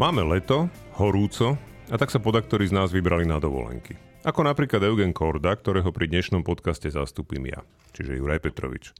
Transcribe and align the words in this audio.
Máme 0.00 0.24
leto, 0.24 0.72
horúco, 0.96 1.60
a 1.92 1.96
tak 2.00 2.08
sa 2.08 2.16
podaktori 2.16 2.64
z 2.64 2.72
nás 2.72 2.88
vybrali 2.88 3.28
na 3.28 3.36
dovolenky. 3.36 4.00
Ako 4.24 4.48
napríklad 4.48 4.80
Eugen 4.80 5.12
Korda, 5.12 5.52
ktorého 5.52 5.92
pri 5.92 6.08
dnešnom 6.08 6.40
podcaste 6.40 6.88
zastupím 6.88 7.52
ja, 7.52 7.60
čiže 7.92 8.16
Juraj 8.16 8.40
Petrovič. 8.40 8.96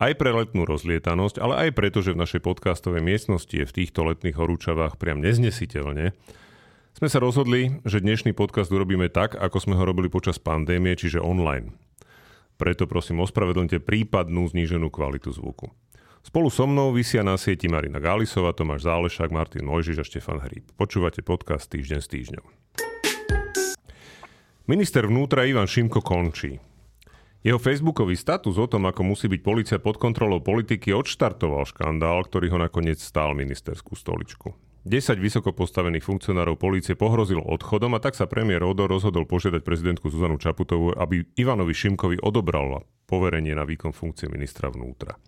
Aj 0.00 0.16
pre 0.16 0.32
letnú 0.32 0.64
rozlietanosť, 0.64 1.36
ale 1.44 1.68
aj 1.68 1.76
preto, 1.76 2.00
že 2.00 2.16
v 2.16 2.24
našej 2.24 2.40
podcastovej 2.40 3.04
miestnosti 3.04 3.52
je 3.52 3.68
v 3.68 3.76
týchto 3.84 4.00
letných 4.08 4.40
horúčavách 4.40 4.96
priam 4.96 5.20
neznesiteľne, 5.20 6.16
sme 6.96 7.08
sa 7.12 7.20
rozhodli, 7.20 7.84
že 7.84 8.00
dnešný 8.00 8.32
podcast 8.32 8.72
urobíme 8.72 9.12
tak, 9.12 9.36
ako 9.36 9.60
sme 9.60 9.76
ho 9.76 9.84
robili 9.84 10.08
počas 10.08 10.40
pandémie, 10.40 10.96
čiže 10.96 11.20
online. 11.20 11.76
Preto 12.56 12.88
prosím 12.88 13.20
ospravedlňte 13.20 13.76
prípadnú 13.76 14.48
zníženú 14.48 14.88
kvalitu 14.88 15.36
zvuku. 15.36 15.68
Spolu 16.24 16.48
so 16.48 16.64
mnou 16.64 16.88
vysia 16.88 17.20
na 17.20 17.36
sieti 17.36 17.68
Marina 17.68 18.00
Gálisova, 18.00 18.56
Tomáš 18.56 18.88
Zálešák, 18.88 19.28
Martin 19.28 19.68
Mojžiš 19.68 20.00
a 20.00 20.04
Štefan 20.08 20.40
Hríb. 20.40 20.64
Počúvate 20.72 21.20
podcast 21.20 21.68
Týždeň 21.68 22.00
s 22.00 22.08
týždňom. 22.08 22.44
Minister 24.64 25.04
vnútra 25.04 25.44
Ivan 25.44 25.68
Šimko 25.68 26.00
končí. 26.00 26.56
Jeho 27.44 27.60
facebookový 27.60 28.16
status 28.16 28.56
o 28.56 28.64
tom, 28.64 28.88
ako 28.88 29.04
musí 29.04 29.28
byť 29.28 29.40
policia 29.44 29.76
pod 29.76 30.00
kontrolou 30.00 30.40
politiky, 30.40 30.96
odštartoval 30.96 31.68
škandál, 31.68 32.24
ktorý 32.24 32.56
ho 32.56 32.58
nakoniec 32.64 33.04
stál 33.04 33.36
ministerskú 33.36 33.92
stoličku. 33.92 34.56
10 34.88 35.20
vysoko 35.20 35.52
postavených 35.52 36.08
funkcionárov 36.08 36.56
polície 36.56 36.96
pohrozilo 36.96 37.44
odchodom 37.44 37.92
a 37.96 38.00
tak 38.00 38.16
sa 38.16 38.24
premiér 38.24 38.64
Odo 38.64 38.88
rozhodol 38.88 39.28
požiadať 39.28 39.60
prezidentku 39.60 40.08
Zuzanu 40.08 40.40
Čaputovú, 40.40 40.96
aby 40.96 41.20
Ivanovi 41.36 41.76
Šimkovi 41.76 42.16
odobral 42.24 42.80
poverenie 43.04 43.52
na 43.52 43.68
výkon 43.68 43.92
funkcie 43.92 44.32
ministra 44.32 44.72
vnútra. 44.72 45.20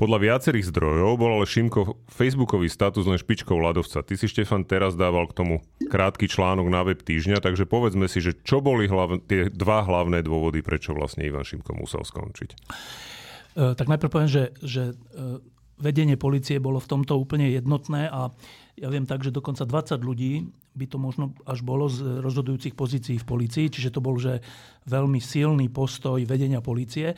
Podľa 0.00 0.16
viacerých 0.16 0.72
zdrojov 0.72 1.20
bol 1.20 1.36
ale 1.36 1.44
Šimko 1.44 2.00
facebookový 2.08 2.72
status 2.72 3.04
len 3.04 3.20
špičkou 3.20 3.52
ľadovca. 3.52 4.00
Ty 4.00 4.14
si, 4.16 4.32
Štefan, 4.32 4.64
teraz 4.64 4.96
dával 4.96 5.28
k 5.28 5.36
tomu 5.36 5.54
krátky 5.92 6.24
článok 6.24 6.72
na 6.72 6.80
web 6.80 7.04
týždňa, 7.04 7.44
takže 7.44 7.68
povedzme 7.68 8.08
si, 8.08 8.24
že 8.24 8.32
čo 8.32 8.64
boli 8.64 8.88
hlav- 8.88 9.20
tie 9.28 9.52
dva 9.52 9.84
hlavné 9.84 10.24
dôvody, 10.24 10.64
prečo 10.64 10.96
vlastne 10.96 11.28
Ivan 11.28 11.44
Šimko 11.44 11.76
musel 11.76 12.00
skončiť. 12.00 12.50
E, 12.56 12.56
tak 13.76 13.92
najprv 13.92 14.08
poviem, 14.08 14.30
že, 14.32 14.56
že 14.64 14.96
e, 14.96 15.44
vedenie 15.76 16.16
policie 16.16 16.56
bolo 16.56 16.80
v 16.80 16.90
tomto 16.96 17.20
úplne 17.20 17.52
jednotné 17.52 18.08
a 18.08 18.32
ja 18.80 18.88
viem 18.88 19.04
tak, 19.04 19.20
že 19.20 19.36
dokonca 19.36 19.68
20 19.68 20.00
ľudí 20.00 20.48
by 20.72 20.86
to 20.88 20.96
možno 20.96 21.36
až 21.44 21.60
bolo 21.60 21.92
z 21.92 22.24
rozhodujúcich 22.24 22.72
pozícií 22.72 23.20
v 23.20 23.28
policii, 23.28 23.66
čiže 23.68 23.92
to 23.92 24.00
bol 24.00 24.16
že 24.16 24.40
veľmi 24.88 25.20
silný 25.20 25.68
postoj 25.68 26.24
vedenia 26.24 26.64
policie 26.64 27.12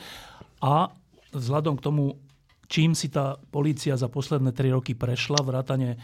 a 0.59 0.91
vzhľadom 1.33 1.75
k 1.77 1.85
tomu, 1.85 2.03
čím 2.71 2.93
si 2.93 3.09
tá 3.09 3.35
polícia 3.51 3.97
za 3.97 4.07
posledné 4.07 4.53
tri 4.53 4.71
roky 4.71 4.93
prešla, 4.93 5.41
vrátane 5.41 5.97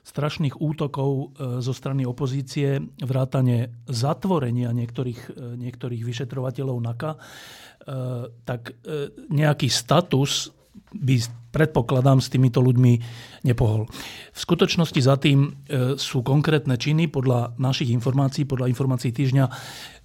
strašných 0.00 0.58
útokov 0.60 1.10
e, 1.10 1.24
zo 1.60 1.72
strany 1.76 2.08
opozície, 2.08 2.80
vrátane 3.04 3.84
zatvorenia 3.86 4.72
niektorých, 4.72 5.20
e, 5.28 5.60
niektorých 5.60 6.02
vyšetrovateľov 6.02 6.76
NAKA, 6.80 7.12
e, 7.14 7.18
tak 8.44 8.74
nejaký 9.30 9.68
status 9.68 10.52
by, 10.90 11.16
predpokladám, 11.54 12.18
s 12.18 12.32
týmito 12.32 12.64
ľuďmi 12.64 12.92
nepohol. 13.46 13.86
V 14.34 14.38
skutočnosti 14.38 15.00
za 15.02 15.14
tým 15.18 15.54
sú 15.94 16.22
konkrétne 16.26 16.74
činy. 16.74 17.06
Podľa 17.06 17.58
našich 17.62 17.94
informácií, 17.94 18.42
podľa 18.46 18.70
informácií 18.70 19.14
týždňa, 19.14 19.44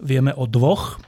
vieme 0.02 0.34
o 0.34 0.46
dvoch 0.46 1.02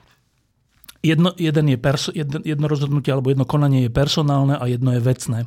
Jedno, 1.06 1.34
jeden 1.38 1.66
je 1.70 1.78
perso, 1.78 2.10
jedno, 2.16 2.42
jedno 2.42 2.66
rozhodnutie 2.66 3.14
alebo 3.14 3.30
jedno 3.30 3.46
konanie 3.46 3.86
je 3.86 3.92
personálne 3.94 4.58
a 4.58 4.66
jedno 4.66 4.98
je 4.98 5.02
vecné. 5.02 5.40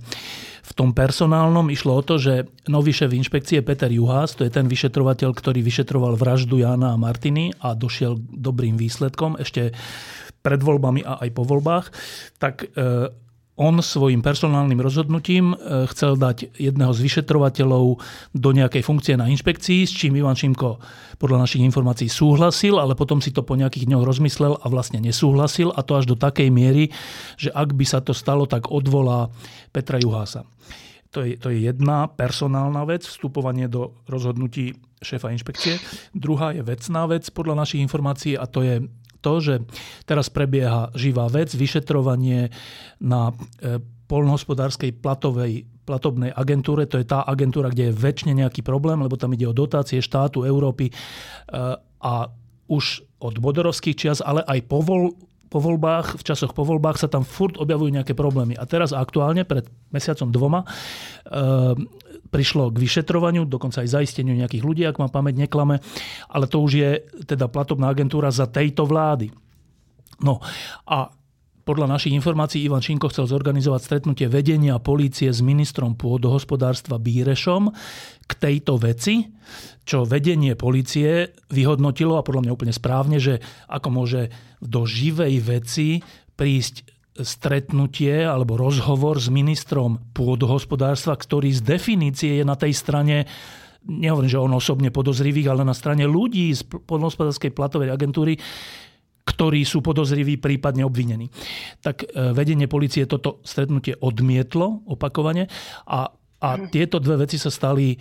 V 0.60 0.72
tom 0.78 0.94
personálnom 0.94 1.66
išlo 1.66 1.98
o 1.98 2.02
to, 2.06 2.22
že 2.22 2.46
nový 2.70 2.94
šéf 2.94 3.10
inšpekcie 3.10 3.58
Peter 3.66 3.90
Juhás, 3.90 4.38
to 4.38 4.46
je 4.46 4.54
ten 4.54 4.70
vyšetrovateľ, 4.70 5.34
ktorý 5.34 5.66
vyšetroval 5.66 6.14
vraždu 6.14 6.62
Jána 6.62 6.94
a 6.94 7.00
Martiny 7.00 7.50
a 7.58 7.74
došiel 7.74 8.14
dobrým 8.22 8.78
výsledkom 8.78 9.34
ešte 9.42 9.74
pred 10.40 10.60
voľbami 10.62 11.02
a 11.02 11.20
aj 11.26 11.30
po 11.34 11.42
voľbách, 11.42 11.86
tak 12.38 12.64
e, 12.64 13.10
on 13.60 13.84
svojim 13.84 14.24
personálnym 14.24 14.80
rozhodnutím 14.80 15.52
e, 15.52 15.84
chcel 15.92 16.16
dať 16.16 16.56
jedného 16.56 16.96
z 16.96 17.00
vyšetrovateľov 17.04 18.00
do 18.32 18.50
nejakej 18.56 18.80
funkcie 18.80 19.20
na 19.20 19.28
inšpekcii, 19.28 19.84
s 19.84 19.92
čím 19.92 20.16
Ivan 20.16 20.32
Šimko 20.32 20.80
podľa 21.20 21.44
našich 21.44 21.60
informácií 21.60 22.08
súhlasil, 22.08 22.80
ale 22.80 22.96
potom 22.96 23.20
si 23.20 23.36
to 23.36 23.44
po 23.44 23.60
nejakých 23.60 23.84
dňoch 23.84 24.08
rozmyslel 24.08 24.56
a 24.56 24.66
vlastne 24.72 25.04
nesúhlasil 25.04 25.76
a 25.76 25.84
to 25.84 26.00
až 26.00 26.08
do 26.08 26.16
takej 26.16 26.48
miery, 26.48 26.88
že 27.36 27.52
ak 27.52 27.76
by 27.76 27.84
sa 27.84 28.00
to 28.00 28.16
stalo, 28.16 28.48
tak 28.48 28.72
odvolá 28.72 29.28
Petra 29.76 30.00
Juhása. 30.00 30.48
To 31.12 31.26
je, 31.26 31.36
to 31.36 31.52
je 31.52 31.66
jedna 31.66 32.06
personálna 32.08 32.86
vec, 32.86 33.02
vstupovanie 33.02 33.66
do 33.66 33.98
rozhodnutí 34.06 34.78
šéfa 35.02 35.34
inšpekcie. 35.34 35.76
Druhá 36.14 36.54
je 36.54 36.62
vecná 36.62 37.04
vec 37.10 37.26
podľa 37.34 37.66
našich 37.66 37.82
informácií 37.82 38.38
a 38.38 38.46
to 38.46 38.62
je 38.62 38.86
to, 39.20 39.40
že 39.40 39.54
teraz 40.08 40.32
prebieha 40.32 40.90
živá 40.96 41.28
vec, 41.28 41.52
vyšetrovanie 41.52 42.50
na 43.00 43.32
e, 43.60 43.78
polnohospodárskej 44.10 44.98
platovej, 44.98 45.68
platobnej 45.86 46.34
agentúre. 46.34 46.90
To 46.90 46.98
je 46.98 47.06
tá 47.06 47.22
agentúra, 47.22 47.70
kde 47.70 47.90
je 47.90 47.98
väčšine 47.98 48.34
nejaký 48.42 48.66
problém, 48.66 48.98
lebo 48.98 49.14
tam 49.14 49.30
ide 49.36 49.46
o 49.46 49.54
dotácie 49.54 50.02
štátu, 50.02 50.42
Európy 50.42 50.90
e, 50.90 50.92
a 52.00 52.14
už 52.70 53.02
od 53.20 53.34
bodorovských 53.42 53.98
čias, 53.98 54.18
ale 54.22 54.46
aj 54.46 54.64
po, 54.70 54.80
vol, 54.80 55.12
po 55.50 55.58
voľbách, 55.58 56.16
v 56.16 56.22
časoch 56.22 56.54
po 56.54 56.62
voľbách 56.62 57.02
sa 57.02 57.10
tam 57.10 57.26
furt 57.26 57.58
objavujú 57.58 57.90
nejaké 57.90 58.14
problémy. 58.14 58.54
A 58.56 58.64
teraz 58.64 58.94
aktuálne, 58.94 59.42
pred 59.42 59.66
mesiacom 59.90 60.30
dvoma, 60.30 60.60
e, 60.62 60.66
prišlo 62.30 62.70
k 62.70 62.80
vyšetrovaniu, 62.80 63.44
dokonca 63.44 63.82
aj 63.82 63.92
zaisteniu 64.00 64.38
nejakých 64.38 64.64
ľudí, 64.64 64.82
ak 64.86 65.02
ma 65.02 65.10
pamäť 65.10 65.42
neklame, 65.46 65.82
ale 66.30 66.46
to 66.46 66.62
už 66.62 66.72
je 66.72 66.90
teda 67.26 67.50
platobná 67.50 67.90
agentúra 67.90 68.30
za 68.30 68.46
tejto 68.46 68.86
vlády. 68.86 69.34
No 70.22 70.38
a 70.86 71.10
podľa 71.60 71.86
našich 71.86 72.16
informácií 72.16 72.66
Ivan 72.66 72.82
Šinko 72.82 73.12
chcel 73.12 73.30
zorganizovať 73.30 73.80
stretnutie 73.84 74.26
vedenia 74.26 74.82
polície 74.82 75.30
s 75.30 75.38
ministrom 75.38 75.94
pôdohospodárstva 75.94 76.98
Bírešom 76.98 77.70
k 78.26 78.32
tejto 78.34 78.74
veci, 78.80 79.30
čo 79.86 80.02
vedenie 80.02 80.58
policie 80.58 81.30
vyhodnotilo 81.52 82.18
a 82.18 82.26
podľa 82.26 82.48
mňa 82.48 82.54
úplne 82.56 82.74
správne, 82.74 83.22
že 83.22 83.38
ako 83.70 83.88
môže 83.92 84.34
do 84.58 84.82
živej 84.82 85.34
veci 85.46 86.02
prísť 86.34 86.99
stretnutie 87.22 88.24
alebo 88.24 88.56
rozhovor 88.56 89.20
s 89.20 89.32
ministrom 89.32 90.00
pôdohospodárstva, 90.12 91.16
ktorý 91.16 91.52
z 91.54 91.60
definície 91.64 92.40
je 92.40 92.44
na 92.44 92.56
tej 92.56 92.72
strane 92.76 93.28
nehovorím, 93.86 94.28
že 94.28 94.40
on 94.40 94.52
osobne 94.52 94.92
podozrivých, 94.92 95.48
ale 95.48 95.62
na 95.64 95.72
strane 95.72 96.04
ľudí 96.04 96.52
z 96.52 96.68
podhospodárskej 96.68 97.56
platovej 97.56 97.88
agentúry, 97.88 98.36
ktorí 99.24 99.62
sú 99.64 99.80
podozriví, 99.80 100.40
prípadne 100.40 100.84
obvinení. 100.84 101.30
Tak 101.80 102.04
e, 102.04 102.06
vedenie 102.34 102.66
policie 102.66 103.06
toto 103.06 103.40
stretnutie 103.46 103.94
odmietlo 103.96 104.84
opakovane 104.90 105.46
a, 105.86 106.10
a 106.40 106.48
tieto 106.72 106.98
dve 106.98 107.24
veci 107.24 107.36
sa 107.36 107.52
stali 107.52 107.94
e, 107.94 107.98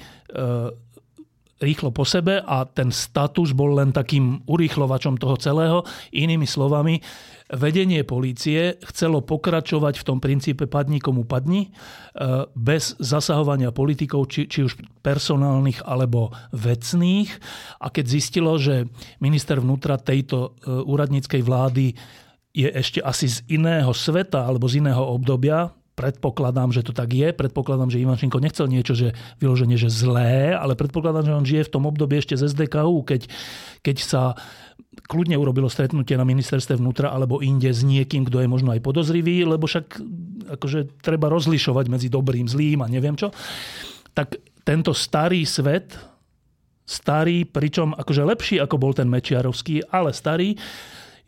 rýchlo 1.60 1.92
po 1.92 2.08
sebe 2.08 2.40
a 2.40 2.64
ten 2.66 2.90
status 2.90 3.52
bol 3.52 3.76
len 3.76 3.92
takým 3.92 4.44
urýchlovačom 4.48 5.20
toho 5.20 5.36
celého. 5.36 5.84
Inými 6.16 6.48
slovami, 6.48 7.04
vedenie 7.52 8.06
polície 8.08 8.80
chcelo 8.86 9.26
pokračovať 9.26 10.00
v 10.00 10.08
tom 10.08 10.20
princípe 10.24 10.70
padni 10.72 11.04
komu 11.04 11.28
padni, 11.28 11.68
e, 11.68 11.70
bez 12.56 12.96
zasahovania 13.02 13.74
politikov, 13.74 14.30
či, 14.32 14.46
či 14.48 14.66
už 14.66 14.80
personálnych 15.04 15.84
alebo 15.84 16.32
vecných. 16.56 17.30
A 17.84 17.92
keď 17.92 18.06
zistilo, 18.08 18.56
že 18.56 18.88
minister 19.20 19.60
vnútra 19.60 19.98
tejto 19.98 20.56
e, 20.64 20.70
úradníckej 20.70 21.42
vlády 21.42 21.98
je 22.54 22.70
ešte 22.70 23.00
asi 23.02 23.30
z 23.30 23.38
iného 23.50 23.94
sveta 23.94 24.46
alebo 24.46 24.66
z 24.66 24.82
iného 24.82 25.02
obdobia, 25.02 25.74
predpokladám, 26.00 26.72
že 26.72 26.88
to 26.88 26.96
tak 26.96 27.12
je. 27.12 27.36
Predpokladám, 27.36 27.92
že 27.92 28.00
Ivančenko 28.00 28.40
nechcel 28.40 28.72
niečo, 28.72 28.96
že 28.96 29.12
vyloženie, 29.44 29.76
že 29.76 29.92
zlé, 29.92 30.56
ale 30.56 30.80
predpokladám, 30.80 31.28
že 31.28 31.36
on 31.36 31.44
žije 31.44 31.68
v 31.68 31.74
tom 31.76 31.84
období 31.84 32.16
ešte 32.24 32.40
z 32.40 32.48
SDKU, 32.48 33.04
keď, 33.04 33.28
keď 33.84 33.98
sa 34.00 34.40
kľudne 35.12 35.36
urobilo 35.36 35.68
stretnutie 35.68 36.16
na 36.16 36.24
ministerstve 36.24 36.80
vnútra 36.80 37.12
alebo 37.12 37.44
inde 37.44 37.68
s 37.68 37.84
niekým, 37.84 38.24
kto 38.24 38.40
je 38.40 38.48
možno 38.48 38.72
aj 38.72 38.80
podozrivý, 38.80 39.44
lebo 39.44 39.68
však 39.68 40.00
akože 40.56 41.04
treba 41.04 41.28
rozlišovať 41.28 41.86
medzi 41.92 42.08
dobrým, 42.08 42.48
zlým 42.48 42.80
a 42.80 42.88
neviem 42.88 43.20
čo. 43.20 43.36
Tak 44.16 44.40
tento 44.64 44.96
starý 44.96 45.44
svet, 45.44 46.00
starý, 46.88 47.44
pričom 47.44 47.92
akože 47.92 48.24
lepší 48.24 48.56
ako 48.64 48.76
bol 48.80 48.96
ten 48.96 49.12
Mečiarovský, 49.12 49.84
ale 49.92 50.16
starý, 50.16 50.56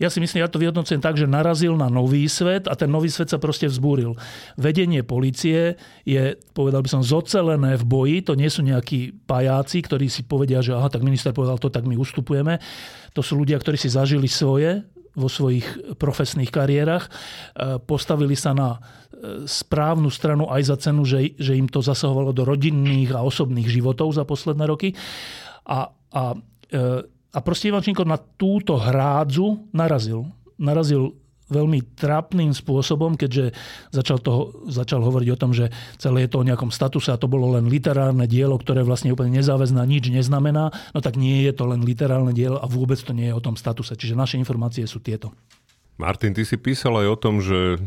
ja 0.01 0.09
si 0.09 0.17
myslím, 0.17 0.41
ja 0.41 0.49
to 0.49 0.57
vyhodnocujem 0.57 0.97
tak, 0.97 1.13
že 1.13 1.29
narazil 1.29 1.77
na 1.77 1.85
nový 1.85 2.25
svet 2.25 2.65
a 2.65 2.73
ten 2.73 2.89
nový 2.89 3.13
svet 3.13 3.29
sa 3.29 3.37
proste 3.37 3.69
vzbúril. 3.69 4.17
Vedenie 4.57 5.05
policie 5.05 5.77
je, 6.01 6.41
povedal 6.57 6.81
by 6.81 6.89
som, 6.89 7.05
zocelené 7.05 7.77
v 7.77 7.85
boji. 7.85 8.17
To 8.25 8.33
nie 8.33 8.49
sú 8.49 8.65
nejakí 8.65 9.29
pajáci, 9.29 9.85
ktorí 9.85 10.09
si 10.09 10.25
povedia, 10.25 10.65
že 10.65 10.73
aha, 10.73 10.89
tak 10.89 11.05
minister 11.05 11.29
povedal 11.37 11.61
to, 11.61 11.69
tak 11.69 11.85
my 11.85 11.93
ustupujeme. 11.93 12.57
To 13.13 13.21
sú 13.21 13.37
ľudia, 13.37 13.61
ktorí 13.61 13.77
si 13.77 13.93
zažili 13.93 14.25
svoje 14.25 14.81
vo 15.11 15.27
svojich 15.27 15.99
profesných 15.99 16.49
kariérach. 16.49 17.11
Postavili 17.83 18.33
sa 18.33 18.55
na 18.55 18.79
správnu 19.45 20.09
stranu 20.09 20.49
aj 20.49 20.61
za 20.65 20.75
cenu, 20.89 21.05
že, 21.05 21.37
že 21.37 21.53
im 21.53 21.69
to 21.69 21.83
zasahovalo 21.83 22.33
do 22.33 22.41
rodinných 22.41 23.13
a 23.13 23.21
osobných 23.21 23.69
životov 23.69 24.17
za 24.17 24.25
posledné 24.25 24.65
roky. 24.65 24.97
A, 25.67 25.93
a, 25.93 26.39
a 27.31 27.39
proste 27.39 27.71
Ivan 27.71 27.83
Šinko 27.83 28.03
na 28.03 28.19
túto 28.19 28.75
hrádzu 28.75 29.71
narazil. 29.71 30.27
Narazil 30.59 31.15
veľmi 31.51 31.83
trápnym 31.99 32.55
spôsobom, 32.55 33.19
keďže 33.19 33.51
začal, 33.91 34.23
toho, 34.23 34.55
začal 34.71 35.03
hovoriť 35.03 35.29
o 35.35 35.39
tom, 35.39 35.51
že 35.51 35.67
celé 35.99 36.25
je 36.25 36.31
to 36.31 36.39
o 36.39 36.47
nejakom 36.47 36.71
statuse 36.71 37.11
a 37.11 37.19
to 37.19 37.27
bolo 37.27 37.51
len 37.59 37.67
literárne 37.67 38.23
dielo, 38.23 38.55
ktoré 38.55 38.87
vlastne 38.87 39.11
úplne 39.11 39.35
nezáväzná 39.43 39.83
nič 39.83 40.07
neznamená, 40.07 40.71
no 40.95 40.99
tak 41.03 41.19
nie 41.19 41.43
je 41.43 41.51
to 41.51 41.67
len 41.67 41.83
literárne 41.83 42.31
dielo 42.31 42.55
a 42.55 42.65
vôbec 42.71 42.95
to 43.03 43.11
nie 43.11 43.27
je 43.27 43.35
o 43.35 43.43
tom 43.43 43.59
statuse. 43.59 43.99
Čiže 43.99 44.15
naše 44.15 44.39
informácie 44.39 44.87
sú 44.87 45.03
tieto. 45.03 45.35
Martin, 45.99 46.31
ty 46.31 46.47
si 46.47 46.55
písal 46.55 47.03
aj 47.03 47.07
o 47.11 47.19
tom, 47.19 47.43
že 47.43 47.83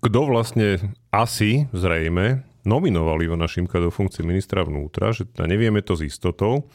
kto 0.00 0.20
vlastne 0.24 0.96
asi 1.12 1.68
zrejme 1.76 2.44
nominoval 2.64 3.20
Ivana 3.24 3.48
Šimka 3.48 3.80
do 3.80 3.88
funkcie 3.92 4.24
ministra 4.24 4.64
vnútra, 4.64 5.12
že 5.12 5.28
nevieme 5.40 5.80
to 5.80 5.96
s 5.96 6.04
istotou. 6.04 6.68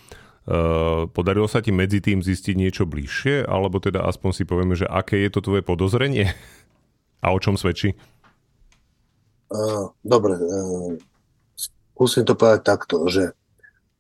Eh, 0.44 1.08
podarilo 1.08 1.48
sa 1.48 1.64
ti 1.64 1.72
medzi 1.72 2.04
tým 2.04 2.20
zistiť 2.20 2.56
niečo 2.60 2.84
bližšie, 2.84 3.48
alebo 3.48 3.80
teda 3.80 4.04
aspoň 4.04 4.32
si 4.36 4.44
povieme, 4.44 4.76
že 4.76 4.84
aké 4.84 5.16
je 5.24 5.32
to 5.32 5.40
tvoje 5.40 5.64
podozrenie? 5.64 6.36
A 7.24 7.32
o 7.32 7.40
čom 7.40 7.56
svedčí? 7.56 7.96
Uh, 9.48 9.88
dobre, 10.04 10.36
uh, 10.36 11.00
skúsim 11.56 12.28
to 12.28 12.36
povedať 12.36 12.62
takto, 12.68 13.08
že 13.08 13.32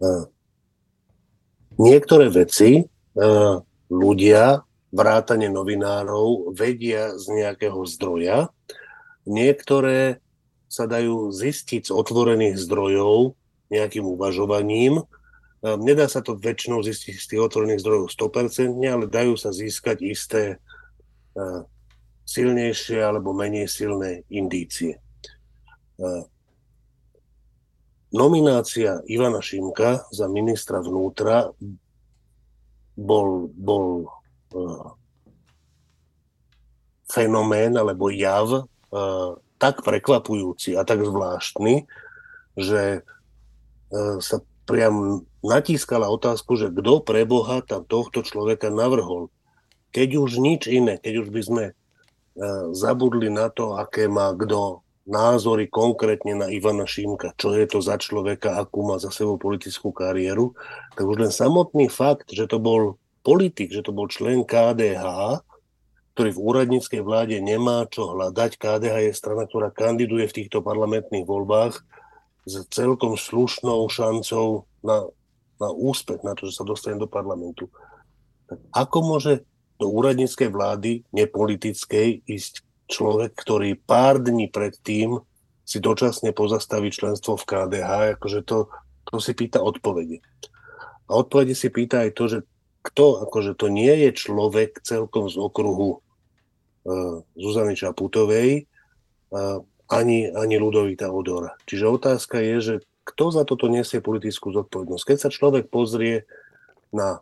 uh, 0.03 0.27
niektoré 1.79 2.27
veci 2.27 2.83
uh, 2.83 3.63
ľudia, 3.87 4.67
vrátane 4.91 5.47
novinárov, 5.47 6.51
vedia 6.51 7.15
z 7.15 7.39
nejakého 7.39 7.79
zdroja, 7.87 8.51
niektoré 9.23 10.19
sa 10.67 10.89
dajú 10.89 11.31
zistiť 11.31 11.87
z 11.87 11.91
otvorených 11.95 12.59
zdrojov 12.59 13.37
nejakým 13.71 14.03
uvažovaním, 14.03 15.07
nedá 15.63 16.12
sa 16.12 16.19
to 16.19 16.36
väčšinou 16.36 16.83
zistiť 16.83 17.15
z 17.15 17.25
tých 17.33 17.42
otvorených 17.42 17.80
zdrojov 17.80 18.12
100%, 18.12 18.83
ale 18.83 19.07
dajú 19.07 19.39
sa 19.39 19.56
získať 19.56 20.04
isté 20.04 20.60
ehm, 21.39 21.63
silnejšie 22.27 23.00
alebo 23.00 23.31
menej 23.31 23.71
silné 23.71 24.27
indície. 24.27 25.00
Ehm, 26.04 26.27
nominácia 28.12 29.00
Ivana 29.07 29.39
Šimka 29.39 30.12
za 30.12 30.27
ministra 30.27 30.83
vnútra 30.83 31.50
bol, 32.94 33.50
bol 33.50 34.06
fenomén 37.10 37.74
alebo 37.74 38.13
jav 38.13 38.69
tak 39.57 39.81
prekvapujúci 39.81 40.77
a 40.77 40.86
tak 40.86 41.01
zvláštny, 41.01 41.89
že 42.54 43.01
sa 44.21 44.38
priam 44.69 45.25
natískala 45.43 46.07
otázku, 46.07 46.55
že 46.55 46.71
kto 46.71 47.03
pre 47.03 47.27
Boha 47.27 47.59
tam 47.61 47.83
tohto 47.83 48.23
človeka 48.23 48.71
navrhol. 48.71 49.27
Keď 49.93 50.09
už 50.17 50.31
nič 50.39 50.65
iné, 50.71 50.97
keď 50.97 51.27
už 51.27 51.29
by 51.29 51.41
sme 51.43 51.63
e, 51.69 51.73
zabudli 52.73 53.29
na 53.29 53.51
to, 53.51 53.77
aké 53.77 54.09
má 54.09 54.33
kto 54.33 54.81
názory 55.03 55.67
konkrétne 55.67 56.39
na 56.39 56.47
Ivana 56.47 56.87
Šimka, 56.87 57.35
čo 57.35 57.51
je 57.53 57.67
to 57.67 57.83
za 57.83 57.99
človeka, 57.99 58.55
akú 58.55 58.87
má 58.87 58.95
za 58.97 59.11
sebou 59.11 59.35
politickú 59.35 59.91
kariéru, 59.91 60.55
tak 60.95 61.03
už 61.03 61.27
len 61.27 61.31
samotný 61.31 61.91
fakt, 61.91 62.31
že 62.31 62.47
to 62.47 62.57
bol 62.57 62.95
politik, 63.21 63.71
že 63.75 63.83
to 63.83 63.91
bol 63.91 64.07
člen 64.07 64.47
KDH, 64.47 65.03
ktorý 66.15 66.29
v 66.31 66.39
úradníckej 66.39 67.01
vláde 67.03 67.35
nemá 67.43 67.83
čo 67.89 68.15
hľadať. 68.15 68.55
KDH 68.55 68.95
je 69.11 69.13
strana, 69.17 69.43
ktorá 69.43 69.73
kandiduje 69.73 70.29
v 70.29 70.35
týchto 70.43 70.63
parlamentných 70.63 71.27
voľbách 71.27 71.83
s 72.47 72.53
celkom 72.69 73.19
slušnou 73.19 73.87
šancou 73.91 74.69
na, 74.85 75.09
na 75.61 75.69
úspech, 75.69 76.21
na 76.25 76.33
to, 76.33 76.50
že 76.50 76.61
sa 76.61 76.65
dostane 76.67 76.97
do 76.97 77.09
parlamentu. 77.09 77.69
Tak 78.50 78.59
ako 78.73 78.97
môže 79.03 79.33
do 79.81 79.89
úradníckej 79.89 80.50
vlády, 80.53 80.91
nepolitickej, 81.11 82.23
ísť 82.29 82.63
človek, 82.88 83.33
ktorý 83.33 83.75
pár 83.79 84.21
dní 84.21 84.47
predtým 84.47 85.19
si 85.63 85.79
dočasne 85.79 86.35
pozastaví 86.35 86.91
členstvo 86.91 87.39
v 87.39 87.47
KDH, 87.47 87.89
akože 88.19 88.39
to, 88.44 88.67
to 89.07 89.17
si 89.23 89.31
pýta 89.33 89.63
odpovede. 89.63 90.19
A 91.07 91.11
odpovede 91.19 91.55
si 91.55 91.71
pýta 91.71 92.03
aj 92.03 92.11
to, 92.13 92.23
že 92.27 92.39
kto, 92.83 93.23
akože 93.23 93.55
to 93.55 93.71
nie 93.71 93.91
je 94.07 94.11
človek 94.11 94.83
celkom 94.83 95.31
z 95.31 95.39
okruhu 95.39 96.00
uh, 96.00 97.23
Zuzany 97.39 97.79
Čaputovej, 97.79 98.67
uh, 99.31 99.63
ani, 99.88 100.27
ani 100.35 100.55
Ludovita 100.59 101.07
Odora. 101.07 101.55
Čiže 101.63 101.85
otázka 101.88 102.44
je, 102.44 102.55
že 102.59 102.75
kto 103.03 103.35
za 103.35 103.44
toto 103.44 103.67
nesie 103.67 104.00
politickú 104.00 104.55
zodpovednosť. 104.55 105.03
Keď 105.03 105.17
sa 105.19 105.29
človek 105.29 105.67
pozrie 105.67 106.27
na 106.95 107.19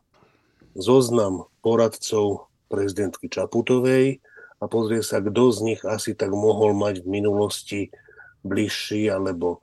zoznam 0.78 1.50
poradcov 1.66 2.48
prezidentky 2.72 3.28
Čaputovej 3.28 4.24
a 4.62 4.63
pozrie 4.69 5.01
sa, 5.04 5.19
kto 5.19 5.51
z 5.51 5.60
nich 5.66 5.81
asi 5.83 6.13
tak 6.13 6.31
mohol 6.31 6.78
mať 6.78 7.04
v 7.04 7.07
minulosti 7.12 7.81
bližší 8.45 9.10
alebo 9.10 9.60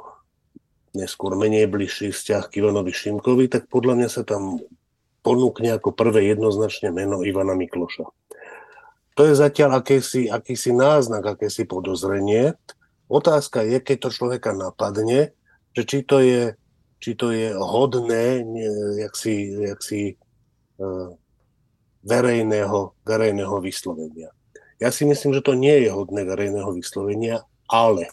neskôr 0.92 1.38
menej 1.38 1.70
bližší 1.70 2.10
vzťah 2.10 2.50
k 2.50 2.62
Ivanovi 2.64 2.90
Šimkovi, 2.90 3.46
tak 3.46 3.70
podľa 3.70 3.94
mňa 4.02 4.08
sa 4.10 4.22
tam 4.26 4.58
ponúkne 5.22 5.74
ako 5.76 5.94
prvé 5.94 6.32
jednoznačne 6.34 6.90
meno 6.90 7.22
Ivana 7.22 7.54
Mikloša. 7.54 8.06
To 9.18 9.22
je 9.26 9.34
zatiaľ 9.34 9.82
akýsi, 9.82 10.30
akýsi 10.30 10.70
náznak, 10.70 11.36
akési 11.38 11.66
podozrenie, 11.66 12.54
Otázka 13.08 13.64
je, 13.64 13.80
keď 13.80 13.96
to 14.04 14.10
človeka 14.12 14.52
napadne, 14.52 15.32
že 15.76 15.82
či 15.84 15.98
to 16.04 16.20
je, 16.20 16.54
či 16.98 17.14
to 17.14 17.32
je 17.32 17.54
hodné 17.54 18.42
jak 18.98 19.14
si, 19.14 19.54
jak 19.54 19.80
si 19.82 20.14
uh, 20.80 21.14
verejného, 22.04 22.94
verejného 23.02 23.56
vyslovenia. 23.60 24.30
Ja 24.78 24.94
si 24.94 25.02
myslím, 25.02 25.34
že 25.34 25.42
to 25.42 25.58
nie 25.58 25.86
je 25.86 25.90
hodné 25.90 26.22
verejného 26.22 26.70
vyslovenia, 26.70 27.42
ale 27.66 28.08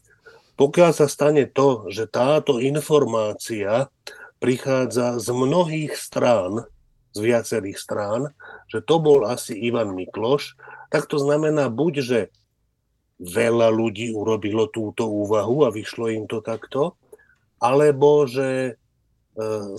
pokiaľ 0.55 0.91
sa 0.95 1.07
stane 1.11 1.45
to, 1.45 1.91
že 1.91 2.09
táto 2.09 2.57
informácia 2.63 3.91
prichádza 4.39 5.19
z 5.21 5.27
mnohých 5.31 5.93
strán, 5.93 6.65
z 7.15 7.19
viacerých 7.21 7.79
strán, 7.79 8.21
že 8.67 8.83
to 8.83 8.99
bol 8.99 9.23
asi 9.23 9.55
Ivan 9.55 9.95
Mikloš, 9.95 10.57
tak 10.91 11.07
to 11.07 11.19
znamená 11.19 11.71
buď, 11.71 11.93
že 12.03 12.19
veľa 13.19 13.71
ľudí 13.71 14.11
urobilo 14.11 14.67
túto 14.67 15.07
úvahu 15.07 15.63
a 15.63 15.71
vyšlo 15.71 16.11
im 16.11 16.27
to 16.27 16.43
takto, 16.43 16.99
alebo 17.65 18.29
že 18.29 18.49
e, 18.69 18.71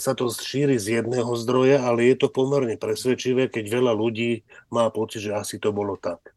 sa 0.02 0.12
to 0.18 0.26
šíri 0.26 0.74
z 0.74 1.02
jedného 1.02 1.30
zdroja, 1.38 1.86
ale 1.86 2.10
je 2.10 2.16
to 2.18 2.28
pomerne 2.28 2.74
presvedčivé, 2.74 3.46
keď 3.46 3.64
veľa 3.70 3.92
ľudí 3.94 4.42
má 4.74 4.90
pocit, 4.90 5.30
že 5.30 5.38
asi 5.38 5.62
to 5.62 5.70
bolo 5.70 5.94
tak. 5.94 6.34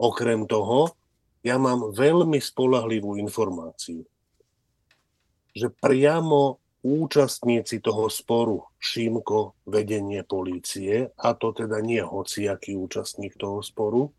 Okrem 0.00 0.48
toho, 0.48 0.96
ja 1.44 1.60
mám 1.60 1.92
veľmi 1.92 2.40
spolahlivú 2.40 3.20
informáciu, 3.20 4.08
že 5.52 5.68
priamo 5.68 6.58
účastníci 6.84 7.80
toho 7.80 8.08
sporu 8.12 8.68
Šimko 8.76 9.56
vedenie 9.68 10.20
polície, 10.24 11.08
a 11.16 11.32
to 11.32 11.56
teda 11.56 11.80
nie 11.80 12.00
hociaký 12.00 12.76
účastník 12.76 13.36
toho 13.40 13.64
sporu, 13.64 14.12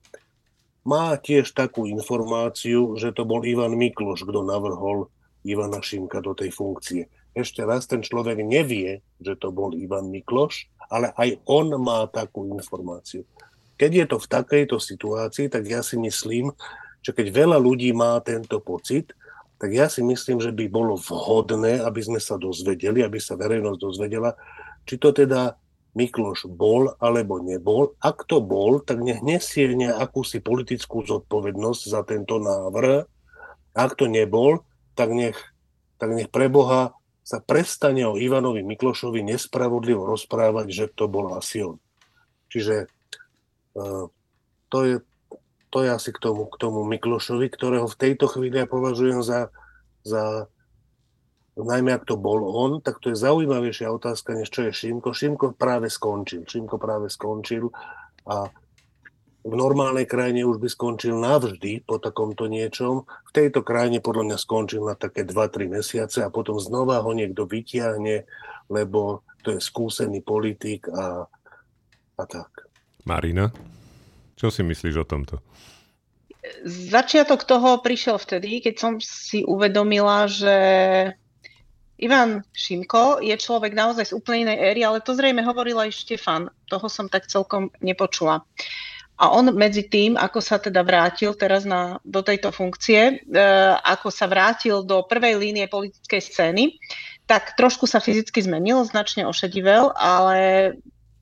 má 0.85 1.17
tiež 1.17 1.53
takú 1.57 1.89
informáciu, 1.89 2.93
že 2.97 3.09
to 3.09 3.25
bol 3.25 3.41
Ivan 3.41 3.73
Mikloš, 3.73 4.21
kto 4.21 4.45
navrhol 4.45 5.09
Ivana 5.45 5.79
Šimka 5.79 6.19
do 6.25 6.33
tej 6.33 6.49
funkcie. 6.49 7.07
Ešte 7.37 7.61
raz 7.61 7.85
ten 7.85 8.01
človek 8.01 8.41
nevie, 8.41 9.05
že 9.21 9.37
to 9.37 9.53
bol 9.53 9.75
Ivan 9.77 10.09
Mikloš, 10.09 10.65
ale 10.89 11.13
aj 11.13 11.39
on 11.45 11.69
má 11.77 12.09
takú 12.09 12.49
informáciu. 12.49 13.27
Keď 13.75 13.91
je 13.91 14.05
to 14.07 14.17
v 14.23 14.31
takejto 14.31 14.77
situácii, 14.79 15.51
tak 15.51 15.67
ja 15.67 15.83
si 15.83 15.99
myslím, 15.99 16.55
že 17.03 17.11
keď 17.11 17.27
veľa 17.29 17.57
ľudí 17.59 17.91
má 17.91 18.17
tento 18.23 18.57
pocit, 18.63 19.11
tak 19.59 19.71
ja 19.71 19.87
si 19.87 20.03
myslím, 20.03 20.39
že 20.39 20.51
by 20.51 20.65
bolo 20.67 20.95
vhodné, 20.99 21.83
aby 21.83 22.01
sme 22.03 22.19
sa 22.19 22.35
dozvedeli, 22.35 23.03
aby 23.03 23.19
sa 23.19 23.39
verejnosť 23.39 23.79
dozvedela, 23.79 24.35
či 24.83 24.99
to 24.99 25.11
teda 25.11 25.55
Mikloš 25.95 26.51
bol 26.51 26.91
alebo 26.99 27.39
nebol. 27.39 27.95
Ak 28.03 28.27
to 28.27 28.43
bol, 28.43 28.83
tak 28.83 28.99
nech 28.99 29.23
nesie 29.23 29.71
nejakúsi 29.71 30.43
politickú 30.43 31.07
zodpovednosť 31.07 31.81
za 31.87 32.03
tento 32.03 32.35
návrh. 32.35 33.07
Ak 33.75 33.95
to 33.95 34.11
nebol, 34.11 34.59
tak 34.95 35.11
nech, 35.11 35.37
tak 35.99 36.15
nech 36.15 36.31
pre 36.31 36.47
Boha 36.47 36.95
sa 37.25 37.41
prestane 37.41 38.05
o 38.05 38.15
Ivanovi 38.15 38.61
Miklošovi 38.61 39.25
nespravodlivo 39.25 40.05
rozprávať, 40.05 40.67
že 40.71 40.85
to 40.93 41.09
bol 41.09 41.33
asi 41.33 41.65
on. 41.65 41.77
Čiže 42.53 42.87
uh, 43.75 44.07
to, 44.69 44.79
je, 44.85 44.95
to 45.73 45.77
je 45.83 45.89
asi 45.89 46.13
k 46.13 46.21
tomu, 46.21 46.45
k 46.47 46.55
tomu 46.61 46.85
Miklošovi, 46.85 47.49
ktorého 47.49 47.89
v 47.89 47.99
tejto 47.99 48.29
chvíli 48.29 48.61
ja 48.61 48.69
považujem 48.69 49.25
za, 49.25 49.49
za 50.05 50.45
najmä 51.57 51.95
ak 51.95 52.05
to 52.05 52.19
bol 52.19 52.45
on, 52.45 52.83
tak 52.83 52.99
to 52.99 53.09
je 53.09 53.17
zaujímavejšia 53.17 53.87
otázka, 53.87 54.35
než 54.35 54.51
čo 54.51 54.67
je 54.67 54.71
Šimko. 54.75 55.15
Šimko 55.15 55.55
práve 55.55 55.87
skončil. 55.87 56.43
Šimko 56.43 56.75
práve 56.75 57.07
skončil 57.07 57.71
a 58.27 58.51
v 59.45 59.53
normálnej 59.53 60.09
krajine 60.09 60.41
už 60.41 60.57
by 60.57 60.65
skončil 60.65 61.13
navždy 61.21 61.85
po 61.85 62.01
takomto 62.01 62.49
niečom. 62.49 63.05
V 63.05 63.31
tejto 63.31 63.61
krajine 63.61 64.01
podľa 64.01 64.33
mňa 64.33 64.37
skončil 64.41 64.81
na 64.81 64.97
také 64.97 65.21
2-3 65.21 65.69
mesiace 65.69 66.25
a 66.25 66.33
potom 66.33 66.57
znova 66.57 67.05
ho 67.05 67.13
niekto 67.13 67.45
vytiahne, 67.45 68.25
lebo 68.73 69.21
to 69.45 69.53
je 69.53 69.61
skúsený 69.61 70.25
politik 70.25 70.89
a, 70.89 71.29
a 72.17 72.23
tak. 72.25 72.65
Marina, 73.05 73.53
čo 74.33 74.49
si 74.49 74.65
myslíš 74.65 74.95
o 74.97 75.05
tomto? 75.05 75.37
Začiatok 76.65 77.45
toho 77.45 77.85
prišiel 77.85 78.17
vtedy, 78.17 78.65
keď 78.65 78.75
som 78.81 78.93
si 78.97 79.45
uvedomila, 79.45 80.25
že 80.25 80.57
Ivan 82.01 82.41
Šimko 82.49 83.21
je 83.21 83.37
človek 83.37 83.77
naozaj 83.77 84.09
z 84.09 84.15
úplne 84.17 84.49
inej 84.49 84.73
éry, 84.73 84.81
ale 84.81 85.05
to 85.05 85.13
zrejme 85.13 85.45
hovorila 85.45 85.85
aj 85.85 85.93
Štefan. 85.93 86.49
Toho 86.65 86.89
som 86.89 87.05
tak 87.05 87.29
celkom 87.29 87.69
nepočula. 87.79 88.41
A 89.15 89.31
on 89.31 89.47
medzi 89.55 89.87
tým, 89.87 90.19
ako 90.19 90.43
sa 90.43 90.59
teda 90.59 90.83
vrátil 90.83 91.31
teraz 91.39 91.63
na, 91.63 92.03
do 92.03 92.19
tejto 92.19 92.51
funkcie, 92.51 93.23
e, 93.23 93.41
ako 93.79 94.11
sa 94.11 94.27
vrátil 94.27 94.83
do 94.83 95.07
prvej 95.07 95.39
línie 95.39 95.71
politickej 95.71 96.19
scény, 96.19 96.75
tak 97.23 97.55
trošku 97.55 97.87
sa 97.87 98.03
fyzicky 98.03 98.43
zmenil, 98.43 98.83
značne 98.83 99.23
ošedivel, 99.23 99.95
ale 99.95 100.37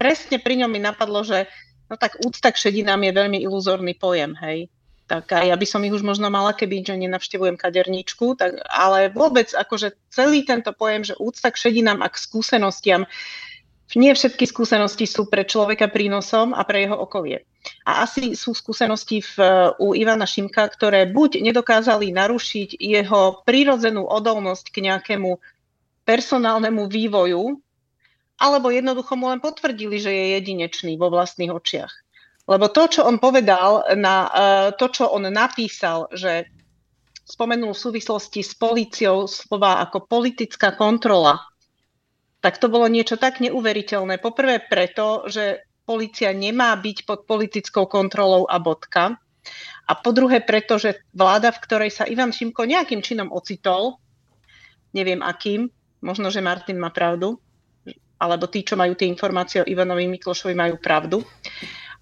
presne 0.02 0.42
pri 0.42 0.66
ňom 0.66 0.72
mi 0.74 0.82
napadlo, 0.82 1.22
že 1.22 1.46
no 1.88 1.96
tak 1.96 2.18
úcta 2.26 2.50
k 2.50 2.58
šedinám 2.58 3.06
je 3.06 3.12
veľmi 3.14 3.40
iluzórny 3.46 3.94
pojem, 3.94 4.34
hej. 4.42 4.74
Tak 5.04 5.30
a 5.36 5.46
ja 5.46 5.56
by 5.60 5.68
som 5.68 5.84
ich 5.84 5.94
už 5.94 6.02
možno 6.02 6.32
mala, 6.32 6.56
keby 6.56 6.82
že 6.82 6.96
nenavštevujem 6.98 7.60
kaderničku, 7.60 8.40
tak, 8.40 8.58
ale 8.72 9.12
vôbec 9.12 9.52
akože 9.52 9.94
celý 10.10 10.48
tento 10.48 10.74
pojem, 10.74 11.06
že 11.06 11.20
úcta 11.20 11.52
k 11.54 11.70
šedinám 11.70 12.02
a 12.02 12.10
k 12.10 12.18
skúsenostiam, 12.18 13.04
nie 13.94 14.12
všetky 14.16 14.50
skúsenosti 14.50 15.06
sú 15.06 15.30
pre 15.30 15.46
človeka 15.46 15.92
prínosom 15.92 16.56
a 16.56 16.66
pre 16.66 16.88
jeho 16.88 16.98
okolie. 16.98 17.46
A 17.88 18.04
asi 18.04 18.34
sú 18.34 18.52
skúsenosti 18.52 19.22
v, 19.24 19.36
u 19.80 19.94
Ivana 19.96 20.28
Šimka, 20.28 20.68
ktoré 20.72 21.08
buď 21.08 21.40
nedokázali 21.44 22.12
narušiť 22.12 22.80
jeho 22.80 23.44
prírodzenú 23.46 24.04
odolnosť 24.08 24.66
k 24.74 24.78
nejakému 24.90 25.40
personálnemu 26.04 26.84
vývoju, 26.90 27.60
alebo 28.42 28.68
jednoducho 28.74 29.14
mu 29.16 29.32
len 29.32 29.40
potvrdili, 29.40 30.02
že 30.02 30.12
je 30.12 30.26
jedinečný 30.42 31.00
vo 31.00 31.08
vlastných 31.08 31.54
očiach. 31.54 31.94
Lebo 32.44 32.68
to, 32.68 32.92
čo 32.92 33.08
on 33.08 33.24
povedal, 33.24 33.88
na, 33.96 34.16
uh, 34.28 34.68
to, 34.76 34.92
čo 34.92 35.08
on 35.08 35.24
napísal, 35.32 36.12
že 36.12 36.52
spomenul 37.24 37.72
v 37.72 37.84
súvislosti 37.88 38.44
s 38.44 38.52
policiou 38.52 39.32
slova 39.32 39.80
ako 39.80 40.04
politická 40.04 40.76
kontrola, 40.76 41.40
tak 42.44 42.60
to 42.60 42.68
bolo 42.68 42.92
niečo 42.92 43.16
tak 43.16 43.40
neuveriteľné. 43.40 44.20
Poprvé 44.20 44.60
preto, 44.60 45.24
že 45.32 45.64
policia 45.88 46.36
nemá 46.36 46.76
byť 46.76 47.08
pod 47.08 47.24
politickou 47.24 47.88
kontrolou 47.88 48.44
a 48.44 48.60
bodka. 48.60 49.16
A 49.88 49.92
po 49.96 50.12
druhé 50.12 50.44
preto, 50.44 50.76
že 50.76 51.08
vláda, 51.16 51.56
v 51.56 51.64
ktorej 51.64 51.92
sa 51.96 52.04
Ivan 52.04 52.36
Šimko 52.36 52.68
nejakým 52.68 53.00
činom 53.00 53.32
ocitol, 53.32 54.00
neviem 54.92 55.24
akým, 55.24 55.72
možno, 56.04 56.28
že 56.28 56.44
Martin 56.44 56.80
má 56.80 56.92
pravdu, 56.92 57.40
alebo 58.20 58.48
tí, 58.48 58.64
čo 58.64 58.76
majú 58.80 58.96
tie 58.96 59.08
informácie 59.08 59.64
o 59.64 59.68
Ivanovi 59.68 60.08
Miklošovi, 60.08 60.56
majú 60.56 60.80
pravdu, 60.80 61.24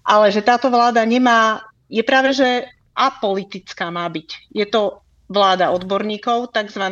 ale 0.06 0.30
že 0.34 0.42
táto 0.42 0.70
vláda 0.70 1.02
nemá, 1.02 1.62
je 1.86 2.02
práve, 2.02 2.34
že 2.34 2.66
apolitická 2.94 3.90
má 3.90 4.06
byť. 4.06 4.54
Je 4.54 4.66
to 4.66 5.02
vláda 5.26 5.70
odborníkov, 5.74 6.52
tzv. 6.54 6.84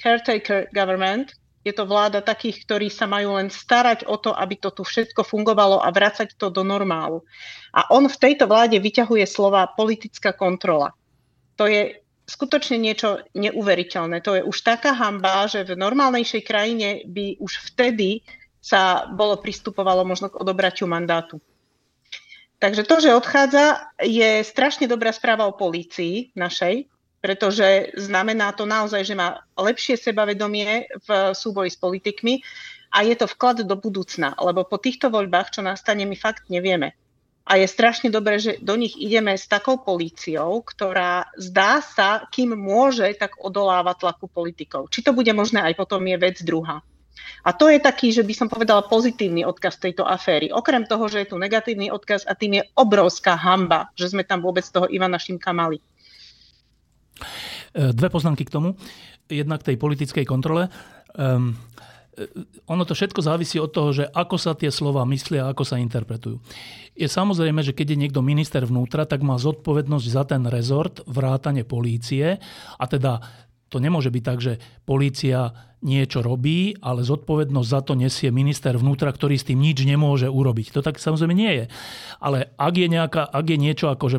caretaker 0.00 0.66
government. 0.72 1.36
Je 1.64 1.72
to 1.72 1.88
vláda 1.88 2.20
takých, 2.20 2.68
ktorí 2.68 2.92
sa 2.92 3.08
majú 3.08 3.40
len 3.40 3.48
starať 3.48 4.04
o 4.04 4.20
to, 4.20 4.36
aby 4.36 4.60
to 4.60 4.68
tu 4.68 4.84
všetko 4.84 5.24
fungovalo 5.24 5.80
a 5.80 5.88
vrácať 5.88 6.36
to 6.36 6.52
do 6.52 6.60
normálu. 6.60 7.24
A 7.72 7.88
on 7.88 8.04
v 8.04 8.20
tejto 8.20 8.44
vláde 8.44 8.76
vyťahuje 8.76 9.24
slova 9.24 9.64
politická 9.72 10.36
kontrola. 10.36 10.92
To 11.56 11.64
je 11.64 12.04
skutočne 12.28 12.76
niečo 12.76 13.24
neuveriteľné. 13.32 14.20
To 14.24 14.36
je 14.36 14.42
už 14.44 14.56
taká 14.60 14.92
hamba, 14.92 15.48
že 15.48 15.64
v 15.64 15.76
normálnejšej 15.76 16.42
krajine 16.44 16.88
by 17.08 17.40
už 17.40 17.72
vtedy 17.72 18.24
sa 18.64 19.08
bolo 19.12 19.36
pristupovalo 19.40 20.04
možno 20.08 20.32
k 20.32 20.40
odobratiu 20.40 20.88
mandátu. 20.88 21.40
Takže 22.64 22.88
to, 22.88 22.96
že 22.96 23.12
odchádza, 23.12 23.92
je 24.00 24.40
strašne 24.40 24.88
dobrá 24.88 25.12
správa 25.12 25.44
o 25.44 25.52
polícii 25.52 26.32
našej, 26.32 26.88
pretože 27.24 27.96
znamená 27.96 28.52
to 28.52 28.68
naozaj, 28.68 29.00
že 29.00 29.16
má 29.16 29.40
lepšie 29.56 29.96
sebavedomie 29.96 30.92
v 31.08 31.32
súboji 31.32 31.72
s 31.72 31.80
politikmi 31.80 32.44
a 32.92 33.00
je 33.00 33.16
to 33.16 33.24
vklad 33.24 33.64
do 33.64 33.72
budúcna, 33.80 34.36
lebo 34.36 34.68
po 34.68 34.76
týchto 34.76 35.08
voľbách, 35.08 35.56
čo 35.56 35.64
nastane, 35.64 36.04
my 36.04 36.20
fakt 36.20 36.52
nevieme. 36.52 36.92
A 37.48 37.56
je 37.56 37.64
strašne 37.64 38.12
dobré, 38.12 38.36
že 38.36 38.60
do 38.60 38.76
nich 38.76 38.92
ideme 39.00 39.32
s 39.40 39.48
takou 39.48 39.80
políciou, 39.80 40.60
ktorá 40.60 41.32
zdá 41.40 41.80
sa, 41.80 42.28
kým 42.28 42.52
môže, 42.52 43.08
tak 43.16 43.40
odoláva 43.40 43.96
tlaku 43.96 44.28
politikov. 44.28 44.92
Či 44.92 45.08
to 45.08 45.16
bude 45.16 45.32
možné 45.32 45.64
aj 45.64 45.80
potom 45.80 46.04
je 46.04 46.20
vec 46.20 46.36
druhá. 46.44 46.84
A 47.44 47.56
to 47.56 47.72
je 47.72 47.80
taký, 47.80 48.12
že 48.12 48.24
by 48.24 48.34
som 48.36 48.48
povedala, 48.52 48.84
pozitívny 48.84 49.48
odkaz 49.48 49.80
tejto 49.80 50.04
aféry. 50.04 50.52
Okrem 50.52 50.84
toho, 50.84 51.08
že 51.08 51.24
je 51.24 51.32
tu 51.32 51.36
negatívny 51.40 51.88
odkaz 51.88 52.28
a 52.28 52.36
tým 52.36 52.60
je 52.60 52.62
obrovská 52.76 53.32
hamba, 53.32 53.88
že 53.96 54.12
sme 54.12 54.28
tam 54.28 54.44
vôbec 54.44 54.64
toho 54.68 54.88
Ivana 54.92 55.16
Šimka 55.16 55.52
mali. 55.56 55.80
E, 57.74 57.92
dve 57.94 58.08
poznámky 58.10 58.46
k 58.46 58.54
tomu. 58.54 58.78
Jedna 59.30 59.58
k 59.58 59.72
tej 59.72 59.76
politickej 59.80 60.24
kontrole. 60.28 60.68
Um, 61.14 61.56
ono 62.70 62.86
to 62.86 62.94
všetko 62.94 63.26
závisí 63.26 63.58
od 63.58 63.74
toho, 63.74 63.90
že 63.90 64.04
ako 64.06 64.38
sa 64.38 64.54
tie 64.54 64.70
slova 64.70 65.02
myslia 65.10 65.46
a 65.46 65.50
ako 65.50 65.66
sa 65.66 65.82
interpretujú. 65.82 66.38
Je 66.94 67.10
samozrejme, 67.10 67.58
že 67.66 67.74
keď 67.74 67.94
je 67.94 68.00
niekto 68.06 68.22
minister 68.22 68.62
vnútra, 68.62 69.02
tak 69.02 69.26
má 69.26 69.34
zodpovednosť 69.34 70.06
za 70.06 70.22
ten 70.22 70.46
rezort, 70.46 71.02
vrátane 71.10 71.66
polície 71.66 72.38
a 72.78 72.84
teda 72.86 73.18
to 73.66 73.82
nemôže 73.82 74.14
byť 74.14 74.22
tak, 74.22 74.38
že 74.38 74.62
polícia 74.86 75.50
niečo 75.82 76.22
robí, 76.22 76.78
ale 76.78 77.02
zodpovednosť 77.02 77.68
za 77.68 77.80
to 77.82 77.98
nesie 77.98 78.30
minister 78.30 78.78
vnútra, 78.78 79.10
ktorý 79.10 79.34
s 79.34 79.50
tým 79.50 79.58
nič 79.58 79.82
nemôže 79.82 80.30
urobiť. 80.30 80.70
To 80.78 80.80
tak 80.86 81.02
samozrejme 81.02 81.34
nie 81.34 81.52
je. 81.52 81.64
Ale 82.22 82.54
ak 82.54 82.74
je, 82.78 82.86
nejaká, 82.86 83.26
ak 83.26 83.46
je 83.50 83.58
niečo 83.58 83.90
ako, 83.90 84.06
že 84.06 84.18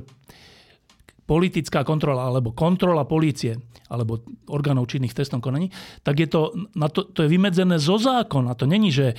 politická 1.25 1.81
kontrola 1.81 2.29
alebo 2.29 2.53
kontrola 2.53 3.03
polície 3.09 3.57
alebo 3.89 4.21
orgánov 4.49 4.89
činných 4.89 5.13
v 5.13 5.19
trestnom 5.21 5.41
konaní, 5.41 5.73
tak 6.05 6.21
je 6.21 6.29
to, 6.29 6.53
na 6.77 6.89
to, 6.89 7.05
to 7.09 7.25
je 7.25 7.29
vymedzené 7.29 7.77
zo 7.81 7.97
zákona. 7.97 8.53
To 8.57 8.65
není, 8.65 8.89
že, 8.93 9.17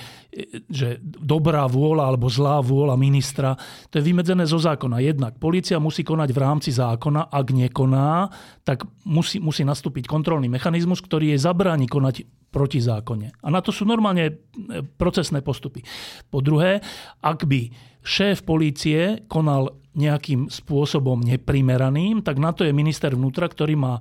že 0.71 0.99
dobrá 1.03 1.67
vôľa 1.67 2.15
alebo 2.15 2.27
zlá 2.31 2.63
vôľa 2.63 2.95
ministra. 2.99 3.59
To 3.91 3.99
je 3.99 4.07
vymedzené 4.07 4.47
zo 4.47 4.59
zákona. 4.59 5.03
Jednak 5.03 5.39
policia 5.43 5.83
musí 5.83 6.07
konať 6.07 6.31
v 6.31 6.39
rámci 6.43 6.71
zákona. 6.75 7.31
Ak 7.31 7.51
nekoná, 7.51 8.31
tak 8.63 8.87
musí, 9.07 9.43
musí 9.43 9.67
nastúpiť 9.67 10.07
kontrolný 10.07 10.47
mechanizmus, 10.51 11.03
ktorý 11.03 11.35
jej 11.35 11.41
zabráni 11.43 11.91
konať 11.91 12.27
proti 12.55 12.81
zákone. 12.81 13.43
A 13.43 13.49
na 13.51 13.61
to 13.61 13.75
sú 13.75 13.85
normálne 13.85 14.25
e, 14.31 14.35
procesné 14.97 15.43
postupy. 15.43 15.83
Po 16.31 16.41
druhé, 16.41 16.81
ak 17.21 17.45
by 17.45 17.69
šéf 18.07 18.47
polície 18.47 19.27
konal 19.27 19.75
nejakým 19.97 20.53
spôsobom 20.53 21.25
neprimeraným, 21.25 22.21
tak 22.21 22.37
na 22.37 22.53
to 22.53 22.69
je 22.69 22.77
minister 22.77 23.17
vnútra, 23.17 23.49
ktorý 23.49 23.75
má 23.75 23.97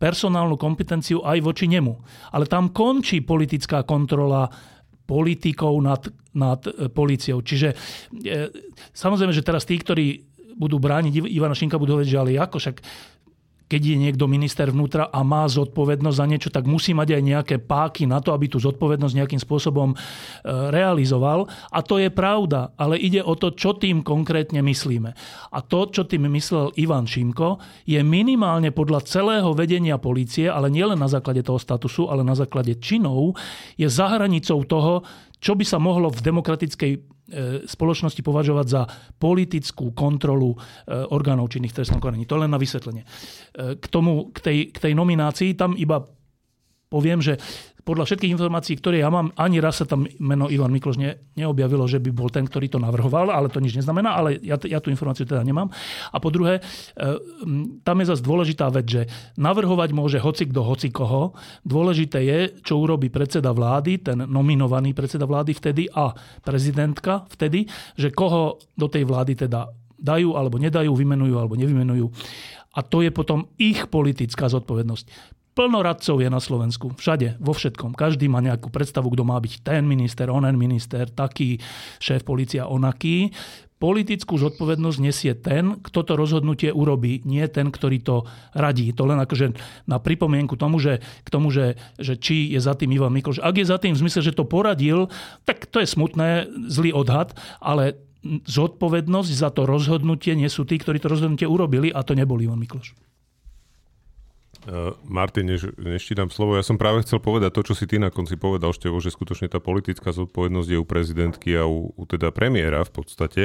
personálnu 0.00 0.56
kompetenciu 0.56 1.20
aj 1.24 1.40
voči 1.44 1.68
nemu. 1.68 1.92
Ale 2.32 2.48
tam 2.48 2.72
končí 2.72 3.20
politická 3.20 3.84
kontrola 3.84 4.48
politikov 5.04 5.76
nad, 5.82 6.00
nad 6.32 6.60
e, 6.64 6.86
policiou. 6.88 7.42
Čiže 7.42 7.68
e, 7.72 7.76
samozrejme, 8.94 9.34
že 9.34 9.44
teraz 9.44 9.66
tí, 9.66 9.76
ktorí 9.76 10.30
budú 10.56 10.78
brániť 10.78 11.26
Ivana 11.28 11.56
Šinka, 11.56 11.80
budú 11.80 11.98
hovoriť, 11.98 12.08
že 12.08 12.20
ale 12.20 12.36
ako 12.36 12.56
však 12.60 12.76
keď 13.70 13.82
je 13.86 13.96
niekto 14.02 14.26
minister 14.26 14.66
vnútra 14.66 15.06
a 15.14 15.22
má 15.22 15.46
zodpovednosť 15.46 16.18
za 16.18 16.26
niečo, 16.26 16.50
tak 16.50 16.66
musí 16.66 16.90
mať 16.90 17.14
aj 17.14 17.22
nejaké 17.22 17.56
páky 17.62 18.10
na 18.10 18.18
to, 18.18 18.34
aby 18.34 18.50
tú 18.50 18.58
zodpovednosť 18.58 19.14
nejakým 19.14 19.38
spôsobom 19.38 19.94
e, 19.94 19.96
realizoval. 20.74 21.46
A 21.70 21.78
to 21.86 22.02
je 22.02 22.10
pravda, 22.10 22.74
ale 22.74 22.98
ide 22.98 23.22
o 23.22 23.38
to, 23.38 23.54
čo 23.54 23.78
tým 23.78 24.02
konkrétne 24.02 24.58
myslíme. 24.58 25.14
A 25.54 25.58
to, 25.62 25.86
čo 25.86 26.02
tým 26.02 26.26
myslel 26.26 26.74
Ivan 26.82 27.06
Šimko, 27.06 27.62
je 27.86 28.02
minimálne 28.02 28.74
podľa 28.74 29.06
celého 29.06 29.54
vedenia 29.54 30.02
policie, 30.02 30.50
ale 30.50 30.66
nielen 30.66 30.98
na 30.98 31.06
základe 31.06 31.46
toho 31.46 31.62
statusu, 31.62 32.10
ale 32.10 32.26
na 32.26 32.34
základe 32.34 32.74
činov, 32.82 33.38
je 33.78 33.86
za 33.86 34.10
hranicou 34.10 34.66
toho, 34.66 35.06
čo 35.40 35.56
by 35.56 35.64
sa 35.64 35.80
mohlo 35.80 36.12
v 36.12 36.20
demokratickej 36.20 36.92
E, 37.30 37.62
spoločnosti 37.62 38.26
považovať 38.26 38.66
za 38.66 38.82
politickú 39.14 39.94
kontrolu 39.94 40.50
e, 40.50 40.58
orgánov 41.14 41.54
činných 41.54 41.70
trestnom 41.70 42.02
konaní. 42.02 42.26
To 42.26 42.34
len 42.34 42.50
na 42.50 42.58
vysvetlenie. 42.58 43.06
E, 43.06 43.78
k, 43.78 43.86
tomu, 43.86 44.34
k, 44.34 44.38
tej, 44.42 44.58
k 44.74 44.90
tej 44.90 44.92
nominácii 44.98 45.54
tam 45.54 45.78
iba 45.78 46.02
poviem, 46.90 47.22
že 47.22 47.38
podľa 47.82 48.04
všetkých 48.06 48.32
informácií, 48.36 48.76
ktoré 48.78 49.00
ja 49.00 49.08
mám, 49.08 49.32
ani 49.36 49.58
raz 49.58 49.80
sa 49.80 49.86
tam 49.88 50.04
meno 50.20 50.46
Ivan 50.52 50.72
Mikloš 50.72 51.00
ne, 51.00 51.16
neobjavilo, 51.34 51.84
že 51.88 51.98
by 51.98 52.10
bol 52.12 52.28
ten, 52.28 52.44
ktorý 52.44 52.68
to 52.68 52.78
navrhoval, 52.78 53.32
ale 53.32 53.48
to 53.48 53.58
nič 53.60 53.76
neznamená, 53.76 54.16
ale 54.16 54.36
ja, 54.40 54.60
ja 54.60 54.78
tú 54.78 54.92
informáciu 54.92 55.24
teda 55.24 55.40
nemám. 55.40 55.72
A 56.12 56.16
po 56.20 56.28
druhé, 56.28 56.60
e, 56.60 56.62
tam 57.82 57.96
je 58.02 58.06
zase 58.10 58.22
dôležitá 58.22 58.68
vec, 58.68 58.86
že 58.86 59.02
navrhovať 59.40 59.90
môže 59.96 60.18
hoci 60.20 60.48
kto, 60.48 60.62
hoci. 60.66 60.92
Dôležité 61.62 62.18
je, 62.26 62.38
čo 62.66 62.82
urobí 62.82 63.08
predseda 63.08 63.54
vlády, 63.54 64.02
ten 64.02 64.18
nominovaný 64.26 64.92
predseda 64.92 65.24
vlády 65.24 65.54
vtedy 65.54 65.86
a 65.90 66.12
prezidentka 66.42 67.24
vtedy, 67.30 67.64
že 67.94 68.10
koho 68.10 68.58
do 68.74 68.90
tej 68.90 69.06
vlády 69.06 69.38
teda 69.46 69.70
dajú 70.00 70.34
alebo 70.34 70.56
nedajú, 70.56 70.92
vymenujú 70.92 71.34
alebo 71.36 71.54
nevymenujú. 71.54 72.10
A 72.74 72.80
to 72.86 73.02
je 73.02 73.10
potom 73.10 73.50
ich 73.58 73.86
politická 73.90 74.46
zodpovednosť. 74.46 75.38
Plno 75.60 75.84
radcov 75.84 76.24
je 76.24 76.32
na 76.32 76.40
Slovensku. 76.40 76.96
Všade, 76.96 77.36
vo 77.36 77.52
všetkom. 77.52 77.92
Každý 77.92 78.32
má 78.32 78.40
nejakú 78.40 78.72
predstavu, 78.72 79.12
kto 79.12 79.28
má 79.28 79.36
byť 79.36 79.60
ten 79.60 79.84
minister, 79.84 80.32
onen 80.32 80.56
minister, 80.56 81.04
taký 81.04 81.60
šéf 82.00 82.24
policia, 82.24 82.64
onaký. 82.64 83.28
Politickú 83.76 84.40
zodpovednosť 84.40 84.98
nesie 85.04 85.36
ten, 85.36 85.76
kto 85.84 86.00
to 86.00 86.16
rozhodnutie 86.16 86.72
urobí, 86.72 87.20
nie 87.28 87.44
ten, 87.52 87.68
ktorý 87.68 88.00
to 88.00 88.24
radí. 88.56 88.88
To 88.96 89.04
len 89.04 89.20
akože 89.20 89.52
na 89.84 90.00
pripomienku 90.00 90.56
tomu, 90.56 90.80
že, 90.80 91.04
k 91.04 91.28
tomu, 91.28 91.52
že, 91.52 91.76
že 92.00 92.16
či 92.16 92.56
je 92.56 92.60
za 92.64 92.72
tým 92.72 92.96
Ivan 92.96 93.12
Mikloš. 93.12 93.44
Ak 93.44 93.60
je 93.60 93.68
za 93.68 93.76
tým 93.76 93.92
v 93.92 94.00
zmysle, 94.00 94.24
že 94.24 94.32
to 94.32 94.48
poradil, 94.48 95.12
tak 95.44 95.68
to 95.68 95.84
je 95.84 95.92
smutné, 95.92 96.48
zlý 96.72 96.96
odhad, 96.96 97.36
ale 97.60 98.00
zodpovednosť 98.48 99.28
za 99.28 99.52
to 99.52 99.68
rozhodnutie 99.68 100.32
nie 100.32 100.48
sú 100.48 100.64
tí, 100.64 100.80
ktorí 100.80 101.04
to 101.04 101.12
rozhodnutie 101.12 101.44
urobili 101.44 101.92
a 101.92 102.00
to 102.00 102.16
nebol 102.16 102.40
Ivan 102.40 102.64
Mikloš. 102.64 103.09
Uh, 104.60 104.92
Martin, 105.08 105.48
než, 105.48 105.72
než 105.80 106.04
ti 106.04 106.12
dám 106.12 106.28
slovo, 106.28 106.52
ja 106.52 106.60
som 106.60 106.76
práve 106.76 107.00
chcel 107.00 107.16
povedať 107.16 107.48
to, 107.56 107.72
čo 107.72 107.74
si 107.76 107.88
ty 107.88 107.96
na 107.96 108.12
konci 108.12 108.36
povedal, 108.36 108.76
Števo, 108.76 109.00
že 109.00 109.08
skutočne 109.08 109.48
tá 109.48 109.56
politická 109.56 110.12
zodpovednosť 110.12 110.68
je 110.68 110.78
u 110.78 110.84
prezidentky 110.84 111.56
a 111.56 111.64
u, 111.64 111.96
u 111.96 112.02
teda 112.04 112.28
premiéra 112.28 112.84
v 112.84 112.92
podstate. 112.92 113.42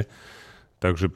Takže 0.83 1.15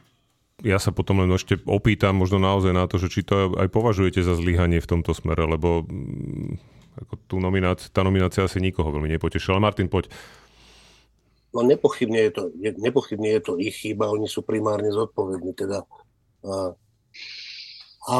ja 0.63 0.79
sa 0.79 0.95
potom 0.95 1.23
len 1.23 1.31
ešte 1.35 1.59
opýtam 1.67 2.15
možno 2.15 2.39
naozaj 2.39 2.71
na 2.71 2.87
to, 2.87 2.95
že 2.95 3.11
či 3.11 3.27
to 3.27 3.55
aj 3.59 3.67
považujete 3.71 4.23
za 4.23 4.39
zlyhanie 4.39 4.79
v 4.79 4.87
tomto 4.87 5.11
smere, 5.11 5.43
lebo 5.43 5.83
mm, 5.83 6.55
ako 7.03 7.13
tú 7.27 7.35
nomináci- 7.39 7.91
tá 7.91 8.03
nominácia 8.03 8.43
asi 8.43 8.59
nikoho 8.59 8.91
veľmi 8.91 9.11
nepotešila. 9.19 9.59
Martin, 9.59 9.91
poď. 9.91 10.11
No 11.51 11.59
nepochybne 11.65 12.29
je 12.29 12.31
to, 12.31 12.43
nepochybne 12.55 13.35
je 13.35 13.41
to 13.41 13.53
ich 13.59 13.75
chyba, 13.75 14.11
oni 14.11 14.31
sú 14.31 14.47
primárne 14.47 14.91
zodpovední. 14.95 15.51
Teda, 15.59 15.83
a, 16.47 16.71
a 18.07 18.17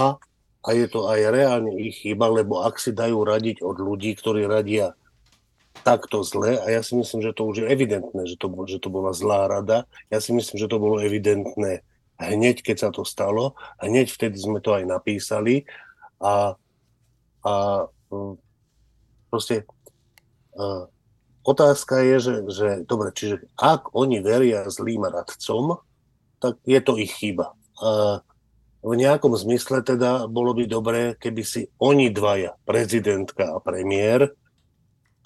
a 0.60 0.76
je 0.76 0.86
to 0.92 1.08
aj 1.08 1.20
reálne 1.32 1.72
ich 1.80 2.04
chyba, 2.04 2.28
lebo 2.28 2.64
ak 2.68 2.80
si 2.80 2.92
dajú 2.92 3.24
radiť 3.24 3.64
od 3.64 3.80
ľudí, 3.80 4.12
ktorí 4.20 4.44
radia 4.44 4.92
takto 5.88 6.20
zle, 6.28 6.60
a 6.60 6.68
ja 6.68 6.84
si 6.84 7.00
myslím, 7.00 7.24
že 7.24 7.32
to 7.32 7.48
už 7.48 7.64
je 7.64 7.68
evidentné, 7.72 8.28
že 8.28 8.36
to, 8.36 8.52
že 8.68 8.84
to 8.84 8.92
bola 8.92 9.16
zlá 9.16 9.48
rada, 9.48 9.88
ja 10.12 10.20
si 10.20 10.36
myslím, 10.36 10.60
že 10.60 10.68
to 10.68 10.76
bolo 10.76 11.00
evidentné 11.00 11.88
hneď, 12.20 12.60
keď 12.60 12.78
sa 12.78 12.90
to 12.92 13.08
stalo, 13.08 13.56
hneď 13.80 14.12
vtedy 14.12 14.36
sme 14.36 14.60
to 14.60 14.76
aj 14.76 14.84
napísali 14.84 15.64
a, 16.20 16.60
a 17.48 17.54
hm, 18.12 18.36
proste 19.32 19.64
a, 20.60 20.92
otázka 21.48 22.04
je, 22.04 22.16
že, 22.20 22.36
že 22.52 22.68
dobre, 22.84 23.16
čiže 23.16 23.48
ak 23.56 23.96
oni 23.96 24.20
veria 24.20 24.68
zlým 24.68 25.08
radcom, 25.08 25.80
tak 26.44 26.60
je 26.68 26.80
to 26.84 27.00
ich 27.00 27.16
chyba. 27.16 27.56
A, 27.80 28.20
v 28.80 28.94
nejakom 28.96 29.36
zmysle 29.36 29.84
teda 29.84 30.28
bolo 30.32 30.56
by 30.56 30.64
dobré, 30.64 31.02
keby 31.20 31.44
si 31.44 31.68
oni 31.84 32.12
dvaja, 32.16 32.56
prezidentka 32.64 33.52
a 33.52 33.60
premiér, 33.60 34.32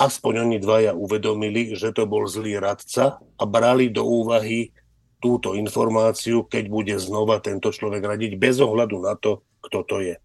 aspoň 0.02 0.50
oni 0.50 0.58
dvaja 0.58 0.98
uvedomili, 0.98 1.78
že 1.78 1.94
to 1.94 2.10
bol 2.10 2.26
zlý 2.26 2.58
radca 2.58 3.22
a 3.22 3.44
brali 3.46 3.94
do 3.94 4.02
úvahy 4.02 4.74
túto 5.22 5.56
informáciu, 5.56 6.44
keď 6.44 6.64
bude 6.68 6.96
znova 7.00 7.40
tento 7.40 7.72
človek 7.72 8.04
radiť, 8.04 8.36
bez 8.36 8.60
ohľadu 8.60 8.98
na 9.00 9.16
to, 9.16 9.46
kto 9.64 9.80
to 9.88 9.98
je. 10.04 10.16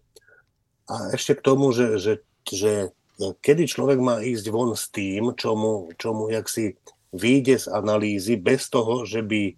A 0.89 1.13
ešte 1.13 1.37
k 1.37 1.45
tomu, 1.45 1.69
že, 1.71 2.01
že, 2.01 2.13
že 2.49 2.91
kedy 3.39 3.69
človek 3.69 4.01
má 4.01 4.19
ísť 4.25 4.49
von 4.49 4.73
s 4.73 4.89
tým, 4.89 5.37
čo 5.37 5.53
mu, 5.55 6.25
jak 6.27 6.49
si 6.49 6.75
vyjde 7.13 7.61
z 7.61 7.67
analýzy, 7.71 8.35
bez 8.35 8.67
toho, 8.67 9.05
že 9.05 9.21
by, 9.21 9.55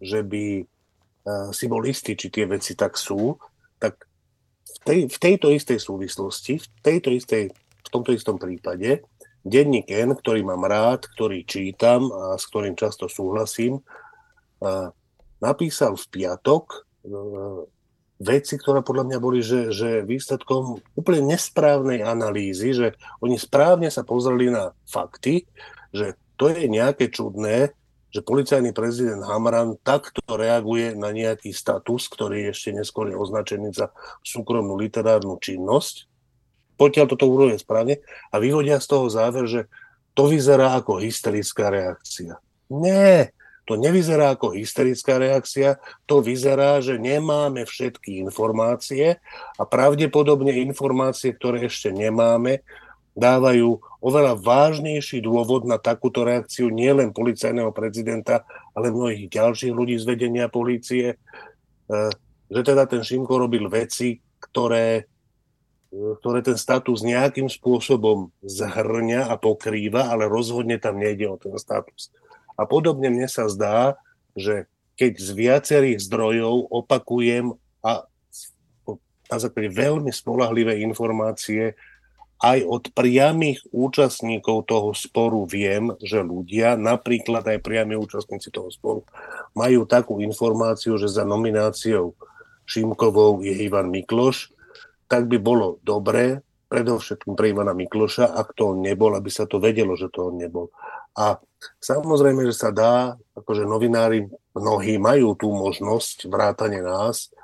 že 0.00 0.24
by 0.24 0.64
si 1.52 1.64
bol 1.68 1.84
istý, 1.84 2.16
či 2.16 2.32
tie 2.32 2.48
veci 2.48 2.72
tak 2.72 2.96
sú, 2.96 3.36
tak 3.76 4.08
v, 4.64 4.78
tej, 4.84 4.98
v 5.12 5.18
tejto 5.20 5.52
istej 5.52 5.78
súvislosti, 5.78 6.60
v, 6.60 6.66
tejto 6.80 7.12
istej, 7.12 7.52
v 7.54 7.88
tomto 7.92 8.16
istom 8.16 8.40
prípade, 8.40 9.04
denník 9.44 9.88
N, 9.88 10.16
ktorý 10.16 10.44
mám 10.44 10.64
rád, 10.64 11.08
ktorý 11.16 11.44
čítam 11.44 12.08
a 12.12 12.36
s 12.36 12.44
ktorým 12.48 12.76
často 12.76 13.08
súhlasím, 13.08 13.80
napísal 15.40 15.96
v 15.96 16.06
piatok 16.12 16.64
e, 16.68 16.78
veci, 18.20 18.54
ktoré 18.60 18.84
podľa 18.84 19.04
mňa 19.08 19.18
boli, 19.18 19.40
že, 19.40 19.72
že 19.72 20.04
výsledkom 20.04 20.84
úplne 20.92 21.32
nesprávnej 21.32 22.04
analýzy, 22.04 22.76
že 22.76 22.86
oni 23.24 23.40
správne 23.40 23.88
sa 23.88 24.04
pozreli 24.04 24.52
na 24.52 24.76
fakty, 24.84 25.48
že 25.96 26.20
to 26.36 26.52
je 26.52 26.68
nejaké 26.68 27.08
čudné, 27.08 27.72
že 28.10 28.26
policajný 28.26 28.74
prezident 28.74 29.22
Hamran 29.22 29.78
takto 29.86 30.22
reaguje 30.34 30.98
na 30.98 31.14
nejaký 31.14 31.54
status, 31.54 32.10
ktorý 32.10 32.50
ešte 32.50 32.74
neskôr 32.74 33.10
je 33.10 33.16
označený 33.16 33.70
za 33.70 33.94
súkromnú 34.26 34.74
literárnu 34.74 35.38
činnosť. 35.38 36.10
Potiaľ 36.74 37.06
toto 37.06 37.30
urobia 37.30 37.60
správne 37.60 38.02
a 38.34 38.42
vyhodia 38.42 38.82
z 38.82 38.86
toho 38.90 39.06
záver, 39.06 39.46
že 39.46 39.60
to 40.18 40.26
vyzerá 40.26 40.74
ako 40.74 40.98
hysterická 40.98 41.70
reakcia. 41.70 42.42
Nie, 42.70 43.30
to 43.70 43.78
nevyzerá 43.78 44.34
ako 44.34 44.58
hysterická 44.58 45.22
reakcia, 45.22 45.78
to 46.10 46.18
vyzerá, 46.18 46.82
že 46.82 46.98
nemáme 46.98 47.62
všetky 47.62 48.18
informácie 48.18 49.22
a 49.54 49.62
pravdepodobne 49.62 50.50
informácie, 50.66 51.30
ktoré 51.38 51.70
ešte 51.70 51.94
nemáme, 51.94 52.66
dávajú 53.14 53.80
oveľa 54.00 54.38
vážnejší 54.38 55.20
dôvod 55.20 55.66
na 55.66 55.76
takúto 55.76 56.22
reakciu 56.22 56.70
nielen 56.70 57.12
policajného 57.12 57.74
prezidenta, 57.74 58.46
ale 58.72 58.94
mnohých 58.94 59.28
ďalších 59.28 59.74
ľudí 59.74 59.98
z 59.98 60.04
vedenia 60.06 60.46
polície, 60.48 61.14
e, 61.14 61.16
že 62.48 62.60
teda 62.64 62.86
ten 62.86 63.02
Šimko 63.04 63.36
robil 63.36 63.66
veci, 63.68 64.22
ktoré, 64.40 65.04
e, 65.92 66.16
ktoré 66.22 66.40
ten 66.40 66.56
status 66.56 67.02
nejakým 67.04 67.50
spôsobom 67.50 68.32
zhrňa 68.40 69.28
a 69.28 69.34
pokrýva, 69.36 70.08
ale 70.08 70.30
rozhodne 70.30 70.80
tam 70.80 70.96
nejde 70.96 71.28
o 71.28 71.36
ten 71.36 71.52
status. 71.60 72.14
A 72.56 72.64
podobne 72.64 73.10
mne 73.12 73.28
sa 73.28 73.50
zdá, 73.50 74.00
že 74.32 74.70
keď 75.00 75.12
z 75.16 75.30
viacerých 75.32 75.98
zdrojov 76.04 76.68
opakujem 76.68 77.56
a 77.80 78.04
na 79.30 79.38
základe 79.38 79.70
veľmi 79.70 80.10
spolahlivé 80.10 80.82
informácie 80.82 81.78
aj 82.40 82.58
od 82.64 82.84
priamých 82.96 83.60
účastníkov 83.68 84.64
toho 84.64 84.96
sporu 84.96 85.44
viem, 85.44 85.92
že 86.00 86.24
ľudia, 86.24 86.80
napríklad 86.80 87.44
aj 87.44 87.60
priami 87.60 88.00
účastníci 88.00 88.48
toho 88.48 88.72
sporu, 88.72 89.04
majú 89.52 89.84
takú 89.84 90.24
informáciu, 90.24 90.96
že 90.96 91.12
za 91.12 91.28
nomináciou 91.28 92.16
Šimkovou 92.64 93.44
je 93.44 93.52
Ivan 93.66 93.92
Mikloš, 93.92 94.56
tak 95.10 95.28
by 95.28 95.36
bolo 95.36 95.82
dobré, 95.84 96.40
predovšetkým 96.70 97.34
pre 97.34 97.50
Ivana 97.50 97.74
Mikloša, 97.74 98.30
ak 98.30 98.54
to 98.54 98.72
on 98.72 98.78
nebol, 98.78 99.10
aby 99.18 99.26
sa 99.26 99.44
to 99.44 99.58
vedelo, 99.58 99.98
že 99.98 100.06
to 100.06 100.30
on 100.30 100.38
nebol. 100.38 100.70
A 101.18 101.42
samozrejme, 101.82 102.46
že 102.46 102.54
sa 102.54 102.70
dá, 102.70 103.18
akože 103.34 103.66
novinári 103.66 104.30
mnohí 104.54 105.02
majú 105.02 105.34
tú 105.34 105.50
možnosť, 105.50 106.30
vrátane 106.30 106.78
nás, 106.78 107.34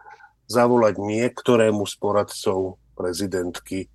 zavolať 0.46 1.02
niektorému 1.02 1.82
z 1.90 1.94
poradcov 1.98 2.78
prezidentky, 2.94 3.90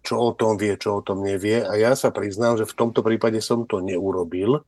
čo 0.00 0.16
o 0.16 0.30
tom 0.32 0.56
vie, 0.56 0.74
čo 0.80 1.00
o 1.00 1.04
tom 1.04 1.20
nevie. 1.20 1.60
A 1.60 1.76
ja 1.76 1.92
sa 1.92 2.08
priznám, 2.08 2.56
že 2.56 2.68
v 2.68 2.76
tomto 2.76 3.04
prípade 3.04 3.40
som 3.44 3.68
to 3.68 3.84
neurobil, 3.84 4.64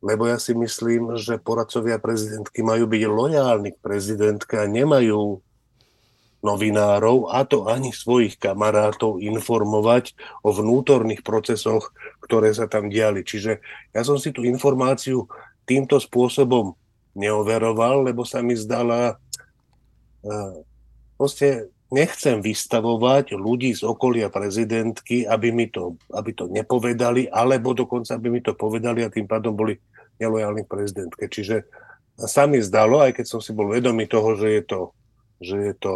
lebo 0.00 0.22
ja 0.26 0.40
si 0.40 0.56
myslím, 0.56 1.14
že 1.20 1.38
poradcovia 1.38 2.00
prezidentky 2.00 2.64
majú 2.64 2.88
byť 2.88 3.02
lojálni 3.04 3.70
k 3.76 3.82
prezidentke 3.84 4.56
a 4.58 4.66
nemajú 4.66 5.44
novinárov, 6.40 7.28
a 7.28 7.44
to 7.44 7.68
ani 7.68 7.92
svojich 7.92 8.40
kamarátov, 8.40 9.20
informovať 9.20 10.16
o 10.40 10.56
vnútorných 10.56 11.20
procesoch, 11.20 11.92
ktoré 12.24 12.56
sa 12.56 12.64
tam 12.64 12.88
diali. 12.88 13.20
Čiže 13.20 13.60
ja 13.92 14.02
som 14.02 14.16
si 14.16 14.32
tú 14.32 14.40
informáciu 14.48 15.28
týmto 15.68 16.00
spôsobom 16.00 16.72
neoveroval, 17.12 18.08
lebo 18.08 18.24
sa 18.24 18.40
mi 18.40 18.56
zdala 18.56 19.20
uh, 20.24 20.54
proste 21.20 21.68
nechcem 21.90 22.38
vystavovať 22.38 23.34
ľudí 23.34 23.74
z 23.74 23.82
okolia 23.82 24.30
prezidentky, 24.30 25.26
aby 25.26 25.50
mi 25.50 25.66
to, 25.66 25.98
aby 26.14 26.30
to 26.32 26.46
nepovedali, 26.46 27.26
alebo 27.26 27.74
dokonca 27.74 28.14
aby 28.14 28.30
mi 28.30 28.40
to 28.40 28.54
povedali 28.54 29.02
a 29.02 29.12
tým 29.12 29.26
pádom 29.26 29.54
boli 29.54 29.74
nelojálni 30.22 30.64
prezidentke. 30.64 31.26
Čiže 31.26 31.66
sa 32.14 32.46
mi 32.46 32.62
zdalo, 32.62 33.02
aj 33.02 33.18
keď 33.18 33.26
som 33.26 33.40
si 33.42 33.50
bol 33.50 33.72
vedomý 33.72 34.06
toho, 34.06 34.38
že 34.38 34.48
je 34.48 34.62
to, 34.62 34.80
že 35.42 35.56
je 35.56 35.74
to 35.76 35.94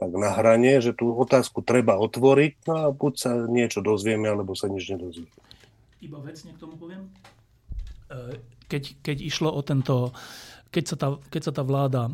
tak 0.00 0.16
na 0.16 0.32
hrane, 0.32 0.80
že 0.80 0.96
tú 0.96 1.12
otázku 1.12 1.60
treba 1.60 2.00
otvoriť 2.00 2.64
no 2.64 2.74
a 2.74 2.84
buď 2.88 3.12
sa 3.20 3.36
niečo 3.36 3.84
dozvieme, 3.84 4.32
alebo 4.32 4.56
sa 4.56 4.72
nič 4.72 4.88
nedozvieme. 4.96 5.28
Iba 6.00 6.18
vecne 6.24 6.56
k 6.56 6.58
tomu 6.58 6.80
poviem. 6.80 7.04
Keď, 8.64 9.04
keď 9.04 9.16
išlo 9.20 9.52
o 9.52 9.60
tento, 9.60 10.16
keď 10.72 10.84
sa 10.88 10.96
tá, 10.96 11.08
keď 11.28 11.42
sa 11.44 11.52
tá 11.52 11.62
vláda 11.62 12.08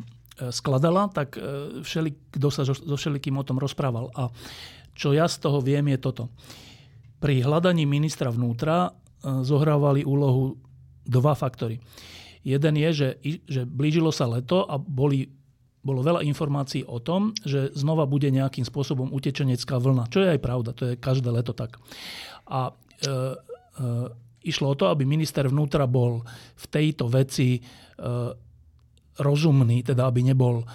skladala, 0.53 1.09
tak 1.09 1.41
e, 1.41 1.81
všeli, 1.81 2.37
kto 2.37 2.49
sa 2.53 2.63
so 2.69 2.77
všelikým 2.77 3.41
o 3.41 3.47
tom 3.47 3.57
rozprával. 3.57 4.13
A 4.13 4.29
čo 4.93 5.17
ja 5.17 5.29
z 5.29 5.41
toho 5.41 5.65
viem, 5.65 5.89
je 5.93 5.99
toto. 6.01 6.29
Pri 7.21 7.41
hľadaní 7.41 7.89
ministra 7.89 8.29
vnútra 8.29 8.89
e, 8.89 8.91
zohrávali 9.45 10.05
úlohu 10.05 10.61
dva 11.09 11.33
faktory. 11.33 11.81
Jeden 12.47 12.75
je, 12.79 12.91
že, 12.93 13.09
že 13.49 13.63
blížilo 13.67 14.15
sa 14.15 14.29
leto 14.31 14.63
a 14.69 14.79
boli, 14.79 15.27
bolo 15.83 16.05
veľa 16.05 16.23
informácií 16.23 16.87
o 16.87 17.03
tom, 17.03 17.35
že 17.43 17.75
znova 17.75 18.07
bude 18.07 18.31
nejakým 18.31 18.63
spôsobom 18.63 19.11
utečenecká 19.11 19.81
vlna. 19.81 20.07
Čo 20.13 20.23
je 20.23 20.33
aj 20.37 20.41
pravda, 20.43 20.71
to 20.77 20.83
je 20.93 21.01
každé 21.01 21.33
leto 21.33 21.57
tak. 21.57 21.81
A 22.47 22.71
e, 22.71 22.73
e, 23.09 23.15
išlo 24.47 24.73
o 24.73 24.79
to, 24.79 24.87
aby 24.87 25.03
minister 25.03 25.51
vnútra 25.51 25.91
bol 25.91 26.23
v 26.55 26.65
tejto 26.71 27.11
veci 27.11 27.59
e, 27.59 27.61
rozumný, 29.21 29.83
teda 29.83 30.09
aby 30.09 30.21
nebol 30.25 30.63
e, 30.63 30.67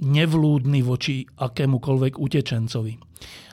nevlúdny 0.00 0.84
voči 0.84 1.24
akémukoľvek 1.24 2.20
utečencovi. 2.20 2.94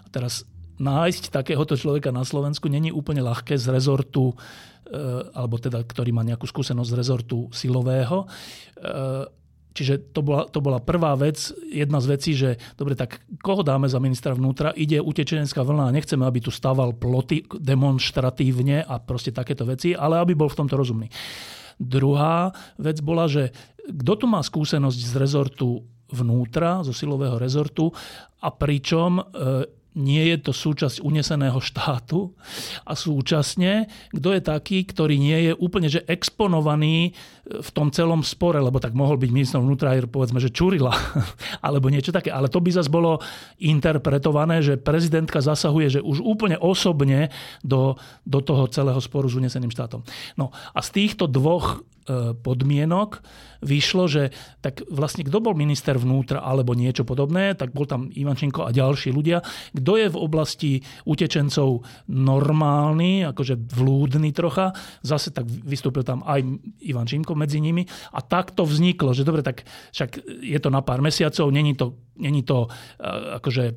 A 0.03 0.07
teraz 0.11 0.43
nájsť 0.81 1.31
takéhoto 1.31 1.79
človeka 1.79 2.11
na 2.11 2.27
Slovensku 2.27 2.67
není 2.67 2.91
úplne 2.91 3.23
ľahké 3.23 3.55
z 3.55 3.71
rezortu, 3.71 4.33
e, 4.33 4.35
alebo 5.31 5.55
teda, 5.61 5.79
ktorý 5.85 6.11
má 6.11 6.25
nejakú 6.27 6.43
skúsenosť 6.49 6.89
z 6.89 6.97
rezortu 6.97 7.37
silového. 7.55 8.25
E, 8.25 8.27
čiže 9.71 10.11
to 10.11 10.21
bola, 10.21 10.43
to 10.51 10.59
bola 10.59 10.83
prvá 10.83 11.15
vec, 11.15 11.53
jedna 11.71 12.03
z 12.03 12.07
vecí, 12.11 12.31
že 12.35 12.59
dobre, 12.75 12.99
tak 12.99 13.23
koho 13.39 13.63
dáme 13.63 13.87
za 13.87 14.03
ministra 14.03 14.35
vnútra? 14.35 14.75
Ide 14.75 14.99
utečenecká 14.99 15.63
vlna 15.63 15.89
a 15.89 15.95
nechceme, 15.95 16.27
aby 16.27 16.43
tu 16.43 16.51
stával 16.51 16.91
ploty 16.93 17.47
demonstratívne 17.47 18.83
a 18.83 18.99
proste 18.99 19.31
takéto 19.31 19.63
veci, 19.63 19.95
ale 19.95 20.19
aby 20.19 20.35
bol 20.35 20.51
v 20.51 20.59
tomto 20.59 20.75
rozumný. 20.75 21.07
Druhá 21.81 22.51
vec 22.77 22.99
bola, 22.99 23.29
že 23.29 23.53
kto 23.83 24.13
tu 24.15 24.25
má 24.29 24.39
skúsenosť 24.39 24.99
z 24.99 25.13
rezortu 25.19 25.83
vnútra, 26.13 26.85
zo 26.85 26.93
silového 26.93 27.41
rezortu 27.41 27.89
a 28.39 28.53
pričom 28.53 29.19
e, 29.19 29.23
nie 29.93 30.23
je 30.33 30.37
to 30.41 30.51
súčasť 30.53 31.05
uneseného 31.05 31.57
štátu 31.61 32.33
a 32.85 32.97
súčasne, 32.97 33.89
kto 34.09 34.29
je 34.33 34.41
taký, 34.41 34.77
ktorý 34.89 35.15
nie 35.21 35.39
je 35.49 35.53
úplne 35.53 35.89
že 35.89 36.01
exponovaný 36.09 37.13
v 37.43 37.69
tom 37.75 37.91
celom 37.91 38.23
spore, 38.23 38.55
lebo 38.63 38.79
tak 38.79 38.95
mohol 38.95 39.19
byť 39.19 39.29
ministrom 39.31 39.67
vnútra 39.67 39.91
aj 39.91 40.07
povedzme, 40.07 40.39
že 40.39 40.55
Čurila, 40.55 40.95
alebo 41.65 41.91
niečo 41.91 42.15
také. 42.15 42.31
Ale 42.31 42.47
to 42.47 42.63
by 42.63 42.71
zase 42.71 42.87
bolo 42.87 43.19
interpretované, 43.59 44.63
že 44.63 44.79
prezidentka 44.79 45.43
zasahuje, 45.43 45.99
že 45.99 46.01
už 46.01 46.23
úplne 46.23 46.55
osobne 46.55 47.27
do, 47.59 47.99
do 48.23 48.39
toho 48.39 48.71
celého 48.71 48.99
sporu 49.03 49.27
s 49.27 49.35
uneseným 49.35 49.71
štátom. 49.75 50.07
No 50.39 50.55
a 50.71 50.79
z 50.79 51.03
týchto 51.03 51.27
dvoch 51.27 51.83
E, 52.03 52.35
podmienok 52.35 53.23
vyšlo, 53.63 54.11
že 54.11 54.35
tak 54.59 54.83
vlastne 54.91 55.23
kto 55.23 55.39
bol 55.39 55.55
minister 55.55 55.95
vnútra 55.95 56.43
alebo 56.43 56.75
niečo 56.75 57.07
podobné, 57.07 57.55
tak 57.55 57.71
bol 57.71 57.87
tam 57.87 58.11
Ivančenko 58.11 58.67
a 58.67 58.75
ďalší 58.75 59.15
ľudia. 59.15 59.39
Kto 59.71 59.95
je 59.95 60.11
v 60.11 60.19
oblasti 60.19 60.71
utečencov 61.07 61.79
normálny, 62.11 63.23
akože 63.23 63.55
vlúdny 63.55 64.35
trocha, 64.35 64.75
zase 64.99 65.31
tak 65.31 65.47
vystúpil 65.47 66.03
tam 66.03 66.27
aj 66.27 66.43
Ivan 66.83 67.07
Šimko 67.07 67.32
medzi 67.35 67.61
nimi. 67.61 67.85
A 68.13 68.21
tak 68.21 68.51
to 68.51 68.65
vzniklo, 68.65 69.13
že 69.13 69.27
dobre, 69.27 69.41
tak 69.41 69.65
však 69.91 70.23
je 70.41 70.59
to 70.59 70.69
na 70.69 70.81
pár 70.81 71.01
mesiacov, 71.01 71.51
není 71.51 71.73
to, 71.75 71.97
není 72.17 72.43
to 72.43 72.67
e, 72.67 72.69
akože 73.41 73.73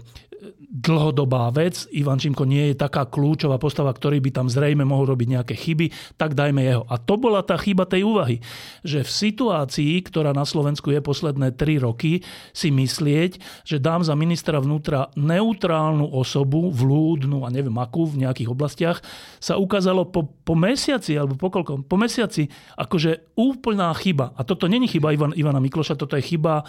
dlhodobá 0.69 1.49
vec. 1.55 1.89
Ivan 1.95 2.21
Čimko 2.21 2.45
nie 2.45 2.73
je 2.73 2.77
taká 2.77 3.09
kľúčová 3.09 3.57
postava, 3.57 3.91
ktorý 3.95 4.21
by 4.21 4.31
tam 4.35 4.47
zrejme 4.53 4.85
mohol 4.85 5.17
robiť 5.17 5.29
nejaké 5.33 5.55
chyby, 5.57 5.87
tak 6.21 6.37
dajme 6.37 6.61
jeho. 6.61 6.85
A 6.87 7.01
to 7.01 7.17
bola 7.17 7.41
tá 7.41 7.57
chyba 7.57 7.89
tej 7.89 8.05
úvahy, 8.05 8.37
že 8.85 9.01
v 9.01 9.11
situácii, 9.11 9.95
ktorá 10.05 10.37
na 10.37 10.45
Slovensku 10.45 10.93
je 10.93 11.01
posledné 11.01 11.57
3 11.57 11.87
roky, 11.87 12.21
si 12.53 12.69
myslieť, 12.69 13.65
že 13.65 13.81
dám 13.81 14.05
za 14.05 14.13
ministra 14.13 14.61
vnútra 14.61 15.09
neutrálnu 15.17 16.05
osobu, 16.13 16.69
vlúdnu 16.69 17.47
a 17.47 17.49
neviem 17.49 17.75
akú 17.81 18.05
v 18.05 18.29
nejakých 18.29 18.53
oblastiach, 18.53 18.99
sa 19.41 19.57
ukázalo 19.57 20.09
po, 20.09 20.29
po 20.45 20.55
mesiaci 20.59 21.17
alebo 21.17 21.39
po 21.39 21.49
koľko, 21.49 21.87
po 21.89 21.97
mesiaci 21.97 22.49
akože 22.77 23.37
úplná 23.39 23.89
chyba. 23.97 24.37
A 24.37 24.45
toto 24.45 24.69
není 24.69 24.91
chyba 24.91 25.17
Ivan, 25.17 25.33
Ivana 25.33 25.63
Mikloša, 25.63 25.97
toto 25.97 26.19
je 26.19 26.25
chyba 26.25 26.61
e, 26.61 26.65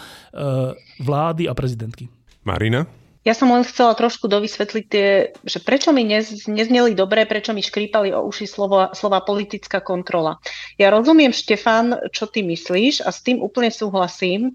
vlády 1.02 1.50
a 1.50 1.52
prezidentky. 1.58 2.06
Marina? 2.46 2.86
Ja 3.26 3.34
som 3.34 3.50
len 3.50 3.66
chcela 3.66 3.98
trošku 3.98 4.30
dovysvetliť 4.30 4.84
tie, 4.86 5.34
že 5.42 5.58
prečo 5.58 5.90
mi 5.90 6.06
nez, 6.06 6.46
nezneli 6.46 6.94
dobre, 6.94 7.26
prečo 7.26 7.50
mi 7.50 7.60
škrípali 7.60 8.14
o 8.14 8.24
uši 8.30 8.46
slova, 8.46 8.94
slova 8.94 9.20
politická 9.26 9.82
kontrola. 9.82 10.38
Ja 10.78 10.94
rozumiem, 10.94 11.34
Štefan, 11.34 12.08
čo 12.14 12.30
ty 12.30 12.46
myslíš 12.46 13.02
a 13.02 13.10
s 13.10 13.20
tým 13.26 13.42
úplne 13.42 13.74
súhlasím. 13.74 14.54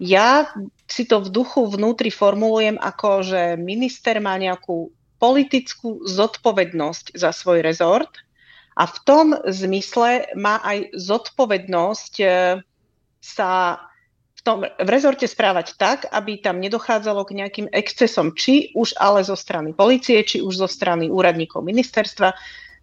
Ja 0.00 0.48
si 0.88 1.04
to 1.04 1.20
v 1.20 1.28
duchu 1.28 1.66
vnútri 1.68 2.08
formulujem 2.08 2.80
ako, 2.80 3.26
že 3.26 3.42
minister 3.60 4.16
má 4.22 4.38
nejakú 4.40 4.88
politickú 5.20 6.00
zodpovednosť 6.08 7.20
za 7.20 7.36
svoj 7.36 7.60
rezort 7.60 8.08
a 8.80 8.88
v 8.88 8.96
tom 9.04 9.36
zmysle 9.44 10.32
má 10.40 10.56
aj 10.64 10.96
zodpovednosť 10.96 12.14
eh, 12.24 12.64
sa 13.20 13.50
v, 14.40 14.42
tom, 14.42 14.64
v 14.64 14.88
rezorte 14.88 15.28
správať 15.28 15.76
tak, 15.76 16.08
aby 16.08 16.40
tam 16.40 16.64
nedochádzalo 16.64 17.28
k 17.28 17.44
nejakým 17.44 17.68
excesom, 17.76 18.32
či 18.32 18.72
už 18.72 18.96
ale 18.96 19.20
zo 19.20 19.36
strany 19.36 19.76
policie, 19.76 20.24
či 20.24 20.40
už 20.40 20.64
zo 20.64 20.68
strany 20.68 21.12
úradníkov 21.12 21.60
ministerstva, 21.60 22.32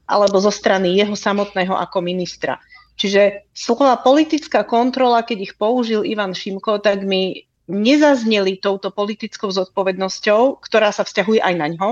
alebo 0.06 0.38
zo 0.38 0.54
strany 0.54 0.94
jeho 0.94 1.18
samotného 1.18 1.74
ako 1.74 2.06
ministra. 2.06 2.62
Ňže 3.02 3.50
slova 3.58 3.98
politická 3.98 4.70
kontrola, 4.70 5.26
keď 5.26 5.38
ich 5.50 5.54
použil 5.58 6.06
Ivan 6.06 6.38
Šimko, 6.38 6.78
tak 6.78 7.02
mi 7.02 7.50
nezazneli 7.66 8.62
touto 8.62 8.94
politickou 8.94 9.50
zodpovednosťou, 9.50 10.62
ktorá 10.62 10.94
sa 10.94 11.02
vzťahuje 11.04 11.42
aj 11.42 11.56
na 11.58 11.68
ňo, 11.74 11.90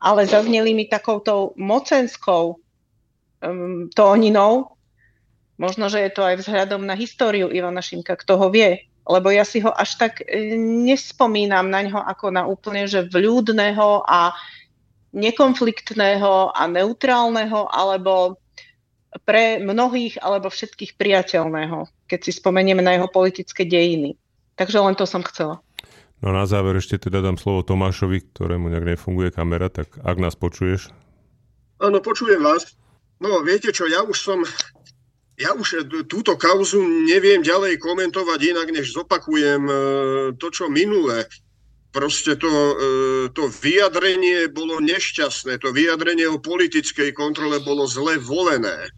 ale 0.00 0.24
zazneli 0.24 0.72
mi 0.72 0.88
takouto 0.88 1.52
mocenskou 1.60 2.56
um, 2.56 3.92
tóninou, 3.92 4.79
Možno, 5.60 5.92
že 5.92 6.00
je 6.00 6.10
to 6.16 6.24
aj 6.24 6.40
vzhľadom 6.40 6.88
na 6.88 6.96
históriu 6.96 7.52
Ivana 7.52 7.84
Šimka, 7.84 8.16
kto 8.16 8.40
ho 8.40 8.48
vie, 8.48 8.88
lebo 9.04 9.28
ja 9.28 9.44
si 9.44 9.60
ho 9.60 9.68
až 9.68 10.00
tak 10.00 10.24
e, 10.24 10.56
nespomínam 10.56 11.68
na 11.68 11.84
ňo 11.84 12.00
ako 12.00 12.32
na 12.32 12.48
úplne 12.48 12.88
že 12.88 13.04
vľúdneho 13.04 14.08
a 14.08 14.32
nekonfliktného 15.12 16.56
a 16.56 16.62
neutrálneho, 16.64 17.68
alebo 17.68 18.40
pre 19.26 19.58
mnohých 19.60 20.22
alebo 20.22 20.48
všetkých 20.48 20.94
priateľného, 20.94 21.90
keď 22.06 22.20
si 22.24 22.32
spomenieme 22.32 22.80
na 22.80 22.96
jeho 22.96 23.10
politické 23.10 23.66
dejiny. 23.66 24.14
Takže 24.54 24.78
len 24.80 24.94
to 24.96 25.04
som 25.04 25.20
chcela. 25.26 25.60
No 26.20 26.36
na 26.36 26.44
záver 26.44 26.76
ešte 26.78 27.00
teda 27.00 27.24
dám 27.24 27.40
slovo 27.40 27.64
Tomášovi, 27.64 28.32
ktorému 28.32 28.72
nejak 28.72 28.96
nefunguje 28.96 29.32
kamera, 29.32 29.72
tak 29.72 29.92
ak 30.04 30.16
nás 30.20 30.36
počuješ. 30.36 30.92
Áno, 31.80 31.98
počujem 32.04 32.44
vás. 32.44 32.76
No 33.20 33.40
viete 33.40 33.72
čo, 33.72 33.88
ja 33.88 34.04
už 34.04 34.16
som 34.16 34.38
ja 35.40 35.56
už 35.56 35.68
e, 35.72 35.78
túto 36.04 36.36
kauzu 36.36 36.84
neviem 37.08 37.40
ďalej 37.40 37.80
komentovať 37.80 38.40
inak, 38.52 38.68
než 38.68 38.92
zopakujem 38.92 39.62
e, 39.64 39.74
to, 40.36 40.52
čo 40.52 40.68
minule. 40.68 41.24
Proste 41.90 42.36
to, 42.36 42.52
e, 42.52 42.74
to 43.32 43.48
vyjadrenie 43.48 44.52
bolo 44.52 44.78
nešťastné, 44.84 45.58
to 45.58 45.72
vyjadrenie 45.72 46.28
o 46.28 46.38
politickej 46.38 47.16
kontrole 47.16 47.58
bolo 47.64 47.88
zle 47.88 48.20
volené. 48.20 48.92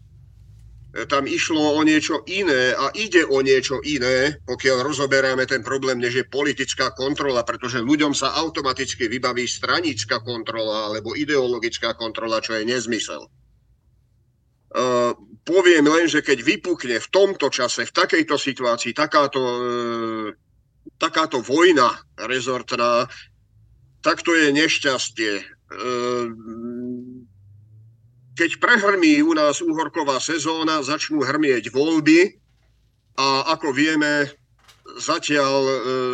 Tam 1.09 1.25
išlo 1.25 1.73
o 1.73 1.81
niečo 1.81 2.21
iné 2.29 2.69
a 2.77 2.93
ide 2.93 3.25
o 3.25 3.41
niečo 3.41 3.81
iné, 3.81 4.37
pokiaľ 4.45 4.85
rozoberáme 4.85 5.49
ten 5.49 5.65
problém, 5.65 5.97
než 5.97 6.21
je 6.21 6.29
politická 6.29 6.93
kontrola, 6.93 7.41
pretože 7.41 7.81
ľuďom 7.81 8.13
sa 8.13 8.37
automaticky 8.37 9.09
vybaví 9.09 9.49
stranická 9.49 10.21
kontrola 10.21 10.93
alebo 10.93 11.17
ideologická 11.17 11.97
kontrola, 11.97 12.45
čo 12.45 12.53
je 12.61 12.69
nezmysel. 12.69 13.25
Poviem 15.43 15.91
len, 15.91 16.07
že 16.07 16.23
keď 16.23 16.39
vypukne 16.39 16.97
v 17.03 17.07
tomto 17.11 17.51
čase, 17.51 17.83
v 17.83 17.91
takejto 17.91 18.39
situácii 18.39 18.95
takáto, 18.95 19.43
uh, 19.43 20.27
takáto 20.95 21.43
vojna 21.43 21.91
rezortná, 22.15 23.11
tak 23.99 24.23
to 24.23 24.31
je 24.31 24.55
nešťastie. 24.55 25.43
Uh, 25.67 26.31
keď 28.33 28.57
prehrmí 28.57 29.21
u 29.21 29.35
nás 29.35 29.59
úhorková 29.61 30.17
sezóna, 30.23 30.81
začnú 30.81 31.21
hrmieť 31.21 31.69
voľby 31.69 32.39
a 33.19 33.53
ako 33.53 33.69
vieme, 33.75 34.25
zatiaľ 34.97 35.61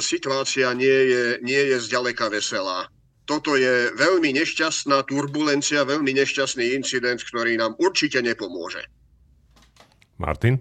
situácia 0.03 0.67
nie 0.75 0.99
je, 1.09 1.23
nie 1.39 1.61
je 1.71 1.77
zďaleka 1.79 2.27
veselá 2.27 2.91
toto 3.29 3.53
je 3.53 3.93
veľmi 3.93 4.33
nešťastná 4.41 5.05
turbulencia, 5.05 5.85
veľmi 5.85 6.17
nešťastný 6.17 6.73
incident, 6.73 7.21
ktorý 7.21 7.61
nám 7.61 7.77
určite 7.77 8.25
nepomôže. 8.25 8.81
Martin? 10.19 10.59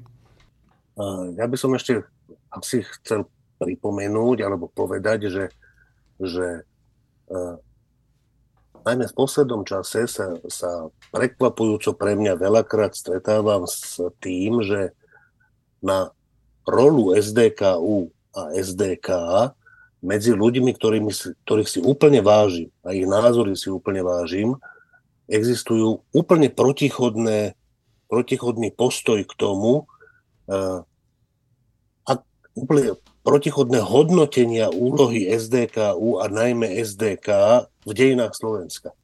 Ja 1.35 1.47
by 1.51 1.57
som 1.59 1.75
ešte 1.75 2.07
asi 2.55 2.87
chcel 3.03 3.27
pripomenúť 3.59 4.47
alebo 4.47 4.71
povedať, 4.71 5.31
že, 5.31 5.45
že 6.23 6.63
uh, 7.31 7.59
najmä 8.87 9.11
v 9.11 9.19
poslednom 9.19 9.67
čase 9.67 10.07
sa, 10.07 10.39
sa 10.47 10.89
prekvapujúco 11.11 11.93
pre 11.99 12.15
mňa 12.15 12.39
veľakrát 12.39 12.95
stretávam 12.95 13.67
s 13.67 13.99
tým, 14.23 14.63
že 14.63 14.95
na 15.83 16.15
rolu 16.63 17.19
SDKU 17.19 18.15
a 18.35 18.55
SDK 18.55 19.09
medzi 19.99 20.31
ľuďmi, 20.31 20.71
ktorými, 20.79 21.11
ktorých 21.43 21.69
si 21.69 21.81
úplne 21.83 22.23
vážim 22.23 22.71
a 22.87 22.95
ich 22.95 23.07
názory 23.07 23.59
si 23.59 23.67
úplne 23.67 24.07
vážim, 24.07 24.55
existujú 25.27 26.07
úplne 26.15 26.47
protichodné 26.47 27.58
protichodný 28.09 28.73
postoj 28.73 29.23
k 29.23 29.33
tomu, 29.37 29.85
uh, 30.49 30.81
a 32.09 32.13
úplne 32.57 32.97
protichodné 33.23 33.85
hodnotenia 33.85 34.73
úlohy 34.73 35.29
SDKU 35.29 36.25
a 36.25 36.33
najmä 36.33 36.81
SDK 36.81 37.29
v 37.85 37.93
dejinách 37.93 38.33
Slovenska. 38.33 38.97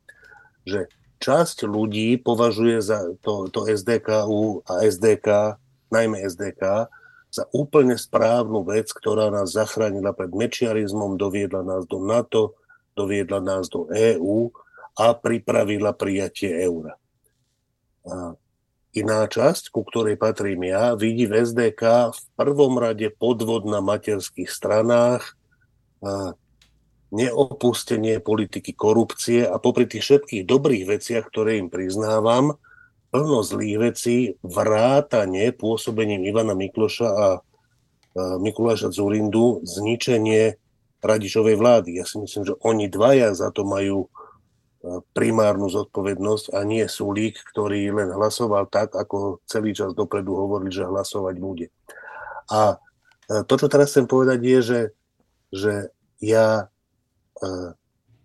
Že 0.65 0.89
časť 1.21 1.69
ľudí 1.69 2.17
považuje 2.21 2.81
za 2.81 3.05
to, 3.21 3.53
to 3.53 3.69
SDKU 3.69 4.65
a 4.65 4.85
SDK, 4.89 5.61
najmä 5.93 6.25
SDK, 6.25 6.89
za 7.35 7.45
úplne 7.51 7.99
správnu 7.99 8.63
vec, 8.63 8.95
ktorá 8.95 9.27
nás 9.27 9.59
zachránila 9.59 10.15
pred 10.15 10.31
mečiarizmom, 10.31 11.19
doviedla 11.19 11.67
nás 11.67 11.83
do 11.91 11.99
NATO, 11.99 12.55
doviedla 12.95 13.43
nás 13.43 13.67
do 13.67 13.91
EÚ 13.91 14.55
a 14.95 15.13
pripravila 15.19 15.91
prijatie 15.99 16.55
eura. 16.63 16.95
A 18.07 18.39
Iná 18.95 19.27
časť, 19.27 19.75
ku 19.75 19.83
ktorej 19.83 20.15
patrím 20.15 20.71
ja, 20.71 20.95
vidí 20.95 21.27
v 21.27 21.43
SDK 21.43 22.15
v 22.15 22.21
prvom 22.39 22.79
rade 22.79 23.11
podvod 23.11 23.67
na 23.67 23.83
materských 23.83 24.47
stranách, 24.47 25.35
neopustenie 27.11 28.23
politiky 28.23 28.71
korupcie 28.71 29.43
a 29.51 29.59
popri 29.59 29.91
tých 29.91 30.07
všetkých 30.07 30.47
dobrých 30.47 30.85
veciach, 30.87 31.27
ktoré 31.27 31.59
im 31.59 31.75
priznávam, 31.75 32.55
plno 33.11 33.43
zlých 33.43 33.79
vecí, 33.79 34.17
vrátanie 34.47 35.51
pôsobením 35.51 36.27
Ivana 36.31 36.55
Mikloša 36.55 37.09
a 37.11 37.27
Mikuláša 38.15 38.95
Zurindu, 38.95 39.59
zničenie 39.67 40.55
Radičovej 41.03 41.59
vlády. 41.59 41.99
Ja 41.99 42.07
si 42.07 42.23
myslím, 42.23 42.47
že 42.47 42.55
oni 42.63 42.87
dvaja 42.87 43.35
za 43.35 43.51
to 43.51 43.67
majú 43.67 44.07
primárnu 45.17 45.73
zodpovednosť 45.73 46.53
a 46.53 46.61
nie 46.69 46.85
Sulík, 46.85 47.41
ktorý 47.41 47.89
len 47.89 48.13
hlasoval 48.13 48.69
tak, 48.69 48.93
ako 48.93 49.41
celý 49.49 49.73
čas 49.73 49.97
dopredu 49.97 50.37
hovoril, 50.37 50.69
že 50.69 50.85
hlasovať 50.85 51.35
bude. 51.41 51.67
A 52.53 52.77
e, 53.29 53.43
to, 53.49 53.55
čo 53.57 53.67
teraz 53.73 53.97
chcem 53.97 54.05
povedať, 54.05 54.39
je, 54.45 54.59
že, 54.61 54.81
že 55.49 55.75
ja, 56.21 56.69
e, 57.41 57.45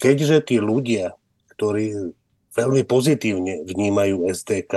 keďže 0.04 0.52
tí 0.52 0.60
ľudia, 0.60 1.15
ktorí 1.56 2.12
veľmi 2.52 2.84
pozitívne 2.84 3.63
vnímajú 3.63 4.28
SDK 4.28 4.74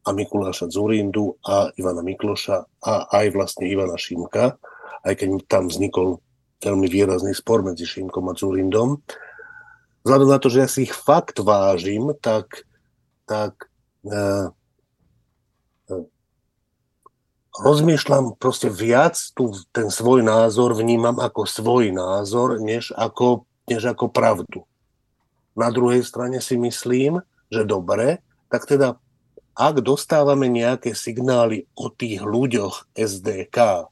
a 0.00 0.08
Mikuláša 0.16 0.72
Zurindu 0.72 1.36
a 1.44 1.68
Ivana 1.76 2.00
Mikloša 2.00 2.56
a 2.88 2.92
aj 3.20 3.26
vlastne 3.36 3.68
Ivana 3.68 4.00
Šimka, 4.00 4.56
aj 5.04 5.12
keď 5.12 5.28
tam 5.44 5.68
vznikol 5.68 6.24
veľmi 6.64 6.88
výrazný 6.88 7.36
spor 7.36 7.60
medzi 7.64 7.84
Šimkom 7.84 8.32
a 8.32 8.34
Zurindom, 8.36 9.00
vzhľadom 10.04 10.28
na 10.30 10.38
to, 10.40 10.48
že 10.48 10.58
ja 10.64 10.68
si 10.68 10.88
ich 10.88 10.94
fakt 10.94 11.40
vážim, 11.40 12.12
tak, 12.20 12.64
tak 13.28 13.68
uh, 14.06 14.52
uh, 15.90 16.04
rozmýšľam 17.60 18.38
proste 18.40 18.72
viac 18.72 19.18
tu 19.36 19.52
ten 19.74 19.92
svoj 19.92 20.24
názor 20.24 20.72
vnímam 20.78 21.20
ako 21.20 21.44
svoj 21.44 21.92
názor, 21.92 22.62
než 22.62 22.94
ako, 22.96 23.44
než 23.68 23.90
ako 23.90 24.08
pravdu. 24.08 24.64
Na 25.58 25.68
druhej 25.68 26.06
strane 26.06 26.38
si 26.40 26.56
myslím, 26.56 27.20
že 27.50 27.66
dobre, 27.66 28.22
tak 28.48 28.64
teda 28.64 28.96
ak 29.58 29.84
dostávame 29.84 30.48
nejaké 30.48 30.96
signály 30.96 31.68
o 31.76 31.92
tých 31.92 32.24
ľuďoch 32.24 32.88
SDK, 32.96 33.89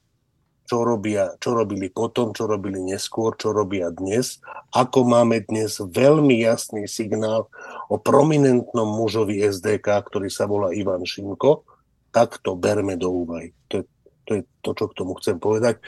čo, 0.69 0.85
robia, 0.85 1.33
čo 1.41 1.57
robili 1.57 1.89
potom, 1.89 2.37
čo 2.37 2.45
robili 2.45 2.77
neskôr, 2.85 3.33
čo 3.41 3.57
robia 3.57 3.89
dnes. 3.89 4.45
Ako 4.77 5.09
máme 5.09 5.41
dnes 5.49 5.81
veľmi 5.81 6.45
jasný 6.45 6.85
signál 6.85 7.49
o 7.89 7.97
prominentnom 7.97 8.85
mužovi 8.85 9.41
SDK, 9.49 9.89
ktorý 10.05 10.29
sa 10.29 10.45
volá 10.45 10.77
Ivan 10.77 11.09
Šimko, 11.09 11.65
tak 12.13 12.37
to 12.45 12.53
berme 12.53 13.01
do 13.01 13.09
úvahy. 13.09 13.57
To 13.73 13.81
je, 13.81 13.85
to 14.29 14.31
je 14.37 14.43
to, 14.61 14.71
čo 14.77 14.85
k 14.93 14.97
tomu 15.01 15.17
chcem 15.17 15.41
povedať. 15.41 15.81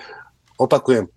Opakujem, 0.57 1.13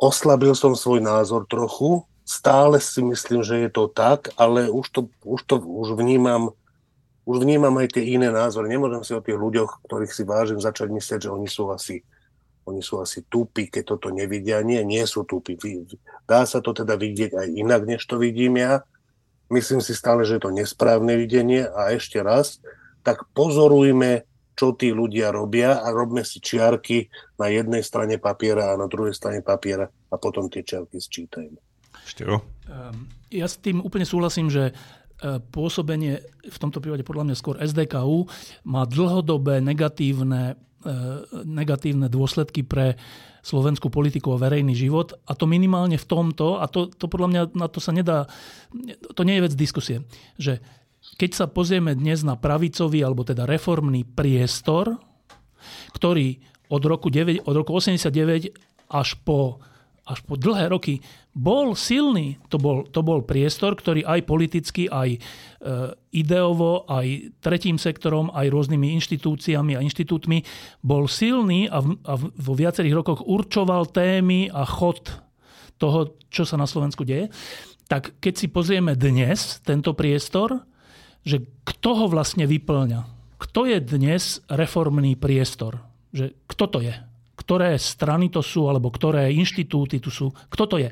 oslabil 0.00 0.56
som 0.56 0.72
svoj 0.72 1.04
názor 1.04 1.44
trochu, 1.44 2.08
stále 2.24 2.80
si 2.80 3.04
myslím, 3.04 3.44
že 3.44 3.68
je 3.68 3.70
to 3.70 3.92
tak, 3.92 4.32
ale 4.40 4.72
už 4.72 4.88
to, 4.88 5.00
už 5.28 5.44
to 5.44 5.60
už 5.60 5.92
vnímam 6.00 6.56
už 7.24 7.40
vnímam 7.40 7.72
aj 7.80 7.96
tie 7.96 8.04
iné 8.04 8.28
názory. 8.28 8.68
Nemôžem 8.68 9.00
si 9.00 9.16
o 9.16 9.24
tých 9.24 9.40
ľuďoch, 9.40 9.88
ktorých 9.88 10.12
si 10.12 10.28
vážim, 10.28 10.60
začať 10.60 10.92
myslieť, 10.92 11.20
že 11.24 11.32
oni 11.32 11.48
sú 11.48 11.72
asi 11.72 12.04
oni 12.64 12.80
sú 12.80 13.04
asi 13.04 13.24
tupí, 13.28 13.68
keď 13.68 13.96
toto 13.96 14.08
nevidia. 14.08 14.64
Nie, 14.64 14.80
nie 14.84 15.04
sú 15.04 15.28
tupí. 15.28 15.56
Dá 16.24 16.48
sa 16.48 16.64
to 16.64 16.72
teda 16.72 16.96
vidieť 16.96 17.36
aj 17.36 17.48
inak, 17.52 17.82
než 17.84 18.00
to 18.08 18.16
vidím 18.16 18.56
ja. 18.56 18.84
Myslím 19.52 19.84
si 19.84 19.92
stále, 19.92 20.24
že 20.24 20.40
je 20.40 20.48
to 20.48 20.56
nesprávne 20.56 21.12
videnie 21.20 21.68
a 21.68 21.92
ešte 21.92 22.24
raz, 22.24 22.64
tak 23.04 23.28
pozorujme, 23.36 24.24
čo 24.56 24.72
tí 24.72 24.94
ľudia 24.94 25.34
robia 25.34 25.84
a 25.84 25.92
robme 25.92 26.24
si 26.24 26.40
čiarky 26.40 27.10
na 27.36 27.52
jednej 27.52 27.84
strane 27.84 28.16
papiera 28.16 28.72
a 28.72 28.80
na 28.80 28.88
druhej 28.88 29.12
strane 29.12 29.44
papiera 29.44 29.84
a 29.84 30.14
potom 30.16 30.48
tie 30.48 30.64
čiarky 30.64 30.96
sčítajme. 30.96 31.60
Števo? 32.08 32.40
Ehm, 32.70 33.10
ja 33.28 33.44
s 33.44 33.60
tým 33.60 33.82
úplne 33.82 34.06
súhlasím, 34.08 34.48
že 34.48 34.70
e, 34.70 34.72
pôsobenie, 35.52 36.22
v 36.46 36.58
tomto 36.58 36.78
prípade 36.78 37.04
podľa 37.04 37.28
mňa 37.28 37.36
skôr 37.36 37.58
SDKU, 37.60 38.30
má 38.64 38.86
dlhodobé 38.88 39.58
negatívne 39.60 40.56
negatívne 41.44 42.06
dôsledky 42.12 42.62
pre 42.62 43.00
slovenskú 43.44 43.92
politiku 43.92 44.32
a 44.32 44.40
verejný 44.40 44.72
život. 44.72 45.12
A 45.28 45.36
to 45.36 45.44
minimálne 45.44 46.00
v 46.00 46.06
tomto, 46.08 46.60
a 46.60 46.64
to, 46.64 46.88
to 46.88 47.06
podľa 47.12 47.28
mňa 47.28 47.42
na 47.56 47.68
to 47.68 47.78
sa 47.78 47.92
nedá, 47.92 48.24
to 49.12 49.22
nie 49.22 49.36
je 49.36 49.44
vec 49.44 49.52
diskusie, 49.52 49.96
že 50.40 50.64
keď 51.20 51.30
sa 51.36 51.46
pozrieme 51.46 51.92
dnes 51.92 52.24
na 52.24 52.40
pravicový 52.40 53.04
alebo 53.04 53.28
teda 53.28 53.44
reformný 53.44 54.08
priestor, 54.08 54.96
ktorý 55.92 56.40
od 56.72 56.82
roku, 56.88 57.12
9, 57.12 57.44
od 57.44 57.54
roku 57.54 57.76
89 57.76 58.56
až 58.88 59.08
po 59.20 59.60
až 60.04 60.20
po 60.28 60.36
dlhé 60.36 60.68
roky 60.68 61.00
bol 61.32 61.72
silný. 61.72 62.36
To 62.52 62.60
bol, 62.60 62.84
to 62.84 63.00
bol 63.00 63.24
priestor, 63.24 63.72
ktorý 63.74 64.04
aj 64.04 64.20
politicky, 64.28 64.84
aj 64.86 65.16
e, 65.16 65.18
ideovo, 66.12 66.84
aj 66.84 67.36
tretím 67.40 67.80
sektorom, 67.80 68.28
aj 68.36 68.52
rôznymi 68.52 68.92
inštitúciami 69.00 69.72
a 69.74 69.84
inštitútmi 69.84 70.44
bol 70.84 71.08
silný 71.08 71.66
a, 71.72 71.80
v, 71.80 71.96
a 72.04 72.14
vo 72.20 72.52
viacerých 72.52 72.96
rokoch 73.00 73.20
určoval 73.24 73.88
témy 73.88 74.52
a 74.52 74.68
chod 74.68 75.24
toho, 75.80 76.20
čo 76.28 76.44
sa 76.44 76.60
na 76.60 76.68
Slovensku 76.68 77.02
deje. 77.02 77.32
Tak 77.88 78.20
keď 78.20 78.34
si 78.36 78.46
pozrieme 78.48 78.96
dnes 78.96 79.60
tento 79.64 79.92
priestor, 79.96 80.64
že 81.24 81.44
kto 81.64 82.04
ho 82.04 82.06
vlastne 82.12 82.44
vyplňa? 82.44 83.08
Kto 83.40 83.64
je 83.64 83.80
dnes 83.80 84.44
reformný 84.48 85.16
priestor? 85.16 85.80
Že 86.12 86.36
kto 86.48 86.64
to 86.68 86.78
je? 86.84 86.94
Ktoré 87.44 87.76
strany 87.76 88.32
to 88.32 88.40
sú, 88.40 88.66
alebo 88.72 88.88
ktoré 88.88 89.28
inštitúty 89.36 90.00
tu 90.00 90.08
sú, 90.08 90.32
kto 90.48 90.64
to 90.64 90.76
je. 90.80 90.90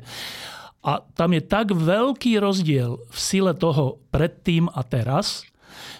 A 0.83 1.01
tam 1.15 1.33
je 1.33 1.41
tak 1.41 1.73
veľký 1.73 2.37
rozdiel 2.37 3.01
v 3.09 3.17
sile 3.17 3.57
toho 3.57 4.03
predtým 4.13 4.69
a 4.69 4.83
teraz, 4.85 5.47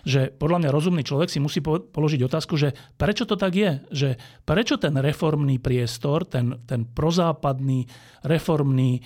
že 0.06 0.30
podľa 0.36 0.68
mňa 0.68 0.70
rozumný 0.70 1.02
človek 1.02 1.32
si 1.32 1.40
musí 1.42 1.64
položiť 1.64 2.22
otázku, 2.22 2.54
že 2.60 2.76
prečo 3.00 3.26
to 3.26 3.40
tak 3.40 3.56
je? 3.56 3.82
Že 3.90 4.10
prečo 4.46 4.76
ten 4.78 4.94
reformný 4.94 5.58
priestor, 5.58 6.28
ten, 6.28 6.62
ten 6.68 6.86
prozápadný, 6.86 7.88
reformný, 8.22 9.00
e, 9.00 9.02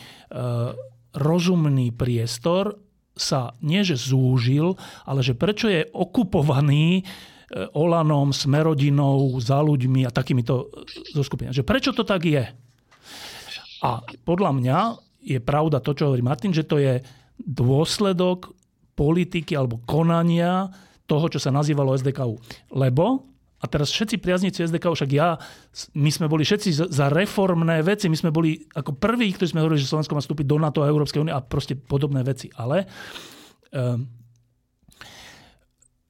rozumný 1.15 1.93
priestor 1.93 2.75
sa 3.17 3.53
nie 3.65 3.81
že 3.81 3.97
zúžil, 3.97 4.77
ale 5.05 5.25
že 5.25 5.33
prečo 5.33 5.69
je 5.69 5.85
okupovaný 5.89 7.05
Olanom, 7.55 8.35
Smerodinou, 8.35 9.39
za 9.39 9.63
ľuďmi 9.63 10.03
a 10.03 10.11
takýmito 10.11 10.67
zoskupinami. 11.15 11.55
Že 11.55 11.63
prečo 11.63 11.91
to 11.95 12.03
tak 12.03 12.27
je? 12.27 12.43
A 13.83 14.03
podľa 14.27 14.51
mňa 14.51 14.77
je 15.23 15.39
pravda 15.39 15.79
to, 15.79 15.95
čo 15.95 16.11
hovorí 16.11 16.19
Martin, 16.19 16.51
že 16.51 16.67
to 16.67 16.75
je 16.75 16.99
dôsledok 17.39 18.51
politiky 18.97 19.55
alebo 19.55 19.79
konania 19.87 20.67
toho, 21.07 21.31
čo 21.31 21.39
sa 21.39 21.53
nazývalo 21.53 21.95
SDKU. 21.95 22.35
Lebo, 22.75 23.23
a 23.63 23.65
teraz 23.71 23.95
všetci 23.95 24.19
priazníci 24.19 24.67
SDKU, 24.67 24.97
však 24.97 25.11
ja, 25.15 25.39
my 25.95 26.11
sme 26.11 26.27
boli 26.27 26.43
všetci 26.43 26.91
za 26.91 27.07
reformné 27.07 27.79
veci, 27.79 28.11
my 28.11 28.17
sme 28.17 28.33
boli 28.33 28.59
ako 28.75 28.97
prví, 28.97 29.31
ktorí 29.31 29.47
sme 29.55 29.63
hovorili, 29.63 29.79
že 29.79 29.87
Slovensko 29.87 30.17
má 30.17 30.21
vstúpiť 30.25 30.45
do 30.49 30.57
NATO 30.59 30.83
a 30.83 30.91
Európskej 30.91 31.23
únie 31.23 31.31
a 31.31 31.39
proste 31.39 31.79
podobné 31.79 32.25
veci. 32.27 32.51
Ale 32.57 32.89
um, 33.71 34.03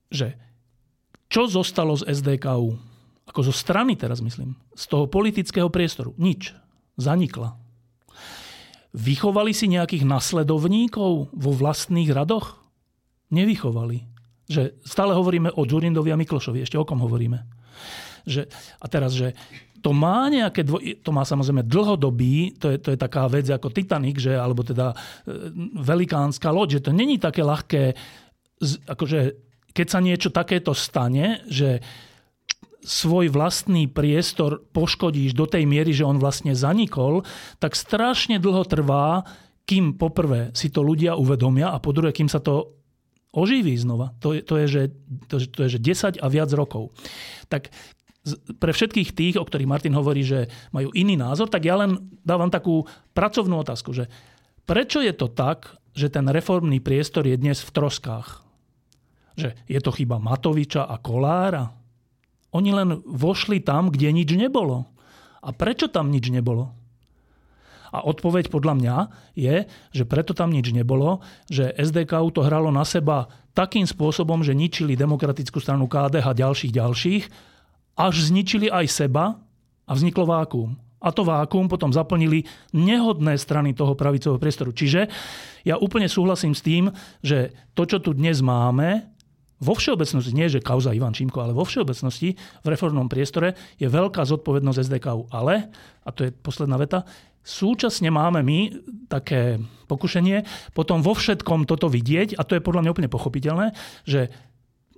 že 0.08 0.47
čo 1.28 1.48
zostalo 1.48 1.96
z 2.00 2.08
SDKU? 2.08 2.80
Ako 3.28 3.40
zo 3.44 3.52
strany 3.52 4.00
teraz 4.00 4.24
myslím. 4.24 4.56
Z 4.72 4.88
toho 4.88 5.12
politického 5.12 5.68
priestoru. 5.68 6.16
Nič. 6.16 6.56
Zanikla. 6.96 7.60
Vychovali 8.96 9.52
si 9.52 9.68
nejakých 9.68 10.08
nasledovníkov 10.08 11.30
vo 11.30 11.52
vlastných 11.52 12.10
radoch? 12.10 12.58
Nevychovali. 13.30 14.08
Že 14.48 14.80
stále 14.88 15.12
hovoríme 15.12 15.52
o 15.54 15.68
Dzurindovi 15.68 16.16
a 16.16 16.18
Miklošovi. 16.18 16.64
Ešte 16.64 16.80
o 16.80 16.88
kom 16.88 17.04
hovoríme? 17.04 17.44
Že, 18.24 18.48
a 18.80 18.86
teraz, 18.88 19.12
že 19.12 19.36
to 19.84 19.92
má 19.94 20.32
nejaké 20.32 20.66
dvo- 20.66 20.82
to 20.82 21.12
má 21.14 21.24
samozrejme 21.28 21.68
dlhodobý, 21.68 22.58
to 22.58 22.74
je, 22.74 22.78
to 22.82 22.90
je 22.96 23.00
taká 23.00 23.30
vec 23.30 23.46
ako 23.46 23.70
Titanic, 23.70 24.18
že, 24.18 24.34
alebo 24.34 24.66
teda 24.66 24.92
e, 24.92 24.96
velikánska 25.78 26.50
loď, 26.50 26.80
že 26.80 26.90
to 26.90 26.92
není 26.96 27.22
také 27.22 27.46
ľahké 27.46 27.94
z, 28.58 28.72
akože 28.90 29.47
keď 29.78 29.88
sa 29.94 30.02
niečo 30.02 30.34
takéto 30.34 30.74
stane, 30.74 31.46
že 31.46 31.86
svoj 32.82 33.30
vlastný 33.30 33.86
priestor 33.86 34.66
poškodíš 34.74 35.38
do 35.38 35.46
tej 35.46 35.70
miery, 35.70 35.94
že 35.94 36.08
on 36.08 36.18
vlastne 36.18 36.58
zanikol, 36.58 37.22
tak 37.62 37.78
strašne 37.78 38.42
dlho 38.42 38.66
trvá, 38.66 39.22
kým 39.70 40.00
poprvé 40.00 40.50
si 40.58 40.74
to 40.74 40.82
ľudia 40.82 41.20
uvedomia 41.20 41.70
a 41.70 41.84
po 41.84 41.94
druhé, 41.94 42.16
kým 42.16 42.32
sa 42.32 42.40
to 42.42 42.74
oživí 43.36 43.76
znova. 43.76 44.16
To 44.24 44.34
je, 44.34 44.42
to 44.42 44.56
je, 44.64 44.66
že, 44.66 44.84
to, 45.28 45.36
to 45.46 45.60
je 45.68 45.78
že 45.78 45.80
10 46.18 46.24
a 46.24 46.28
viac 46.32 46.50
rokov. 46.56 46.96
Tak 47.52 47.70
pre 48.58 48.72
všetkých 48.72 49.12
tých, 49.12 49.36
o 49.36 49.44
ktorých 49.44 49.68
Martin 49.68 49.94
hovorí, 49.94 50.24
že 50.24 50.48
majú 50.72 50.90
iný 50.96 51.20
názor, 51.20 51.52
tak 51.52 51.68
ja 51.68 51.76
len 51.76 52.00
dávam 52.24 52.48
takú 52.48 52.88
pracovnú 53.12 53.60
otázku, 53.62 53.92
že 53.92 54.08
prečo 54.64 55.04
je 55.04 55.12
to 55.12 55.28
tak, 55.28 55.76
že 55.92 56.08
ten 56.08 56.24
reformný 56.28 56.80
priestor 56.80 57.28
je 57.28 57.36
dnes 57.36 57.60
v 57.60 57.74
troskách? 57.76 58.47
Že 59.38 59.54
je 59.70 59.80
to 59.80 59.92
chyba 59.94 60.18
Matoviča 60.18 60.90
a 60.90 60.98
Kolára? 60.98 61.70
Oni 62.58 62.74
len 62.74 63.00
vošli 63.06 63.62
tam, 63.62 63.94
kde 63.94 64.10
nič 64.10 64.34
nebolo. 64.34 64.90
A 65.46 65.54
prečo 65.54 65.88
tam 65.88 66.10
nič 66.10 66.34
nebolo? 66.34 66.74
A 67.94 68.04
odpoveď 68.04 68.52
podľa 68.52 68.74
mňa 68.76 68.96
je, 69.38 69.56
že 69.96 70.04
preto 70.04 70.36
tam 70.36 70.52
nič 70.52 70.76
nebolo, 70.76 71.24
že 71.48 71.72
SDK 71.72 72.20
to 72.36 72.44
hralo 72.44 72.68
na 72.68 72.84
seba 72.84 73.32
takým 73.56 73.88
spôsobom, 73.88 74.44
že 74.44 74.58
ničili 74.58 75.00
demokratickú 75.00 75.58
stranu 75.64 75.88
KDH 75.88 76.26
a 76.28 76.34
ďalších 76.36 76.74
ďalších, 76.76 77.24
až 77.98 78.14
zničili 78.30 78.68
aj 78.70 78.86
seba 78.92 79.40
a 79.88 79.92
vzniklo 79.96 80.28
vákuum. 80.28 80.78
A 80.98 81.14
to 81.14 81.22
vákuum 81.26 81.70
potom 81.70 81.94
zaplnili 81.94 82.46
nehodné 82.74 83.38
strany 83.38 83.74
toho 83.74 83.94
pravicového 83.94 84.42
priestoru. 84.42 84.74
Čiže 84.74 85.08
ja 85.64 85.78
úplne 85.78 86.10
súhlasím 86.10 86.58
s 86.58 86.66
tým, 86.66 86.90
že 87.22 87.54
to, 87.78 87.86
čo 87.86 88.02
tu 88.02 88.18
dnes 88.18 88.42
máme, 88.42 89.17
vo 89.58 89.74
všeobecnosti, 89.74 90.32
nie 90.38 90.48
že 90.52 90.62
kauza 90.62 90.94
Ivan 90.94 91.18
Čímko, 91.18 91.42
ale 91.42 91.54
vo 91.56 91.66
všeobecnosti 91.66 92.38
v 92.38 92.68
reformnom 92.68 93.10
priestore 93.10 93.58
je 93.82 93.90
veľká 93.90 94.22
zodpovednosť 94.22 94.80
SDK. 94.86 95.08
Ale, 95.34 95.74
a 96.06 96.10
to 96.14 96.30
je 96.30 96.32
posledná 96.32 96.78
veta, 96.78 97.06
súčasne 97.42 98.12
máme 98.12 98.44
my 98.44 98.60
také 99.08 99.58
pokušenie 99.88 100.44
potom 100.76 101.00
vo 101.00 101.16
všetkom 101.16 101.64
toto 101.64 101.88
vidieť, 101.88 102.36
a 102.38 102.44
to 102.44 102.60
je 102.60 102.66
podľa 102.66 102.86
mňa 102.86 102.94
úplne 102.94 103.14
pochopiteľné, 103.14 103.72
že, 104.04 104.30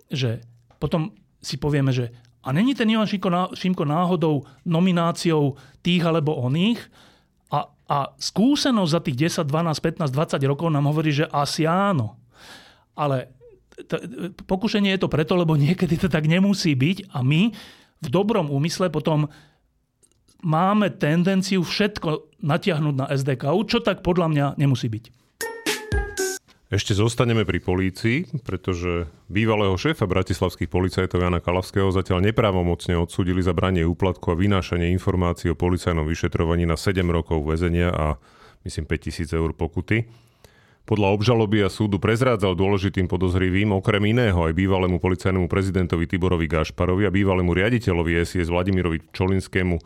že 0.10 0.43
potom 0.82 1.13
si 1.39 1.56
povieme, 1.56 1.93
že 1.93 2.12
a 2.39 2.56
není 2.56 2.72
ten 2.72 2.88
Ivan 2.88 3.06
Šimko 3.06 3.84
náhodou 3.84 4.48
nomináciou 4.63 5.60
tých 5.84 6.04
alebo 6.08 6.39
oných, 6.39 6.80
a, 7.50 7.65
a 7.89 7.98
skúsenosť 8.15 8.91
za 8.93 9.02
tých 9.02 9.17
10, 9.41 9.50
12, 9.50 10.06
15, 10.06 10.13
20 10.13 10.50
rokov 10.50 10.69
nám 10.69 10.86
hovorí, 10.86 11.10
že 11.10 11.26
asi 11.26 11.65
áno. 11.65 12.15
Ale 12.93 13.34
pokušenie 14.47 14.95
je 14.95 15.01
to 15.01 15.11
preto, 15.11 15.37
lebo 15.37 15.55
niekedy 15.55 15.95
to 15.95 16.07
tak 16.11 16.27
nemusí 16.27 16.75
byť 16.75 17.13
a 17.15 17.23
my 17.23 17.51
v 17.99 18.07
dobrom 18.07 18.47
úmysle 18.51 18.87
potom 18.91 19.27
máme 20.43 20.91
tendenciu 20.95 21.63
všetko 21.63 22.39
natiahnuť 22.39 22.95
na 22.95 23.05
SDK, 23.11 23.43
čo 23.67 23.83
tak 23.83 23.99
podľa 24.03 24.27
mňa 24.31 24.45
nemusí 24.55 24.87
byť. 24.87 25.19
Ešte 26.69 26.93
zostaneme 26.93 27.49
pri 27.49 27.65
polícii, 27.65 28.29
pretože 28.45 29.09
bývalého 29.25 29.73
šéfa 29.73 30.05
bratislavských 30.05 30.69
policajtov 30.69 31.17
Jana 31.17 31.41
Kalavského 31.41 31.89
zatiaľ 31.89 32.21
nepravomocne 32.29 32.93
odsúdili 32.93 33.41
za 33.41 33.57
branie 33.57 33.81
úplatku 33.89 34.29
a 34.29 34.37
vynášanie 34.37 34.93
informácií 34.93 35.49
o 35.49 35.57
policajnom 35.57 36.05
vyšetrovaní 36.05 36.69
na 36.69 36.77
7 36.77 37.01
rokov 37.09 37.41
väzenia 37.41 37.89
a 37.89 38.21
myslím 38.69 38.85
5000 38.85 39.33
eur 39.33 39.57
pokuty. 39.57 40.28
Podľa 40.89 41.21
obžaloby 41.21 41.62
a 41.62 41.69
súdu 41.69 42.02
prezrádzal 42.02 42.58
dôležitým 42.58 43.06
podozrivým 43.06 43.78
okrem 43.78 44.10
iného 44.10 44.41
aj 44.41 44.58
bývalému 44.58 44.97
policajnému 44.97 45.45
prezidentovi 45.45 46.10
Tiborovi 46.10 46.49
Gašparovi 46.49 47.06
a 47.06 47.13
bývalému 47.13 47.54
riaditeľovi 47.54 48.17
SIS 48.25 48.49
Vladimirovi 48.49 48.97
Čolinskému 49.13 49.78
e, 49.78 49.84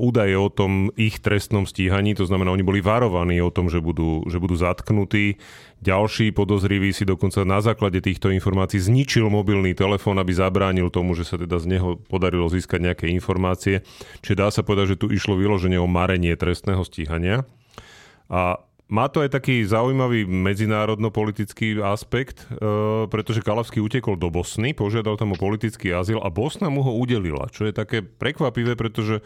údaje 0.00 0.32
o 0.32 0.48
tom 0.48 0.88
ich 0.96 1.20
trestnom 1.20 1.68
stíhaní, 1.68 2.16
to 2.16 2.24
znamená, 2.24 2.56
oni 2.56 2.64
boli 2.64 2.80
varovaní 2.80 3.36
o 3.44 3.52
tom, 3.52 3.68
že 3.68 3.84
budú, 3.84 4.24
že 4.24 4.40
budú 4.40 4.56
zatknutí. 4.56 5.36
Ďalší 5.84 6.32
podozrivý 6.32 6.96
si 6.96 7.04
dokonca 7.04 7.44
na 7.44 7.60
základe 7.60 8.00
týchto 8.00 8.32
informácií 8.32 8.80
zničil 8.80 9.28
mobilný 9.28 9.76
telefón, 9.76 10.16
aby 10.16 10.32
zabránil 10.32 10.88
tomu, 10.88 11.12
že 11.12 11.28
sa 11.28 11.36
teda 11.36 11.60
z 11.60 11.76
neho 11.76 12.00
podarilo 12.00 12.48
získať 12.48 12.80
nejaké 12.80 13.12
informácie. 13.12 13.84
Čiže 14.24 14.40
dá 14.40 14.48
sa 14.48 14.64
povedať, 14.64 14.96
že 14.96 15.00
tu 15.04 15.12
išlo 15.12 15.36
vyloženie 15.36 15.76
o 15.76 15.84
marenie 15.84 16.32
trestného 16.32 16.80
stíhania. 16.80 17.44
A 18.32 18.64
má 18.94 19.10
to 19.10 19.26
aj 19.26 19.34
taký 19.34 19.66
zaujímavý 19.66 20.22
medzinárodno-politický 20.22 21.82
aspekt, 21.82 22.46
e, 22.46 23.10
pretože 23.10 23.42
Kalavský 23.42 23.82
utekol 23.82 24.14
do 24.14 24.30
Bosny, 24.30 24.70
požiadal 24.70 25.18
tam 25.18 25.34
o 25.34 25.40
politický 25.40 25.90
azyl 25.90 26.22
a 26.22 26.30
Bosna 26.30 26.70
mu 26.70 26.86
ho 26.86 26.94
udelila, 26.94 27.50
čo 27.50 27.66
je 27.66 27.74
také 27.74 28.06
prekvapivé, 28.06 28.78
pretože 28.78 29.18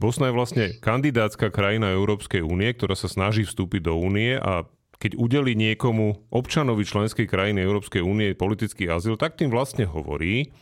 Bosna 0.00 0.32
je 0.32 0.36
vlastne 0.40 0.64
kandidátska 0.80 1.52
krajina 1.52 1.92
Európskej 1.92 2.40
únie, 2.40 2.72
ktorá 2.72 2.96
sa 2.96 3.12
snaží 3.12 3.44
vstúpiť 3.44 3.92
do 3.92 4.00
únie 4.00 4.40
a 4.40 4.64
keď 4.96 5.20
udeli 5.20 5.52
niekomu 5.52 6.32
občanovi 6.32 6.88
členskej 6.88 7.28
krajiny 7.28 7.60
Európskej 7.60 8.00
únie 8.00 8.32
politický 8.32 8.88
azyl, 8.88 9.20
tak 9.20 9.36
tým 9.36 9.52
vlastne 9.52 9.84
hovorí, 9.84 10.52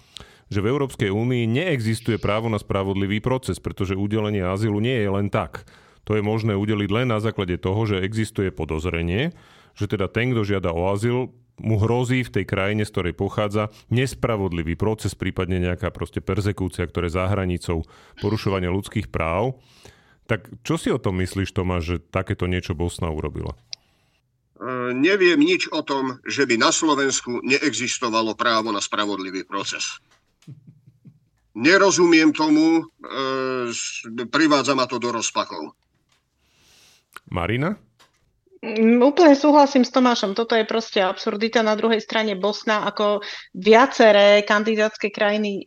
že 0.50 0.58
v 0.58 0.70
Európskej 0.74 1.10
únii 1.14 1.46
neexistuje 1.46 2.18
právo 2.18 2.50
na 2.50 2.58
spravodlivý 2.58 3.22
proces, 3.22 3.62
pretože 3.62 3.98
udelenie 3.98 4.42
azylu 4.42 4.82
nie 4.82 4.98
je 4.98 5.10
len 5.10 5.30
tak 5.30 5.66
to 6.08 6.16
je 6.16 6.24
možné 6.24 6.56
udeliť 6.56 6.88
len 6.88 7.12
na 7.12 7.20
základe 7.20 7.60
toho, 7.60 7.84
že 7.84 8.00
existuje 8.00 8.48
podozrenie, 8.48 9.36
že 9.76 9.84
teda 9.84 10.08
ten, 10.08 10.32
kto 10.32 10.40
žiada 10.40 10.72
o 10.72 10.88
azyl, 10.88 11.28
mu 11.60 11.76
hrozí 11.76 12.24
v 12.24 12.32
tej 12.32 12.44
krajine, 12.48 12.88
z 12.88 12.92
ktorej 12.96 13.14
pochádza, 13.18 13.68
nespravodlivý 13.92 14.78
proces, 14.78 15.12
prípadne 15.12 15.60
nejaká 15.60 15.92
proste 15.92 16.24
persekúcia, 16.24 16.88
je 16.88 17.10
za 17.12 17.28
hranicou 17.28 17.84
porušovania 18.24 18.72
ľudských 18.72 19.12
práv. 19.12 19.60
Tak 20.24 20.48
čo 20.64 20.80
si 20.80 20.88
o 20.88 21.02
tom 21.02 21.20
myslíš, 21.20 21.52
Tomáš, 21.52 21.82
že 21.84 21.96
takéto 22.00 22.48
niečo 22.48 22.72
Bosna 22.72 23.12
urobila? 23.12 23.52
E, 24.56 24.94
neviem 24.96 25.40
nič 25.40 25.68
o 25.68 25.84
tom, 25.84 26.22
že 26.24 26.48
by 26.48 26.56
na 26.56 26.70
Slovensku 26.72 27.44
neexistovalo 27.44 28.32
právo 28.38 28.72
na 28.72 28.80
spravodlivý 28.80 29.44
proces. 29.44 30.00
Nerozumiem 31.58 32.30
tomu, 32.30 32.86
e, 33.02 34.22
privádza 34.30 34.78
ma 34.78 34.86
to 34.86 35.02
do 35.02 35.10
rozpakov. 35.10 35.74
Marina? 37.30 37.76
Mm, 38.58 38.98
úplne 39.06 39.38
súhlasím 39.38 39.86
s 39.86 39.94
Tomášom. 39.94 40.34
Toto 40.34 40.58
je 40.58 40.66
proste 40.66 40.98
absurdita. 40.98 41.62
Na 41.62 41.78
druhej 41.78 42.02
strane 42.02 42.34
Bosna 42.34 42.82
ako 42.90 43.22
viaceré 43.54 44.42
kandidátske 44.42 45.14
krajiny 45.14 45.62
e, 45.62 45.64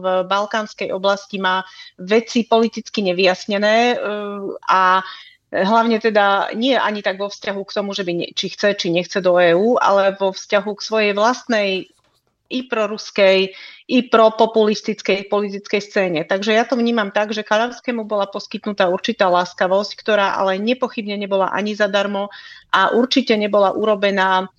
v 0.00 0.04
balkánskej 0.24 0.96
oblasti 0.96 1.36
má 1.36 1.60
veci 2.00 2.48
politicky 2.48 3.04
nevyjasnené 3.04 3.76
e, 3.92 3.96
a 4.64 5.04
hlavne 5.52 6.00
teda 6.00 6.56
nie 6.56 6.72
ani 6.72 7.04
tak 7.04 7.20
vo 7.20 7.28
vzťahu 7.28 7.60
k 7.62 7.74
tomu, 7.76 7.92
že 7.92 8.02
by 8.02 8.12
nie, 8.16 8.28
či 8.32 8.48
chce, 8.48 8.80
či 8.80 8.88
nechce 8.90 9.20
do 9.20 9.36
EÚ, 9.36 9.76
ale 9.78 10.16
vo 10.16 10.32
vzťahu 10.32 10.70
k 10.72 10.86
svojej 10.86 11.12
vlastnej 11.12 11.92
i 12.48 12.66
proruskej, 12.66 13.52
i 13.86 13.98
pro 14.06 14.34
populistickej 14.34 15.30
politickej 15.30 15.80
scéne. 15.82 16.20
Takže 16.26 16.54
ja 16.54 16.66
to 16.66 16.78
vnímam 16.78 17.14
tak, 17.14 17.30
že 17.30 17.46
Kalavskému 17.46 18.06
bola 18.06 18.26
poskytnutá 18.26 18.90
určitá 18.90 19.30
láskavosť, 19.30 19.92
ktorá 19.98 20.34
ale 20.38 20.58
nepochybne 20.62 21.18
nebola 21.18 21.50
ani 21.50 21.74
zadarmo 21.74 22.30
a 22.70 22.94
určite 22.94 23.34
nebola 23.38 23.74
urobená 23.74 24.50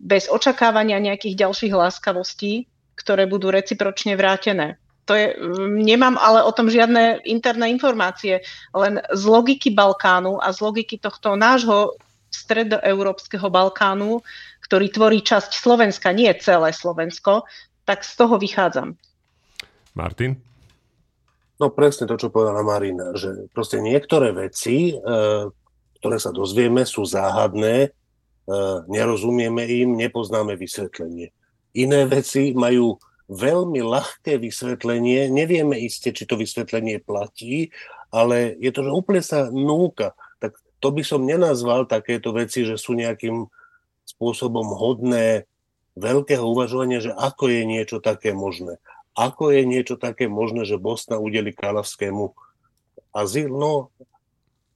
bez 0.00 0.28
očakávania 0.28 1.00
nejakých 1.00 1.48
ďalších 1.48 1.72
láskavostí, 1.72 2.68
ktoré 2.94 3.24
budú 3.24 3.48
recipročne 3.48 4.14
vrátené. 4.14 4.76
To 5.04 5.12
je, 5.12 5.36
nemám 5.68 6.16
ale 6.16 6.40
o 6.40 6.52
tom 6.52 6.72
žiadne 6.72 7.24
interné 7.28 7.68
informácie, 7.68 8.40
len 8.72 9.04
z 9.12 9.22
logiky 9.28 9.68
Balkánu 9.68 10.40
a 10.40 10.48
z 10.48 10.64
logiky 10.64 10.96
tohto 10.96 11.36
nášho 11.36 11.92
stredoeurópskeho 12.32 13.46
Balkánu, 13.52 14.24
ktorý 14.64 14.88
tvorí 14.88 15.20
časť 15.20 15.60
Slovenska, 15.60 16.16
nie 16.16 16.32
celé 16.40 16.72
Slovensko, 16.72 17.44
tak 17.84 18.00
z 18.00 18.12
toho 18.16 18.40
vychádzam. 18.40 18.96
Martin? 19.92 20.40
No 21.60 21.70
presne 21.70 22.10
to, 22.10 22.18
čo 22.18 22.32
povedala 22.34 22.66
Marina, 22.66 23.14
že 23.14 23.46
proste 23.54 23.78
niektoré 23.78 24.34
veci, 24.34 24.90
e, 24.90 24.94
ktoré 26.02 26.16
sa 26.18 26.34
dozvieme, 26.34 26.82
sú 26.82 27.06
záhadné, 27.06 27.76
e, 27.86 27.90
nerozumieme 28.90 29.62
im, 29.62 29.94
nepoznáme 29.94 30.58
vysvetlenie. 30.58 31.30
Iné 31.78 32.00
veci 32.10 32.50
majú 32.56 32.98
veľmi 33.30 33.80
ľahké 33.80 34.36
vysvetlenie, 34.42 35.30
nevieme 35.30 35.78
iste, 35.78 36.10
či 36.10 36.26
to 36.26 36.34
vysvetlenie 36.34 37.00
platí, 37.00 37.70
ale 38.10 38.58
je 38.58 38.70
to, 38.74 38.84
že 38.84 38.90
úplne 38.90 39.22
sa 39.22 39.48
núka. 39.48 40.12
Tak 40.42 40.58
to 40.82 40.88
by 40.90 41.02
som 41.06 41.22
nenazval 41.22 41.86
takéto 41.86 42.34
veci, 42.34 42.66
že 42.66 42.76
sú 42.76 42.98
nejakým 42.98 43.46
spôsobom 44.04 44.64
hodné 44.76 45.48
veľkého 45.94 46.42
uvažovania, 46.42 47.00
že 47.00 47.12
ako 47.14 47.50
je 47.50 47.62
niečo 47.64 47.98
také 48.02 48.34
možné. 48.34 48.78
Ako 49.14 49.54
je 49.54 49.62
niečo 49.62 49.94
také 49.94 50.26
možné, 50.26 50.66
že 50.66 50.80
Bosna 50.80 51.22
udeli 51.22 51.54
Kalavskému 51.54 52.34
azyl? 53.14 53.50
No, 53.54 53.94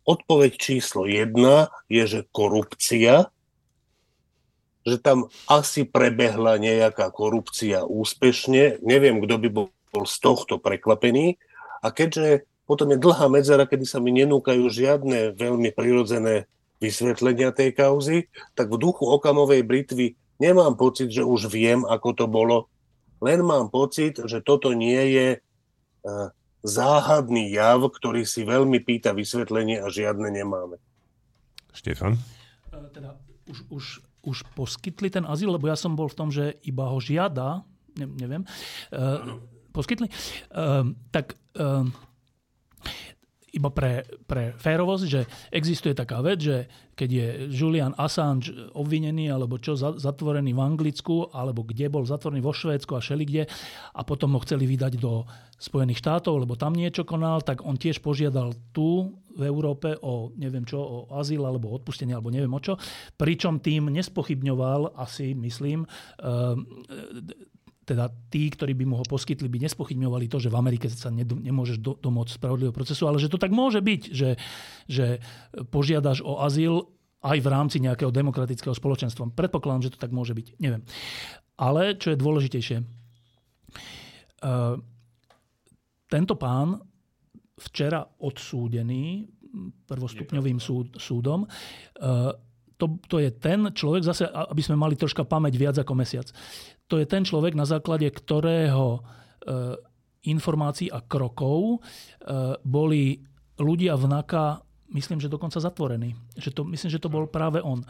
odpoveď 0.07 0.53
číslo 0.55 1.11
jedna 1.11 1.75
je, 1.91 2.07
že 2.07 2.21
korupcia, 2.31 3.35
že 4.87 4.97
tam 5.03 5.29
asi 5.51 5.85
prebehla 5.85 6.57
nejaká 6.57 7.11
korupcia 7.11 7.85
úspešne. 7.85 8.81
Neviem, 8.81 9.21
kto 9.21 9.35
by 9.37 9.49
bol 9.51 9.67
z 10.07 10.17
tohto 10.23 10.57
prekvapený. 10.57 11.37
A 11.83 11.91
keďže 11.91 12.47
potom 12.65 12.95
je 12.95 12.99
dlhá 13.01 13.27
medzera, 13.33 13.67
kedy 13.67 13.85
sa 13.85 13.99
mi 13.99 14.15
nenúkajú 14.15 14.65
žiadne 14.71 15.35
veľmi 15.37 15.75
prirodzené 15.75 16.47
vysvetlenia 16.79 17.51
tej 17.51 17.75
kauzy, 17.75 18.31
tak 18.55 18.71
v 18.71 18.79
duchu 18.79 19.07
okamovej 19.07 19.67
britvy 19.67 20.15
nemám 20.39 20.79
pocit, 20.79 21.11
že 21.11 21.27
už 21.27 21.51
viem, 21.51 21.83
ako 21.83 22.09
to 22.15 22.27
bolo. 22.31 22.71
Len 23.19 23.43
mám 23.43 23.71
pocit, 23.71 24.23
že 24.23 24.39
toto 24.39 24.71
nie 24.71 25.03
je 25.11 25.29
e, 25.35 25.39
záhadný 26.63 27.51
jav, 27.51 27.83
ktorý 27.83 28.23
si 28.23 28.47
veľmi 28.47 28.79
pýta 28.87 29.11
vysvetlenie 29.11 29.83
a 29.83 29.91
žiadne 29.91 30.31
nemáme. 30.31 30.79
Štefan? 31.75 32.15
E, 32.71 32.79
teda 32.95 33.19
už, 33.51 33.59
už 33.75 33.85
už 34.29 34.45
poskytli 34.53 35.09
ten 35.09 35.25
azyl, 35.25 35.57
lebo 35.57 35.71
ja 35.71 35.77
som 35.79 35.97
bol 35.97 36.11
v 36.11 36.19
tom, 36.19 36.29
že 36.29 36.59
iba 36.67 36.91
ho 36.91 36.99
žiada, 37.01 37.65
ne, 37.97 38.07
neviem, 38.07 38.43
uh, 38.93 39.41
poskytli, 39.73 40.11
tak 41.15 41.39
iba 43.59 43.75
pre, 43.75 44.07
pre 44.25 44.55
férovosť, 44.55 45.05
že 45.05 45.21
existuje 45.51 45.99
taká 45.99 46.23
vec, 46.23 46.39
že 46.39 46.57
keď 46.95 47.11
je 47.11 47.27
Julian 47.55 47.95
Assange 47.95 48.51
obvinený 48.75 49.31
alebo 49.31 49.59
čo 49.59 49.79
zatvorený 49.79 50.55
v 50.55 50.63
Anglicku, 50.63 51.31
alebo 51.31 51.67
kde 51.67 51.91
bol 51.91 52.07
zatvorený 52.07 52.43
vo 52.43 52.55
Švédsku 52.55 52.95
a 52.95 53.03
kde 53.03 53.47
a 53.95 54.01
potom 54.07 54.35
ho 54.35 54.43
chceli 54.43 54.67
vydať 54.67 54.99
do 54.99 55.27
Spojených 55.59 56.03
štátov, 56.03 56.47
lebo 56.47 56.55
tam 56.55 56.75
niečo 56.75 57.03
konal, 57.03 57.43
tak 57.43 57.67
on 57.67 57.75
tiež 57.75 57.99
požiadal 57.99 58.55
tu 58.71 59.19
v 59.39 59.43
Európe 59.47 59.95
o 60.03 60.35
neviem 60.35 60.67
čo, 60.67 60.79
o 60.79 60.99
azyl 61.15 61.47
alebo 61.47 61.71
odpustenie 61.71 62.15
alebo 62.15 62.31
neviem 62.31 62.51
o 62.51 62.63
čo. 62.63 62.79
Pričom 63.15 63.63
tým 63.63 63.91
nespochybňoval 63.91 64.99
asi, 64.99 65.35
myslím, 65.39 65.87
teda 67.89 68.13
tí, 68.29 68.53
ktorí 68.53 68.77
by 68.77 68.85
mu 68.85 69.01
ho 69.01 69.05
poskytli, 69.09 69.49
by 69.49 69.65
nespochybňovali 69.65 70.29
to, 70.29 70.37
že 70.37 70.53
v 70.53 70.61
Amerike 70.61 70.93
sa 70.93 71.09
nemôžeš 71.09 71.81
do, 71.81 71.97
domôcť 71.97 72.37
spravodlivého 72.37 72.77
procesu, 72.77 73.09
ale 73.09 73.17
že 73.17 73.33
to 73.33 73.41
tak 73.41 73.49
môže 73.49 73.81
byť, 73.81 74.03
že, 74.13 74.37
že 74.85 75.25
požiadaš 75.73 76.21
o 76.21 76.45
azyl 76.45 76.85
aj 77.25 77.39
v 77.41 77.49
rámci 77.49 77.81
nejakého 77.81 78.13
demokratického 78.13 78.77
spoločenstva. 78.77 79.33
Predpokladám, 79.33 79.89
že 79.89 79.93
to 79.97 79.99
tak 79.99 80.13
môže 80.13 80.37
byť. 80.37 80.61
Neviem. 80.61 80.85
Ale 81.59 81.97
čo 81.97 82.15
je 82.15 82.21
dôležitejšie, 82.21 82.77
uh, 82.79 84.77
tento 86.07 86.35
pán 86.39 86.79
včera 87.59 88.07
odsúdený 88.23 89.27
prvostupňovým 89.91 90.63
súd, 90.63 90.95
súdom, 91.01 91.43
uh, 91.49 92.31
to, 92.79 93.03
to 93.11 93.19
je 93.19 93.35
ten 93.35 93.75
človek, 93.75 94.07
zase 94.07 94.23
aby 94.31 94.63
sme 94.63 94.79
mali 94.79 94.95
troška 94.95 95.27
pamäť 95.27 95.59
viac 95.59 95.77
ako 95.83 95.99
mesiac, 95.99 96.31
to 96.89 96.97
je 96.97 97.07
ten 97.07 97.23
človek, 97.23 97.53
na 97.53 97.69
základe 97.69 98.09
ktorého 98.09 98.99
e, 98.99 99.01
informácií 100.27 100.89
a 100.89 101.05
krokov 101.05 101.61
e, 101.77 101.79
boli 102.65 103.21
ľudia 103.61 103.95
v 103.95 104.05
NAKA, 104.09 104.65
myslím, 104.97 105.21
že 105.21 105.29
dokonca 105.29 105.61
zatvorení. 105.61 106.17
Že 106.35 106.51
to, 106.57 106.63
myslím, 106.65 106.91
že 106.91 107.03
to 107.03 107.13
bol 107.13 107.29
práve 107.29 107.61
on. 107.61 107.85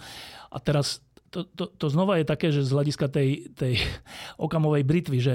A 0.50 0.58
teraz 0.58 1.00
to, 1.30 1.46
to, 1.46 1.70
to 1.70 1.86
znova 1.88 2.18
je 2.18 2.26
také, 2.26 2.50
že 2.50 2.66
z 2.66 2.74
hľadiska 2.74 3.06
tej, 3.08 3.54
tej 3.54 3.78
okamovej 4.44 4.82
britvy, 4.84 5.18
že 5.22 5.34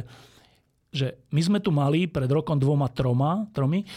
že 0.93 1.25
my 1.33 1.41
sme 1.41 1.57
tu 1.57 1.73
mali 1.73 2.05
pred 2.05 2.29
rokom 2.29 2.53
dvoma, 2.53 2.85
troma, 2.93 3.49
tromi 3.49 3.81
e, 3.81 3.87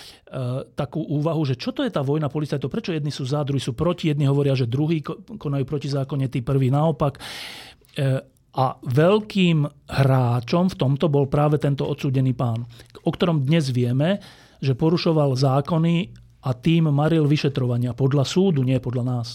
takú 0.72 1.04
úvahu, 1.04 1.44
že 1.44 1.60
čo 1.60 1.68
to 1.68 1.84
je 1.84 1.92
tá 1.92 2.00
vojna 2.00 2.32
policajtov, 2.32 2.72
prečo 2.72 2.96
jedni 2.96 3.12
sú 3.12 3.28
za, 3.28 3.44
druhí 3.44 3.60
sú 3.60 3.76
proti, 3.76 4.08
jedni 4.08 4.24
hovoria, 4.24 4.56
že 4.56 4.64
druhí 4.64 5.04
konajú 5.36 5.64
proti 5.68 5.92
zákone, 5.92 6.32
tí 6.32 6.40
prví 6.40 6.72
naopak. 6.72 7.20
E, 8.00 8.24
a 8.56 8.80
veľkým 8.80 9.68
hráčom 9.84 10.72
v 10.72 10.78
tomto 10.80 11.12
bol 11.12 11.28
práve 11.28 11.60
tento 11.60 11.84
odsúdený 11.84 12.32
pán, 12.32 12.64
o 13.04 13.10
ktorom 13.12 13.44
dnes 13.44 13.68
vieme, 13.68 14.24
že 14.64 14.72
porušoval 14.72 15.36
zákony 15.36 16.08
a 16.40 16.50
tým 16.56 16.88
maril 16.88 17.28
vyšetrovania 17.28 17.92
podľa 17.92 18.24
súdu, 18.24 18.64
nie 18.64 18.80
podľa 18.80 19.04
nás. 19.04 19.28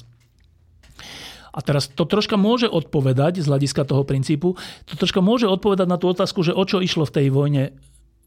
A 1.52 1.60
teraz 1.60 1.92
to 1.92 2.08
troška 2.08 2.40
môže 2.40 2.66
odpovedať 2.66 3.44
z 3.44 3.50
hľadiska 3.52 3.84
toho 3.84 4.08
princípu, 4.08 4.56
to 4.88 4.94
troška 4.96 5.22
môže 5.22 5.46
odpovedať 5.46 5.86
na 5.86 6.00
tú 6.00 6.10
otázku, 6.10 6.42
že 6.42 6.56
o 6.56 6.64
čo 6.64 6.82
išlo 6.82 7.06
v 7.06 7.16
tej 7.22 7.28
vojne 7.30 7.64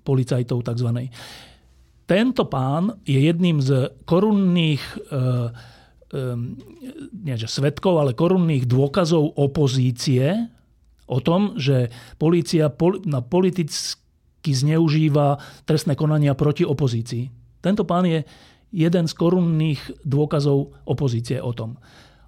policajtov 0.05 0.61
tzv. 0.63 1.09
Tento 2.05 2.45
pán 2.45 3.01
je 3.09 3.17
jedným 3.17 3.65
z 3.65 3.97
korunných 4.05 4.85
e, 4.85 4.97
e, 5.01 5.23
nie 7.25 7.37
že 7.41 7.49
svetkov, 7.49 7.97
ale 7.97 8.13
korunných 8.13 8.69
dôkazov 8.69 9.41
opozície 9.41 10.53
o 11.07 11.19
tom, 11.21 11.57
že 11.61 11.93
polícia 12.17 12.73
na 13.05 13.21
politicky 13.21 14.51
zneužíva 14.51 15.41
trestné 15.65 15.97
konania 15.97 16.37
proti 16.37 16.65
opozícii. 16.65 17.29
Tento 17.65 17.89
pán 17.89 18.05
je 18.05 18.25
jeden 18.75 19.05
z 19.07 19.15
korunných 19.15 20.03
dôkazov 20.03 20.75
opozície 20.85 21.39
o 21.39 21.55
tom. 21.55 21.79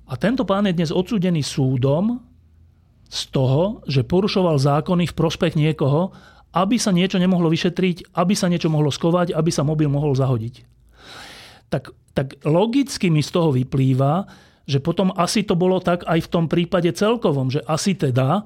A 0.06 0.14
tento 0.14 0.46
pán 0.46 0.70
je 0.70 0.76
dnes 0.78 0.94
odsúdený 0.94 1.42
súdom 1.42 2.22
z 3.10 3.20
toho, 3.34 3.82
že 3.90 4.06
porušoval 4.06 4.56
zákony 4.62 5.10
v 5.10 5.16
prospech 5.18 5.58
niekoho, 5.58 6.14
aby 6.54 6.78
sa 6.78 6.94
niečo 6.94 7.18
nemohlo 7.18 7.50
vyšetriť, 7.50 8.16
aby 8.16 8.34
sa 8.38 8.46
niečo 8.46 8.70
mohlo 8.70 8.88
skovať, 8.88 9.34
aby 9.34 9.50
sa 9.50 9.66
mobil 9.66 9.90
mohol 9.90 10.14
zahodiť. 10.14 10.64
Tak, 11.68 11.90
tak 12.14 12.38
logicky 12.46 13.10
mi 13.10 13.20
z 13.20 13.30
toho 13.34 13.50
vyplýva, 13.50 14.24
že 14.66 14.82
potom 14.82 15.14
asi 15.14 15.46
to 15.46 15.54
bolo 15.54 15.78
tak 15.78 16.02
aj 16.04 16.26
v 16.26 16.30
tom 16.30 16.44
prípade 16.50 16.90
celkovom, 16.90 17.48
že 17.54 17.62
asi 17.64 17.94
teda 17.94 18.42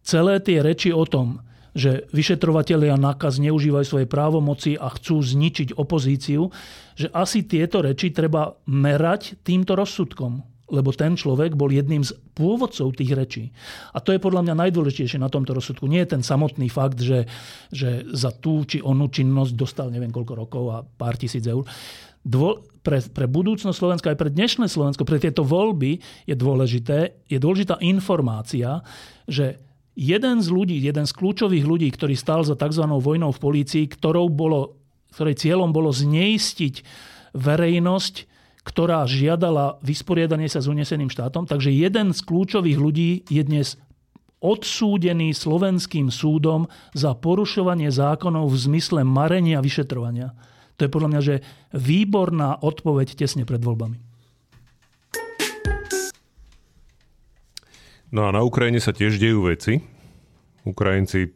celé 0.00 0.40
tie 0.40 0.64
reči 0.64 0.90
o 0.90 1.04
tom, 1.04 1.44
že 1.76 2.08
vyšetrovatelia 2.10 2.96
nakaz 2.96 3.36
neužívajú 3.38 3.86
svoje 3.86 4.06
právomoci 4.08 4.74
a 4.80 4.88
chcú 4.88 5.20
zničiť 5.20 5.76
opozíciu, 5.76 6.48
že 6.96 7.12
asi 7.12 7.44
tieto 7.44 7.84
reči 7.84 8.10
treba 8.10 8.56
merať 8.66 9.38
týmto 9.44 9.76
rozsudkom. 9.76 10.42
Lebo 10.68 10.92
ten 10.92 11.16
človek 11.16 11.56
bol 11.56 11.72
jedným 11.72 12.04
z 12.04 12.12
pôvodcov 12.36 12.92
tých 12.92 13.16
rečí. 13.16 13.44
A 13.96 14.04
to 14.04 14.12
je 14.12 14.20
podľa 14.20 14.44
mňa 14.44 14.68
najdôležitejšie 14.68 15.16
na 15.16 15.32
tomto 15.32 15.56
rozsudku. 15.56 15.88
Nie 15.88 16.04
je 16.04 16.12
ten 16.12 16.20
samotný 16.20 16.68
fakt, 16.68 17.00
že, 17.00 17.24
že 17.72 18.04
za 18.12 18.36
tú 18.36 18.68
či 18.68 18.84
onú 18.84 19.08
činnosť 19.08 19.56
dostal 19.56 19.88
neviem 19.88 20.12
koľko 20.12 20.34
rokov 20.36 20.64
a 20.68 20.84
pár 20.84 21.16
tisíc 21.16 21.40
eur 21.48 21.64
dvo, 22.28 22.68
pre, 22.88 23.04
pre 23.04 23.28
budúcnosť 23.28 23.76
Slovenska, 23.76 24.08
aj 24.08 24.16
pre 24.16 24.32
dnešné 24.32 24.64
Slovensko, 24.64 25.04
pre 25.04 25.20
tieto 25.20 25.44
voľby 25.44 26.00
je 26.24 26.32
dôležité, 26.32 27.20
je 27.28 27.36
dôležitá 27.36 27.76
informácia, 27.84 28.80
že 29.28 29.60
jeden 29.92 30.40
z 30.40 30.48
ľudí, 30.48 30.80
jeden 30.80 31.04
z 31.04 31.12
kľúčových 31.12 31.68
ľudí, 31.68 31.92
ktorý 31.92 32.16
stal 32.16 32.48
za 32.48 32.56
tzv. 32.56 32.88
vojnou 32.88 33.28
v 33.28 33.42
polícii, 33.44 33.84
ktorou 33.92 34.32
bolo, 34.32 34.80
ktorej 35.12 35.36
cieľom 35.36 35.68
bolo 35.68 35.92
zneistiť 35.92 36.80
verejnosť, 37.36 38.14
ktorá 38.64 39.04
žiadala 39.04 39.76
vysporiadanie 39.84 40.48
sa 40.48 40.64
s 40.64 40.70
uneseným 40.72 41.12
štátom. 41.12 41.44
Takže 41.44 41.68
jeden 41.68 42.16
z 42.16 42.20
kľúčových 42.24 42.78
ľudí 42.80 43.28
je 43.28 43.42
dnes 43.44 43.76
odsúdený 44.40 45.36
slovenským 45.36 46.08
súdom 46.08 46.72
za 46.96 47.12
porušovanie 47.12 47.92
zákonov 47.92 48.48
v 48.48 48.56
zmysle 48.56 49.04
marenia 49.04 49.60
vyšetrovania. 49.60 50.32
To 50.78 50.86
je 50.86 50.94
podľa 50.94 51.10
mňa, 51.10 51.20
že 51.20 51.34
výborná 51.74 52.62
odpoveď 52.62 53.18
tesne 53.18 53.42
pred 53.42 53.58
voľbami. 53.58 53.98
No 58.08 58.24
a 58.24 58.32
na 58.32 58.40
Ukrajine 58.40 58.80
sa 58.80 58.96
tiež 58.96 59.20
dejú 59.20 59.44
veci. 59.50 59.84
Ukrajinci 60.64 61.28
e, 61.28 61.30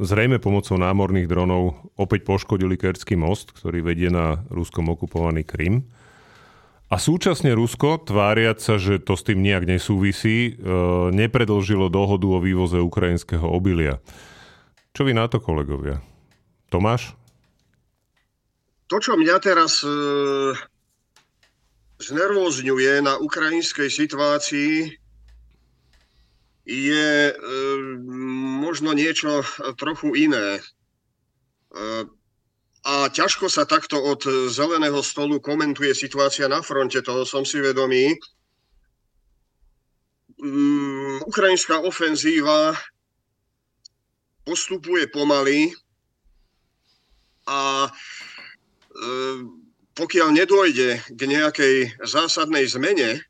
zrejme 0.00 0.40
pomocou 0.40 0.80
námorných 0.80 1.28
dronov 1.28 1.92
opäť 2.00 2.24
poškodili 2.24 2.80
Kerský 2.80 3.20
most, 3.20 3.52
ktorý 3.52 3.84
vedie 3.84 4.08
na 4.08 4.40
ruskom 4.48 4.88
okupovaný 4.88 5.44
Krym. 5.44 5.84
A 6.90 6.98
súčasne 6.98 7.54
Rusko, 7.54 8.02
tváriať 8.02 8.58
sa, 8.58 8.74
že 8.74 8.98
to 8.98 9.14
s 9.14 9.22
tým 9.22 9.44
nejak 9.44 9.68
nesúvisí, 9.68 10.56
e, 10.56 10.72
nepredlžilo 11.14 11.92
dohodu 11.92 12.26
o 12.26 12.42
vývoze 12.42 12.80
ukrajinského 12.80 13.44
obilia. 13.44 14.00
Čo 14.96 15.06
vy 15.06 15.12
na 15.14 15.28
to, 15.28 15.38
kolegovia? 15.38 16.02
Tomáš? 16.72 17.19
To, 18.90 18.96
čo 18.98 19.14
mňa 19.14 19.36
teraz 19.38 19.86
e, 19.86 19.90
znervozňuje 22.02 23.06
na 23.06 23.22
ukrajinskej 23.22 23.86
situácii, 23.86 24.90
je 26.66 27.08
e, 27.30 27.34
možno 28.66 28.90
niečo 28.90 29.46
trochu 29.78 30.26
iné. 30.26 30.58
E, 30.58 30.62
a 32.82 32.94
ťažko 33.14 33.46
sa 33.46 33.62
takto 33.62 33.94
od 34.00 34.26
zeleného 34.50 34.98
stolu 35.06 35.38
komentuje 35.38 35.94
situácia 35.94 36.50
na 36.50 36.58
fronte, 36.58 36.98
toho 36.98 37.22
som 37.22 37.46
si 37.46 37.62
vedomý. 37.62 38.18
Um, 40.40 41.20
ukrajinská 41.28 41.84
ofenzíva 41.84 42.72
postupuje 44.48 45.04
pomaly 45.12 45.68
a 47.44 47.92
pokiaľ 49.96 50.28
nedôjde 50.32 51.00
k 51.12 51.20
nejakej 51.24 51.76
zásadnej 52.04 52.68
zmene, 52.68 53.20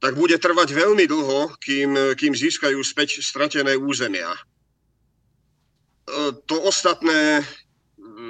tak 0.00 0.14
bude 0.14 0.36
trvať 0.36 0.76
veľmi 0.76 1.08
dlho, 1.08 1.56
kým, 1.58 2.14
kým 2.14 2.32
získajú 2.36 2.78
späť 2.84 3.24
stratené 3.24 3.74
územia. 3.80 4.28
E, 4.32 4.40
to 6.44 6.56
ostatné, 6.62 7.42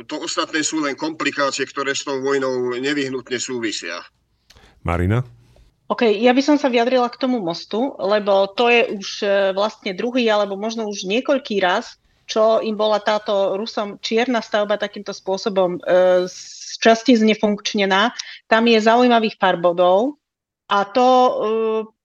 to 0.06 0.16
ostatné 0.22 0.62
sú 0.62 0.80
len 0.80 0.94
komplikácie, 0.94 1.66
ktoré 1.66 1.92
s 1.92 2.06
tou 2.06 2.22
vojnou 2.22 2.72
nevyhnutne 2.78 3.36
súvisia. 3.42 3.98
Marina? 4.86 5.26
OK, 5.86 6.06
ja 6.06 6.34
by 6.34 6.42
som 6.42 6.56
sa 6.58 6.66
vyjadrila 6.66 7.06
k 7.10 7.20
tomu 7.20 7.38
mostu, 7.38 7.94
lebo 7.98 8.50
to 8.54 8.66
je 8.70 8.82
už 8.90 9.08
e, 9.22 9.28
vlastne 9.54 9.94
druhý 9.94 10.26
alebo 10.26 10.58
možno 10.58 10.86
už 10.86 11.06
niekoľký 11.06 11.62
raz, 11.62 11.98
čo 12.27 12.59
im 12.59 12.74
bola 12.74 12.99
táto 12.99 13.55
Rusom 13.55 14.03
čierna 14.03 14.43
stavba 14.43 14.77
takýmto 14.77 15.14
spôsobom 15.14 15.79
e, 15.79 16.27
časti 16.83 17.14
znefunkčnená. 17.14 18.12
Tam 18.51 18.66
je 18.66 18.83
zaujímavých 18.83 19.39
pár 19.39 19.57
bodov 19.62 20.18
a 20.66 20.83
to 20.83 21.07
e, 21.07 21.33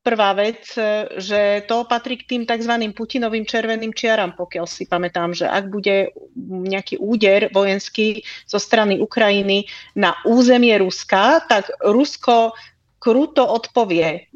prvá 0.06 0.38
vec, 0.38 0.62
e, 0.78 1.10
že 1.18 1.66
to 1.66 1.90
patrí 1.90 2.22
k 2.22 2.38
tým 2.38 2.44
tzv. 2.46 2.74
Putinovým 2.94 3.50
červeným 3.50 3.98
čiaram, 3.98 4.38
pokiaľ 4.38 4.66
si 4.70 4.86
pamätám, 4.86 5.34
že 5.34 5.50
ak 5.50 5.74
bude 5.74 6.14
nejaký 6.46 7.02
úder 7.02 7.50
vojenský 7.50 8.22
zo 8.46 8.62
strany 8.62 9.02
Ukrajiny 9.02 9.66
na 9.98 10.14
územie 10.30 10.78
Ruska, 10.78 11.42
tak 11.50 11.74
Rusko 11.82 12.54
kruto 13.02 13.42
odpovie, 13.42 14.30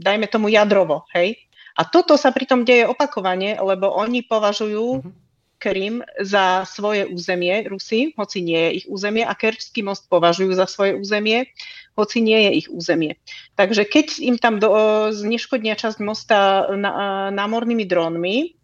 dajme 0.00 0.26
tomu 0.32 0.48
jadrovo, 0.48 1.04
hej. 1.12 1.36
A 1.76 1.82
toto 1.88 2.20
sa 2.20 2.34
pritom 2.34 2.64
deje 2.66 2.84
opakovane, 2.84 3.56
lebo 3.56 3.88
oni 3.92 4.24
považujú 4.24 5.00
mm-hmm. 5.00 5.20
Krym 5.62 6.02
za 6.18 6.66
svoje 6.66 7.06
územie, 7.06 7.62
Rusy, 7.70 8.10
hoci 8.18 8.42
nie 8.42 8.58
je 8.58 8.70
ich 8.82 8.86
územie, 8.90 9.22
a 9.22 9.30
Kerčský 9.30 9.86
most 9.86 10.10
považujú 10.10 10.58
za 10.58 10.66
svoje 10.66 10.98
územie, 10.98 11.54
hoci 11.94 12.18
nie 12.18 12.34
je 12.34 12.50
ich 12.66 12.68
územie. 12.68 13.14
Takže 13.54 13.86
keď 13.86 14.06
im 14.26 14.36
tam 14.42 14.58
do, 14.58 14.74
zneškodnia 15.14 15.78
časť 15.78 16.02
mosta 16.02 16.66
na, 16.74 17.30
námornými 17.30 17.86
drónmi, 17.86 18.58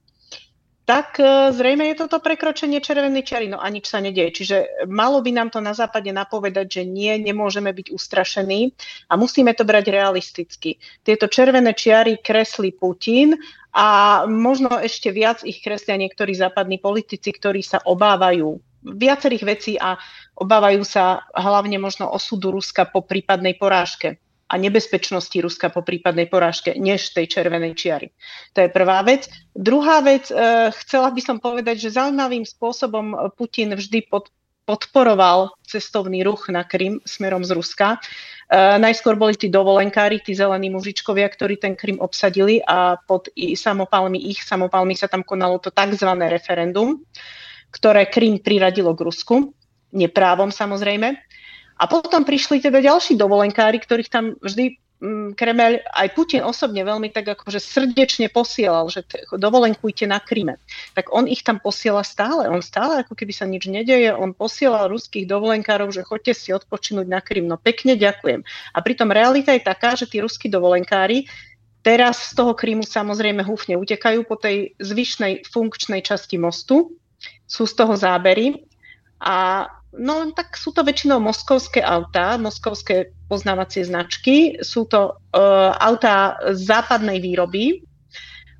tak 0.89 1.20
e, 1.20 1.53
zrejme 1.53 1.84
je 1.93 2.01
toto 2.01 2.16
prekročenie 2.16 2.80
červenej 2.80 3.20
čiary, 3.20 3.53
no 3.53 3.61
a 3.61 3.68
nič 3.68 3.93
sa 3.93 4.01
nedieje. 4.01 4.41
Čiže 4.41 4.57
malo 4.89 5.20
by 5.20 5.36
nám 5.36 5.49
to 5.53 5.61
na 5.61 5.76
západe 5.76 6.09
napovedať, 6.09 6.80
že 6.80 6.82
nie, 6.89 7.12
nemôžeme 7.20 7.68
byť 7.68 7.93
ustrašení 7.93 8.72
a 9.12 9.20
musíme 9.20 9.53
to 9.53 9.68
brať 9.68 9.93
realisticky. 9.93 10.80
Tieto 11.05 11.28
červené 11.28 11.76
čiary 11.76 12.16
kreslí 12.24 12.72
Putin 12.72 13.36
a 13.76 14.24
možno 14.24 14.80
ešte 14.80 15.12
viac 15.12 15.45
ich 15.45 15.61
kreslia 15.61 16.01
niektorí 16.01 16.32
západní 16.32 16.80
politici, 16.80 17.36
ktorí 17.36 17.61
sa 17.61 17.84
obávajú 17.84 18.57
viacerých 18.80 19.45
vecí 19.45 19.76
a 19.76 20.01
obávajú 20.41 20.89
sa 20.89 21.28
hlavne 21.36 21.76
možno 21.76 22.09
osudu 22.09 22.49
Ruska 22.49 22.89
po 22.89 23.05
prípadnej 23.05 23.61
porážke 23.61 24.16
a 24.49 24.55
nebezpečnosti 24.57 25.37
Ruska 25.37 25.69
po 25.69 25.85
prípadnej 25.85 26.27
porážke, 26.33 26.73
než 26.73 27.13
tej 27.13 27.29
červenej 27.29 27.77
čiary. 27.77 28.09
To 28.57 28.65
je 28.65 28.73
prvá 28.73 29.05
vec. 29.05 29.29
Druhá 29.53 30.01
vec, 30.01 30.33
e, 30.33 30.73
chcela 30.73 31.13
by 31.13 31.21
som 31.21 31.37
povedať, 31.37 31.89
že 31.89 31.95
zaujímavým 32.01 32.49
spôsobom 32.49 33.13
Putin 33.37 33.77
vždy 33.77 34.09
pod, 34.09 34.33
podporoval 34.65 35.53
cestovný 35.69 36.25
ruch 36.25 36.49
na 36.49 36.65
Krym 36.65 37.05
smerom 37.05 37.45
z 37.45 37.53
Ruska. 37.53 37.97
E, 37.97 38.81
najskôr 38.81 39.21
boli 39.21 39.37
tí 39.37 39.53
dovolenkári, 39.53 40.25
tí 40.25 40.33
zelení 40.33 40.73
mužičkovia, 40.73 41.29
ktorí 41.29 41.61
ten 41.61 41.77
Krym 41.77 42.01
obsadili 42.01 42.65
a 42.65 42.97
pod 42.97 43.29
samopalmi, 43.37 44.33
ich 44.33 44.41
samopalmi 44.41 44.97
sa 44.97 45.13
tam 45.13 45.21
konalo 45.29 45.61
to 45.61 45.69
tzv. 45.69 46.09
referendum, 46.25 47.05
ktoré 47.69 48.09
Krym 48.09 48.41
priradilo 48.41 48.97
k 48.97 49.05
Rusku, 49.05 49.53
neprávom 49.93 50.53
samozrejme. 50.53 51.28
A 51.79 51.85
potom 51.87 52.26
prišli 52.26 52.59
teda 52.59 52.83
ďalší 52.83 53.14
dovolenkári, 53.14 53.79
ktorých 53.79 54.11
tam 54.11 54.35
vždy 54.43 54.79
mm, 54.99 55.39
Kremel, 55.39 55.79
aj 55.95 56.11
Putin 56.11 56.43
osobne 56.43 56.83
veľmi 56.83 57.14
tak 57.14 57.39
akože 57.39 57.62
srdečne 57.62 58.26
posielal, 58.35 58.91
že 58.91 59.07
dovolenkujte 59.31 60.11
na 60.11 60.18
Kryme. 60.18 60.59
Tak 60.99 61.14
on 61.14 61.31
ich 61.31 61.47
tam 61.47 61.62
posiela 61.62 62.03
stále. 62.03 62.51
On 62.51 62.59
stále, 62.59 63.07
ako 63.07 63.14
keby 63.14 63.31
sa 63.31 63.47
nič 63.47 63.70
nedeje, 63.70 64.11
on 64.11 64.35
posielal 64.35 64.91
ruských 64.91 65.31
dovolenkárov, 65.31 65.95
že 65.95 66.03
choďte 66.03 66.35
si 66.35 66.51
odpočinúť 66.51 67.07
na 67.07 67.22
Krym. 67.22 67.47
No 67.47 67.57
pekne 67.57 67.95
ďakujem. 67.95 68.43
A 68.74 68.79
pritom 68.83 69.14
realita 69.14 69.55
je 69.55 69.62
taká, 69.62 69.95
že 69.95 70.11
tí 70.11 70.18
ruskí 70.18 70.51
dovolenkári 70.51 71.31
teraz 71.83 72.35
z 72.35 72.37
toho 72.37 72.53
Krymu 72.53 72.85
samozrejme 72.85 73.41
húfne 73.47 73.79
utekajú 73.79 74.26
po 74.26 74.37
tej 74.37 74.76
zvyšnej 74.83 75.47
funkčnej 75.49 76.03
časti 76.05 76.37
mostu. 76.37 76.93
Sú 77.49 77.64
z 77.64 77.74
toho 77.74 77.97
zábery 77.97 78.68
a 79.21 79.66
No 79.99 80.29
tak 80.37 80.53
sú 80.61 80.77
to 80.77 80.85
väčšinou 80.85 81.16
moskovské 81.16 81.81
autá, 81.81 82.37
moskovské 82.37 83.16
poznávacie 83.25 83.89
značky. 83.89 84.61
Sú 84.61 84.85
to 84.85 85.16
uh, 85.16 85.73
autá 85.81 86.37
západnej 86.53 87.25
výroby. 87.25 87.89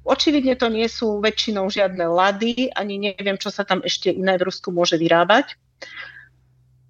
Očividne 0.09 0.57
to 0.57 0.73
nie 0.73 0.89
sú 0.89 1.21
väčšinou 1.21 1.69
žiadne 1.69 2.01
lady, 2.09 2.73
ani 2.73 3.13
neviem, 3.13 3.37
čo 3.37 3.53
sa 3.53 3.69
tam 3.69 3.85
ešte 3.85 4.09
iné 4.09 4.41
v 4.41 4.49
Rusku 4.49 4.73
môže 4.73 4.97
vyrábať. 4.97 5.53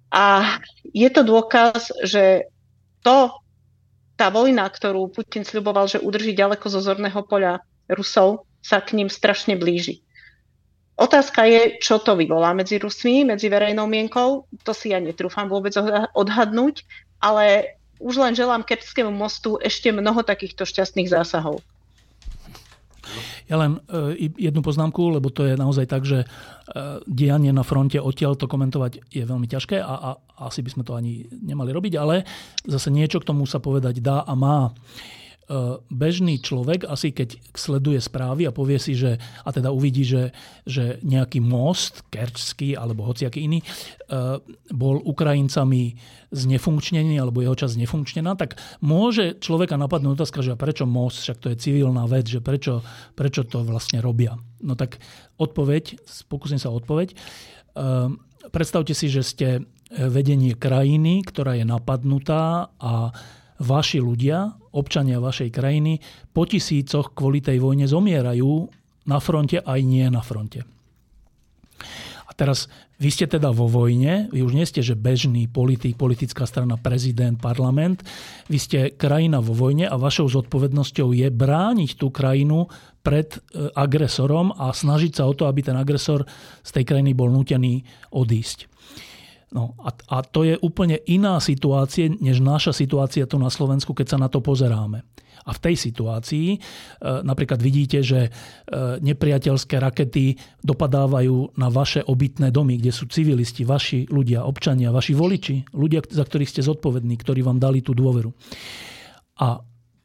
A 0.07 0.57
je 0.87 1.09
to 1.11 1.27
dôkaz, 1.27 1.91
že 2.07 2.47
to, 3.03 3.35
tá 4.15 4.31
vojna, 4.31 4.71
ktorú 4.71 5.11
Putin 5.11 5.43
sľuboval, 5.43 5.91
že 5.91 5.99
udrží 5.99 6.31
ďaleko 6.31 6.71
zo 6.71 6.79
zorného 6.79 7.27
poľa 7.27 7.59
Rusov, 7.91 8.47
sa 8.63 8.79
k 8.79 8.95
ním 8.95 9.11
strašne 9.11 9.59
blíži. 9.59 9.99
Otázka 10.99 11.47
je, 11.47 11.79
čo 11.79 12.03
to 12.03 12.19
vyvolá 12.19 12.51
medzi 12.51 12.75
Rusmi, 12.75 13.23
medzi 13.23 13.47
verejnou 13.47 13.87
mienkou. 13.87 14.43
To 14.67 14.71
si 14.75 14.91
ja 14.91 14.99
netrúfam 14.99 15.47
vôbec 15.47 15.71
odhadnúť, 16.11 16.83
ale 17.23 17.79
už 18.03 18.19
len 18.19 18.35
želám 18.35 18.67
Kepskému 18.67 19.07
mostu 19.07 19.55
ešte 19.63 19.95
mnoho 19.95 20.19
takýchto 20.27 20.67
šťastných 20.67 21.07
zásahov. 21.07 21.63
Ja 23.49 23.57
len 23.57 23.81
e, 23.89 24.29
jednu 24.37 24.61
poznámku, 24.61 25.09
lebo 25.09 25.33
to 25.33 25.41
je 25.47 25.57
naozaj 25.57 25.89
tak, 25.89 26.05
že 26.05 26.21
e, 26.21 26.27
dianie 27.09 27.49
na 27.49 27.65
fronte 27.65 27.97
odtiaľ 27.97 28.37
to 28.37 28.45
komentovať 28.45 29.09
je 29.09 29.23
veľmi 29.25 29.49
ťažké 29.49 29.81
a, 29.81 29.93
a 29.97 30.09
asi 30.45 30.61
by 30.61 30.69
sme 30.69 30.83
to 30.85 30.93
ani 30.93 31.25
nemali 31.31 31.73
robiť, 31.73 31.93
ale 31.97 32.27
zase 32.67 32.93
niečo 32.93 33.17
k 33.17 33.27
tomu 33.33 33.49
sa 33.49 33.57
povedať 33.57 34.03
dá 34.05 34.21
a 34.21 34.33
má. 34.37 34.69
E, 35.49 35.81
bežný 35.89 36.37
človek, 36.37 36.85
asi 36.85 37.09
keď 37.09 37.41
sleduje 37.57 37.97
správy 37.97 38.45
a 38.45 38.53
povie 38.53 38.77
si, 38.77 38.93
že, 38.93 39.17
a 39.17 39.49
teda 39.49 39.73
uvidí, 39.73 40.05
že, 40.05 40.29
že 40.61 41.01
nejaký 41.01 41.41
most, 41.41 42.05
kerčský 42.13 42.77
alebo 42.77 43.09
hociaký 43.09 43.49
iný, 43.49 43.65
e, 43.65 43.65
bol 44.69 45.01
Ukrajincami 45.01 45.97
znefunkčnený 46.29 47.17
alebo 47.17 47.41
jeho 47.41 47.57
časť 47.57 47.81
znefunkčnená, 47.81 48.37
tak 48.37 48.61
môže 48.85 49.41
človeka 49.41 49.73
napadnúť 49.73 50.21
otázka, 50.21 50.45
že 50.45 50.53
prečo 50.53 50.85
most, 50.85 51.25
však 51.25 51.41
to 51.41 51.49
je 51.49 51.57
civilná 51.57 52.05
vec, 52.05 52.29
že 52.29 52.45
prečo, 52.45 52.85
prečo 53.17 53.41
to 53.41 53.65
vlastne 53.65 54.05
robia. 54.05 54.37
No 54.61 54.77
tak 54.77 55.01
odpoveď, 55.41 55.97
pokúsim 56.29 56.61
sa 56.61 56.69
odpoveď. 56.69 57.09
E, 57.09 57.15
predstavte 58.53 58.93
si, 58.93 59.09
že 59.09 59.25
ste 59.25 59.65
vedenie 59.89 60.53
krajiny, 60.53 61.25
ktorá 61.25 61.57
je 61.57 61.65
napadnutá 61.65 62.69
a 62.77 63.09
vaši 63.57 63.97
ľudia, 63.97 64.58
občania 64.75 65.17
vašej 65.17 65.49
krajiny, 65.49 65.99
po 66.31 66.45
tisícoch 66.45 67.13
kvôli 67.17 67.41
tej 67.41 67.57
vojne 67.59 67.89
zomierajú 67.89 68.69
na 69.09 69.17
fronte 69.17 69.57
aj 69.65 69.79
nie 69.81 70.05
na 70.07 70.21
fronte. 70.21 70.61
A 72.29 72.31
teraz 72.37 72.69
vy 73.01 73.09
ste 73.09 73.25
teda 73.25 73.49
vo 73.49 73.65
vojne, 73.65 74.29
vy 74.29 74.45
už 74.45 74.53
nie 74.53 74.67
ste, 74.67 74.85
že 74.85 74.93
bežný 74.93 75.49
politik, 75.49 75.97
politická 75.97 76.45
strana, 76.45 76.77
prezident, 76.77 77.41
parlament, 77.41 78.05
vy 78.51 78.57
ste 78.61 78.79
krajina 78.93 79.41
vo 79.41 79.57
vojne 79.57 79.89
a 79.89 79.97
vašou 79.97 80.29
zodpovednosťou 80.29 81.17
je 81.17 81.27
brániť 81.33 81.97
tú 81.97 82.13
krajinu 82.13 82.69
pred 83.01 83.33
e, 83.33 83.73
agresorom 83.73 84.53
a 84.53 84.69
snažiť 84.69 85.11
sa 85.17 85.25
o 85.25 85.33
to, 85.33 85.49
aby 85.49 85.65
ten 85.65 85.79
agresor 85.79 86.27
z 86.61 86.69
tej 86.69 86.85
krajiny 86.85 87.17
bol 87.17 87.33
nútený 87.33 87.81
odísť. 88.13 88.68
No 89.49 89.73
a, 89.81 89.89
a 89.89 90.17
to 90.21 90.45
je 90.45 90.61
úplne 90.61 91.01
iná 91.09 91.41
situácia, 91.41 92.05
než 92.05 92.37
naša 92.37 92.69
situácia 92.69 93.25
tu 93.25 93.41
na 93.41 93.49
Slovensku, 93.49 93.97
keď 93.97 94.07
sa 94.13 94.17
na 94.21 94.29
to 94.29 94.45
pozeráme. 94.45 95.01
A 95.49 95.51
v 95.55 95.63
tej 95.65 95.75
situácii 95.89 96.47
e, 96.53 96.57
napríklad 97.01 97.57
vidíte, 97.57 98.05
že 98.05 98.29
e, 98.29 98.31
nepriateľské 99.01 99.81
rakety 99.81 100.37
dopadávajú 100.61 101.57
na 101.57 101.73
vaše 101.73 102.05
obytné 102.05 102.53
domy, 102.53 102.77
kde 102.77 102.93
sú 102.93 103.09
civilisti, 103.09 103.65
vaši 103.65 104.05
ľudia, 104.05 104.45
občania, 104.45 104.93
vaši 104.93 105.17
voliči, 105.17 105.73
ľudia, 105.73 106.05
za 106.05 106.21
ktorých 106.21 106.51
ste 106.53 106.61
zodpovední, 106.61 107.17
ktorí 107.17 107.41
vám 107.41 107.57
dali 107.57 107.81
tú 107.81 107.97
dôveru. 107.97 108.29
A, 109.41 109.63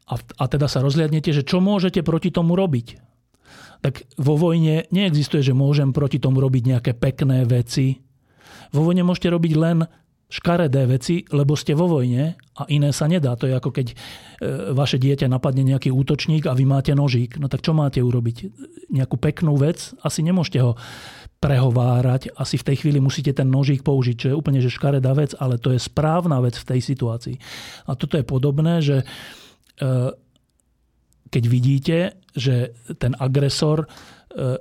a, 0.09 0.15
a 0.17 0.43
teda 0.49 0.65
sa 0.65 0.81
rozliadnete, 0.81 1.29
že 1.29 1.45
čo 1.45 1.61
môžete 1.61 2.01
proti 2.01 2.33
tomu 2.33 2.57
robiť. 2.57 2.97
Tak 3.85 4.17
vo 4.17 4.33
vojne 4.39 4.89
neexistuje, 4.89 5.45
že 5.45 5.53
môžem 5.53 5.93
proti 5.93 6.17
tomu 6.17 6.41
robiť 6.41 6.63
nejaké 6.73 6.91
pekné 6.97 7.45
veci, 7.45 8.04
vo 8.73 8.81
vojne 8.85 9.05
môžete 9.05 9.29
robiť 9.29 9.53
len 9.57 9.77
škaredé 10.25 10.89
veci, 10.89 11.21
lebo 11.29 11.53
ste 11.53 11.77
vo 11.77 11.85
vojne 11.85 12.33
a 12.57 12.63
iné 12.73 12.89
sa 12.89 13.05
nedá. 13.05 13.37
To 13.37 13.45
je 13.45 13.53
ako 13.53 13.69
keď 13.69 13.87
e, 13.93 13.95
vaše 14.73 14.97
dieťa 14.97 15.29
napadne 15.29 15.61
nejaký 15.61 15.93
útočník 15.93 16.49
a 16.49 16.57
vy 16.57 16.65
máte 16.65 16.97
nožík. 16.97 17.37
No 17.37 17.45
tak 17.45 17.61
čo 17.61 17.77
máte 17.77 18.01
urobiť? 18.01 18.49
Nejakú 18.89 19.21
peknú 19.21 19.53
vec? 19.55 19.93
Asi 20.01 20.25
nemôžete 20.25 20.59
ho 20.65 20.73
prehovárať. 21.37 22.33
Asi 22.33 22.57
v 22.57 22.73
tej 22.73 22.75
chvíli 22.81 22.97
musíte 22.97 23.37
ten 23.37 23.45
nožík 23.45 23.85
použiť, 23.85 24.15
čo 24.17 24.27
je 24.33 24.37
úplne 24.37 24.65
že 24.65 24.73
škaredá 24.73 25.13
vec, 25.13 25.37
ale 25.37 25.61
to 25.61 25.69
je 25.69 25.77
správna 25.77 26.41
vec 26.41 26.57
v 26.57 26.67
tej 26.73 26.79
situácii. 26.81 27.37
A 27.85 27.93
toto 27.93 28.17
je 28.17 28.25
podobné, 28.25 28.81
že 28.81 29.05
e, 29.05 29.05
keď 31.29 31.43
vidíte, 31.45 31.97
že 32.33 32.73
ten 32.97 33.13
agresor 33.21 33.85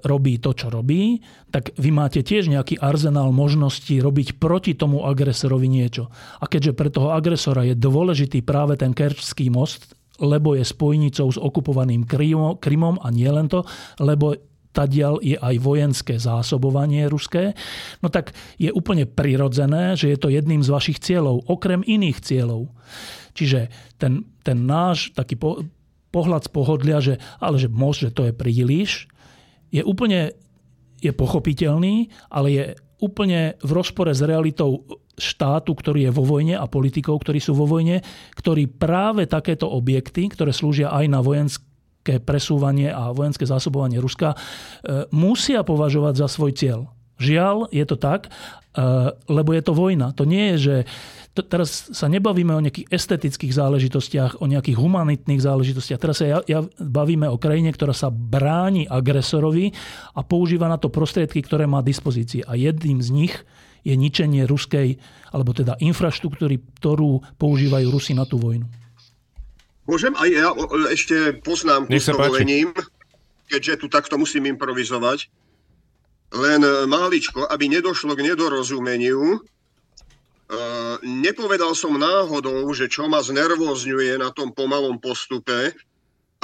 robí 0.07 0.39
to, 0.39 0.55
čo 0.55 0.71
robí, 0.71 1.19
tak 1.51 1.75
vy 1.75 1.91
máte 1.91 2.23
tiež 2.23 2.47
nejaký 2.47 2.79
arzenál 2.79 3.35
možností 3.35 3.99
robiť 3.99 4.39
proti 4.39 4.79
tomu 4.79 5.03
agresorovi 5.03 5.67
niečo. 5.67 6.09
A 6.39 6.47
keďže 6.47 6.73
pre 6.79 6.89
toho 6.95 7.11
agresora 7.11 7.67
je 7.67 7.75
dôležitý 7.75 8.47
práve 8.47 8.79
ten 8.79 8.95
Kerčský 8.95 9.51
most, 9.51 9.99
lebo 10.23 10.55
je 10.55 10.63
spojnicou 10.63 11.27
s 11.27 11.39
okupovaným 11.43 12.07
Krymom 12.07 12.97
a 13.03 13.09
nie 13.11 13.27
len 13.27 13.51
to, 13.51 13.67
lebo 13.99 14.39
tadiaľ 14.75 15.23
je 15.23 15.39
aj 15.39 15.55
vojenské 15.63 16.15
zásobovanie 16.19 17.07
ruské, 17.07 17.55
no 18.03 18.11
tak 18.11 18.35
je 18.59 18.75
úplne 18.75 19.07
prirodzené, 19.07 19.95
že 19.95 20.11
je 20.11 20.19
to 20.19 20.31
jedným 20.31 20.67
z 20.67 20.71
vašich 20.71 20.99
cieľov, 20.99 21.47
okrem 21.47 21.87
iných 21.87 22.19
cieľov. 22.19 22.75
Čiže 23.39 23.71
ten, 23.99 24.27
ten 24.43 24.67
náš 24.67 25.15
taký 25.15 25.39
po, 25.39 25.63
pohľad 26.11 26.47
z 26.47 26.51
pohodlia, 26.51 26.99
že 26.99 27.23
ale 27.39 27.59
že 27.59 27.71
most, 27.71 28.03
že 28.03 28.15
to 28.15 28.31
je 28.31 28.35
príliš, 28.35 29.11
je 29.75 29.83
úplne 29.83 30.31
je 31.05 31.13
pochopiteľný, 31.13 32.09
ale 32.33 32.49
je 32.49 32.65
úplne 33.05 33.61
v 33.61 33.71
rozpore 33.77 34.15
s 34.15 34.25
realitou 34.25 34.87
štátu, 35.21 35.77
ktorý 35.77 36.09
je 36.09 36.13
vo 36.17 36.25
vojne 36.25 36.57
a 36.57 36.65
politikov, 36.67 37.23
ktorí 37.23 37.39
sú 37.39 37.53
vo 37.55 37.69
vojne, 37.69 38.01
ktorí 38.35 38.67
práve 38.67 39.29
takéto 39.29 39.69
objekty, 39.69 40.33
ktoré 40.33 40.51
slúžia 40.51 40.91
aj 40.91 41.05
na 41.07 41.21
vojenské 41.21 42.19
presúvanie 42.25 42.91
a 42.91 43.15
vojenské 43.15 43.47
zásobovanie 43.47 44.03
Ruska, 44.03 44.35
e, 44.35 44.37
musia 45.15 45.63
považovať 45.63 46.15
za 46.19 46.27
svoj 46.27 46.53
cieľ. 46.57 46.81
Žiaľ, 47.21 47.71
je 47.71 47.85
to 47.87 47.95
tak, 47.95 48.27
e, 48.27 48.31
lebo 49.31 49.55
je 49.55 49.63
to 49.63 49.73
vojna. 49.77 50.11
To 50.19 50.27
nie 50.27 50.55
je, 50.55 50.57
že 50.59 50.77
teraz 51.35 51.91
sa 51.91 52.07
nebavíme 52.07 52.55
o 52.55 52.63
nejakých 52.63 52.87
estetických 52.95 53.59
záležitostiach, 53.59 54.39
o 54.39 54.47
nejakých 54.47 54.79
humanitných 54.79 55.43
záležitostiach. 55.43 55.99
Teraz 55.99 56.23
sa 56.23 56.27
ja, 56.31 56.39
ja 56.47 56.63
bavíme 56.79 57.27
o 57.27 57.41
krajine, 57.41 57.75
ktorá 57.75 57.91
sa 57.91 58.15
bráni 58.15 58.87
agresorovi 58.87 59.75
a 60.15 60.23
používa 60.23 60.71
na 60.71 60.79
to 60.79 60.95
prostriedky, 60.95 61.43
ktoré 61.43 61.67
má 61.67 61.83
dispozícii. 61.83 62.47
A 62.47 62.55
jedným 62.55 63.03
z 63.03 63.11
nich 63.11 63.35
je 63.83 63.99
ničenie 63.99 64.47
ruskej, 64.47 64.97
alebo 65.35 65.51
teda 65.51 65.75
infraštruktúry, 65.83 66.63
ktorú 66.81 67.21
používajú 67.37 67.87
Rusi 67.91 68.15
na 68.15 68.25
tú 68.25 68.39
vojnu. 68.39 68.65
Môžem 69.85 70.17
aj 70.17 70.29
ja 70.33 70.49
ešte 70.89 71.37
poznám 71.45 71.85
s 71.93 72.09
dovolením, 72.09 72.73
keďže 73.53 73.85
tu 73.85 73.87
takto 73.93 74.17
musím 74.17 74.49
improvizovať. 74.49 75.29
Len 76.33 76.65
máličko, 76.89 77.45
aby 77.47 77.69
nedošlo 77.69 78.17
k 78.17 78.25
nedorozumeniu, 78.33 79.45
nepovedal 81.05 81.73
som 81.77 81.95
náhodou, 81.97 82.67
že 82.75 82.89
čo 82.91 83.07
ma 83.11 83.21
znervozňuje 83.21 84.19
na 84.19 84.33
tom 84.33 84.51
pomalom 84.51 84.99
postupe 84.99 85.75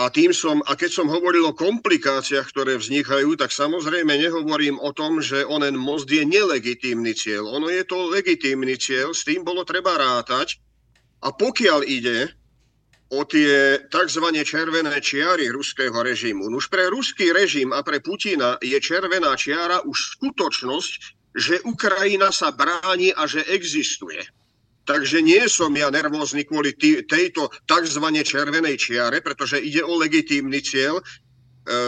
a 0.00 0.08
tým 0.08 0.32
som, 0.32 0.64
a 0.64 0.72
keď 0.80 0.90
som 0.96 1.12
hovoril 1.12 1.44
o 1.44 1.52
komplikáciách, 1.52 2.48
ktoré 2.48 2.80
vznikajú, 2.80 3.36
tak 3.36 3.52
samozrejme 3.52 4.08
nehovorím 4.16 4.80
o 4.80 4.96
tom, 4.96 5.20
že 5.20 5.44
onen 5.44 5.76
most 5.76 6.08
je 6.08 6.24
nelegitímny 6.24 7.12
cieľ. 7.12 7.44
Ono 7.61 7.68
je 7.68 7.84
to 7.84 8.08
legitímny 8.08 8.80
cieľ, 8.80 9.12
s 9.12 9.28
tým 9.28 9.44
bolo 9.44 9.61
treba 9.61 10.00
rátať. 10.00 10.56
A 11.20 11.36
pokiaľ 11.36 11.84
ide 11.84 12.32
o 13.12 13.28
tie 13.28 13.76
tzv. 13.92 14.24
červené 14.40 14.96
čiary 15.04 15.52
ruského 15.52 16.00
režimu, 16.00 16.48
už 16.48 16.72
pre 16.72 16.88
ruský 16.88 17.36
režim 17.36 17.68
a 17.76 17.84
pre 17.84 18.00
Putina 18.00 18.56
je 18.64 18.80
červená 18.80 19.36
čiara 19.36 19.84
už 19.84 20.16
skutočnosť, 20.16 21.19
že 21.34 21.62
Ukrajina 21.62 22.34
sa 22.34 22.50
bráni 22.50 23.14
a 23.14 23.26
že 23.26 23.46
existuje. 23.46 24.22
Takže 24.88 25.22
nie 25.22 25.46
som 25.46 25.70
ja 25.76 25.86
nervózny 25.92 26.42
kvôli 26.42 26.74
tejto 27.06 27.52
tzv. 27.68 28.06
červenej 28.26 28.74
čiare, 28.74 29.22
pretože 29.22 29.62
ide 29.62 29.86
o 29.86 29.94
legitímny 29.94 30.58
cieľ. 30.58 30.98
E, 30.98 31.04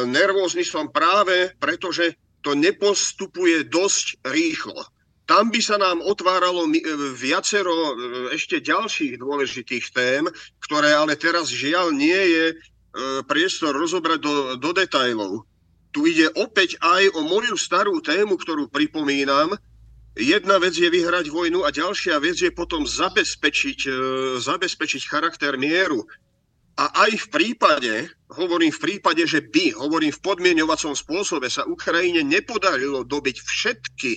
nervózny 0.06 0.62
som 0.62 0.86
práve, 0.92 1.50
pretože 1.58 2.14
to 2.46 2.54
nepostupuje 2.54 3.66
dosť 3.66 4.22
rýchlo. 4.30 4.86
Tam 5.26 5.50
by 5.50 5.60
sa 5.62 5.82
nám 5.82 5.98
otváralo 5.98 6.70
e, 6.70 6.78
viacero 7.18 7.74
e, 7.74 7.92
ešte 8.38 8.62
ďalších 8.62 9.18
dôležitých 9.18 9.84
tém, 9.90 10.22
ktoré 10.62 10.94
ale 10.94 11.18
teraz 11.18 11.50
žiaľ 11.50 11.90
nie 11.90 12.22
je 12.38 12.46
priestor 13.24 13.72
rozobrať 13.72 14.20
do, 14.20 14.34
do 14.60 14.70
detajlov 14.76 15.48
tu 15.92 16.08
ide 16.08 16.32
opäť 16.40 16.80
aj 16.80 17.12
o 17.14 17.20
moju 17.22 17.54
starú 17.54 18.00
tému, 18.00 18.40
ktorú 18.40 18.72
pripomínam. 18.72 19.52
Jedna 20.12 20.60
vec 20.60 20.76
je 20.76 20.88
vyhrať 20.88 21.28
vojnu 21.28 21.64
a 21.64 21.72
ďalšia 21.72 22.20
vec 22.20 22.36
je 22.40 22.52
potom 22.52 22.84
zabezpečiť, 22.84 23.78
e, 23.88 23.92
zabezpečiť 24.40 25.02
charakter 25.08 25.56
mieru. 25.56 26.04
A 26.80 27.08
aj 27.08 27.12
v 27.16 27.26
prípade, 27.28 27.92
hovorím 28.32 28.72
v 28.72 28.80
prípade, 28.80 29.24
že 29.28 29.44
by, 29.44 29.76
hovorím 29.76 30.12
v 30.12 30.24
podmienovacom 30.24 30.96
spôsobe, 30.96 31.52
sa 31.52 31.68
Ukrajine 31.68 32.24
nepodarilo 32.24 33.04
dobiť 33.04 33.36
všetky 33.44 34.12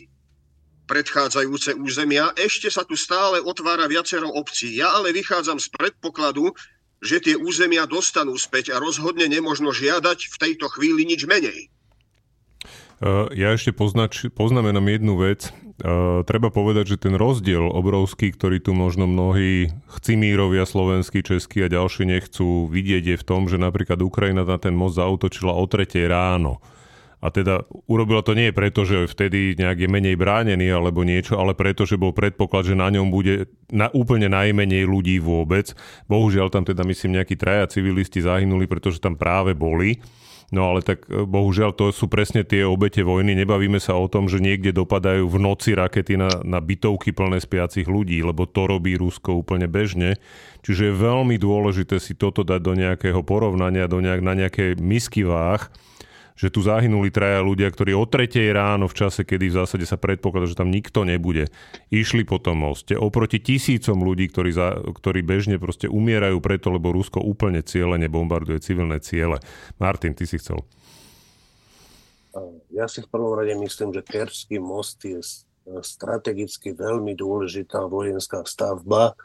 predchádzajúce 0.86 1.76
územia, 1.76 2.32
ešte 2.38 2.70
sa 2.70 2.86
tu 2.86 2.94
stále 2.96 3.42
otvára 3.42 3.90
viacero 3.90 4.30
obcí. 4.30 4.78
Ja 4.78 4.94
ale 4.96 5.12
vychádzam 5.12 5.58
z 5.58 5.68
predpokladu, 5.74 6.54
že 7.06 7.22
tie 7.22 7.36
územia 7.38 7.86
dostanú 7.86 8.36
späť 8.36 8.74
a 8.74 8.82
rozhodne 8.82 9.30
nemožno 9.30 9.72
žiadať 9.72 10.20
v 10.28 10.36
tejto 10.42 10.68
chvíli 10.74 11.06
nič 11.06 11.24
menej. 11.30 11.70
Uh, 12.96 13.28
ja 13.36 13.52
ešte 13.52 13.76
poznač, 13.76 14.26
poznamenám 14.32 14.88
jednu 14.88 15.20
vec. 15.20 15.52
Uh, 15.84 16.24
treba 16.24 16.48
povedať, 16.48 16.96
že 16.96 17.02
ten 17.06 17.20
rozdiel 17.20 17.68
obrovský, 17.68 18.32
ktorý 18.32 18.64
tu 18.64 18.72
možno 18.72 19.04
mnohí 19.04 19.68
chcimírovia, 20.00 20.64
slovenskí, 20.64 21.20
českí 21.20 21.60
a 21.60 21.68
ďalší 21.68 22.08
nechcú 22.08 22.72
vidieť, 22.72 23.04
je 23.04 23.18
v 23.20 23.28
tom, 23.28 23.52
že 23.52 23.60
napríklad 23.60 24.00
Ukrajina 24.00 24.48
na 24.48 24.56
ten 24.56 24.72
most 24.72 24.96
zautočila 24.96 25.52
o 25.52 25.68
3 25.68 26.08
ráno. 26.08 26.64
A 27.26 27.34
teda 27.34 27.66
urobila 27.90 28.22
to 28.22 28.38
nie 28.38 28.54
preto, 28.54 28.86
že 28.86 29.10
vtedy 29.10 29.58
nejak 29.58 29.82
je 29.82 29.90
menej 29.90 30.14
bránený 30.14 30.70
alebo 30.70 31.02
niečo, 31.02 31.42
ale 31.42 31.58
preto, 31.58 31.90
že 31.90 31.98
bol 31.98 32.14
predpoklad, 32.14 32.70
že 32.70 32.78
na 32.78 32.94
ňom 32.94 33.10
bude 33.10 33.50
na 33.74 33.90
úplne 33.90 34.30
najmenej 34.30 34.86
ľudí 34.86 35.18
vôbec. 35.18 35.74
Bohužiaľ 36.06 36.54
tam 36.54 36.62
teda 36.62 36.86
myslím 36.86 37.18
nejakí 37.18 37.34
traja 37.34 37.66
civilisti 37.66 38.22
zahynuli, 38.22 38.70
pretože 38.70 39.02
tam 39.02 39.18
práve 39.18 39.58
boli. 39.58 39.98
No 40.54 40.70
ale 40.70 40.86
tak 40.86 41.10
e, 41.10 41.26
bohužiaľ 41.26 41.74
to 41.74 41.90
sú 41.90 42.06
presne 42.06 42.46
tie 42.46 42.62
obete 42.62 43.02
vojny. 43.02 43.34
Nebavíme 43.34 43.82
sa 43.82 43.98
o 43.98 44.06
tom, 44.06 44.30
že 44.30 44.38
niekde 44.38 44.70
dopadajú 44.70 45.26
v 45.26 45.38
noci 45.42 45.74
rakety 45.74 46.22
na, 46.22 46.30
na 46.46 46.62
bytovky 46.62 47.10
plné 47.18 47.42
spiacich 47.42 47.90
ľudí, 47.90 48.22
lebo 48.22 48.46
to 48.46 48.70
robí 48.70 48.94
Rusko 48.94 49.42
úplne 49.42 49.66
bežne. 49.66 50.22
Čiže 50.62 50.94
je 50.94 51.02
veľmi 51.02 51.42
dôležité 51.42 51.98
si 51.98 52.14
toto 52.14 52.46
dať 52.46 52.62
do 52.62 52.74
nejakého 52.78 53.26
porovnania, 53.26 53.90
do 53.90 53.98
nejak, 53.98 54.22
na 54.22 54.34
nejaké 54.38 54.78
misky 54.78 55.26
váh 55.26 55.66
že 56.36 56.52
tu 56.52 56.60
zahynuli 56.60 57.08
traja 57.16 57.40
ľudia, 57.40 57.72
ktorí 57.72 57.96
o 57.96 58.04
tretej 58.04 58.52
ráno 58.52 58.92
v 58.92 58.98
čase, 59.00 59.24
kedy 59.24 59.50
v 59.50 59.58
zásade 59.64 59.88
sa 59.88 59.96
predpokladá, 59.96 60.52
že 60.52 60.60
tam 60.60 60.68
nikto 60.68 61.08
nebude, 61.08 61.48
išli 61.88 62.28
po 62.28 62.44
tom 62.44 62.60
moste 62.68 63.00
oproti 63.00 63.40
tisícom 63.40 64.04
ľudí, 64.04 64.28
ktorí, 64.28 64.52
za, 64.52 64.76
ktorí 64.84 65.24
bežne 65.24 65.56
proste 65.56 65.88
umierajú 65.88 66.44
preto, 66.44 66.76
lebo 66.76 66.92
Rusko 66.92 67.24
úplne 67.24 67.64
cieľene 67.64 68.12
bombarduje 68.12 68.60
civilné 68.60 69.00
ciele. 69.00 69.40
Martin, 69.80 70.12
ty 70.12 70.28
si 70.28 70.36
chcel. 70.36 70.60
Ja 72.76 72.92
si 72.92 73.00
v 73.00 73.08
prvom 73.08 73.32
rade 73.32 73.56
myslím, 73.56 73.96
že 73.96 74.04
Kerský 74.04 74.60
most 74.60 75.00
je 75.08 75.24
strategicky 75.80 76.76
veľmi 76.76 77.16
dôležitá 77.16 77.88
vojenská 77.88 78.44
stavba, 78.44 79.16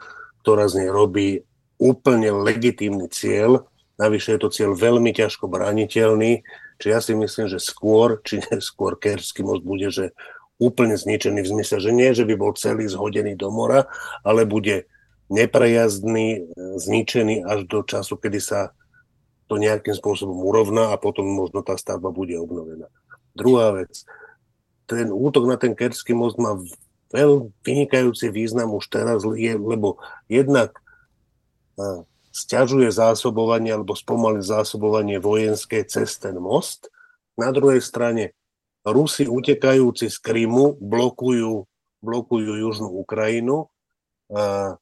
ktorá 0.41 0.71
z 0.71 0.79
nej 0.79 0.89
robí 0.89 1.43
úplne 1.75 2.31
legitímny 2.31 3.11
cieľ. 3.11 3.67
Navyše 3.99 4.37
je 4.37 4.39
to 4.39 4.49
cieľ 4.49 4.71
veľmi 4.79 5.11
ťažko 5.11 5.51
braniteľný 5.51 6.39
Čiže 6.81 6.91
ja 6.91 6.99
si 6.99 7.13
myslím, 7.13 7.45
že 7.45 7.61
skôr, 7.61 8.17
či 8.25 8.41
neskôr 8.49 8.97
Kerský 8.97 9.45
most 9.45 9.61
bude, 9.61 9.93
že 9.93 10.17
úplne 10.57 10.97
zničený 10.97 11.45
v 11.45 11.51
zmysle, 11.57 11.77
že 11.77 11.91
nie, 11.93 12.09
že 12.17 12.25
by 12.25 12.33
bol 12.33 12.57
celý 12.57 12.89
zhodený 12.89 13.37
do 13.37 13.53
mora, 13.53 13.85
ale 14.25 14.49
bude 14.49 14.89
neprejazdný, 15.29 16.49
zničený 16.57 17.45
až 17.45 17.69
do 17.69 17.85
času, 17.85 18.17
kedy 18.17 18.41
sa 18.41 18.73
to 19.45 19.61
nejakým 19.61 19.93
spôsobom 19.93 20.41
urovná 20.41 20.89
a 20.89 20.97
potom 20.97 21.29
možno 21.29 21.61
tá 21.61 21.77
stavba 21.77 22.09
bude 22.09 22.33
obnovená. 22.41 22.89
Druhá 23.37 23.77
vec, 23.77 24.01
ten 24.89 25.13
útok 25.13 25.45
na 25.45 25.55
ten 25.61 25.77
Kerský 25.77 26.17
most 26.17 26.41
má 26.41 26.57
veľmi 27.13 27.53
vynikajúci 27.61 28.33
význam 28.33 28.73
už 28.73 28.89
teraz, 28.89 29.21
lebo 29.23 30.01
jednak 30.31 30.73
stiažuje 32.31 32.87
zásobovanie 32.89 33.75
alebo 33.75 33.93
spomalí 33.93 34.39
zásobovanie 34.39 35.19
vojenské 35.19 35.83
cez 35.83 36.15
ten 36.15 36.39
most. 36.39 36.87
Na 37.35 37.51
druhej 37.51 37.83
strane 37.83 38.33
Rusi 38.81 39.29
utekajúci 39.29 40.09
z 40.09 40.17
Krymu 40.17 40.79
blokujú, 40.81 41.69
blokujú 42.01 42.51
južnú 42.57 42.89
Ukrajinu. 42.89 43.69
A 44.33 44.73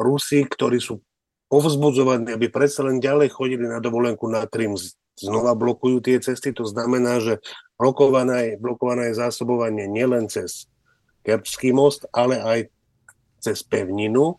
Rusi, 0.00 0.46
ktorí 0.46 0.80
sú 0.80 1.04
povzbudzovaní, 1.52 2.32
aby 2.32 2.48
predsa 2.48 2.86
len 2.86 3.02
ďalej 3.02 3.34
chodili 3.34 3.68
na 3.68 3.82
dovolenku 3.82 4.24
na 4.30 4.48
Krym, 4.48 4.78
znova 5.16 5.52
blokujú 5.52 6.00
tie 6.00 6.16
cesty. 6.20 6.52
To 6.56 6.64
znamená, 6.64 7.20
že 7.20 7.44
blokované, 7.76 8.56
blokované 8.56 9.12
je 9.12 9.20
zásobovanie 9.20 9.84
nielen 9.88 10.28
cez 10.32 10.68
Kerčský 11.26 11.74
most, 11.74 12.06
ale 12.14 12.38
aj 12.40 12.58
cez 13.42 13.60
pevninu. 13.66 14.38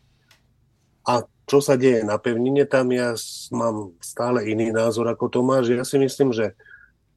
A 1.05 1.21
čo 1.47 1.63
sa 1.63 1.79
deje 1.79 2.03
na 2.03 2.19
pevnine, 2.19 2.67
tam 2.67 2.91
ja 2.91 3.15
mám 3.55 3.95
stále 4.03 4.43
iný 4.51 4.75
názor 4.75 5.07
ako 5.07 5.31
Tomáš. 5.31 5.71
Ja 5.71 5.87
si 5.87 5.95
myslím, 5.95 6.35
že 6.35 6.59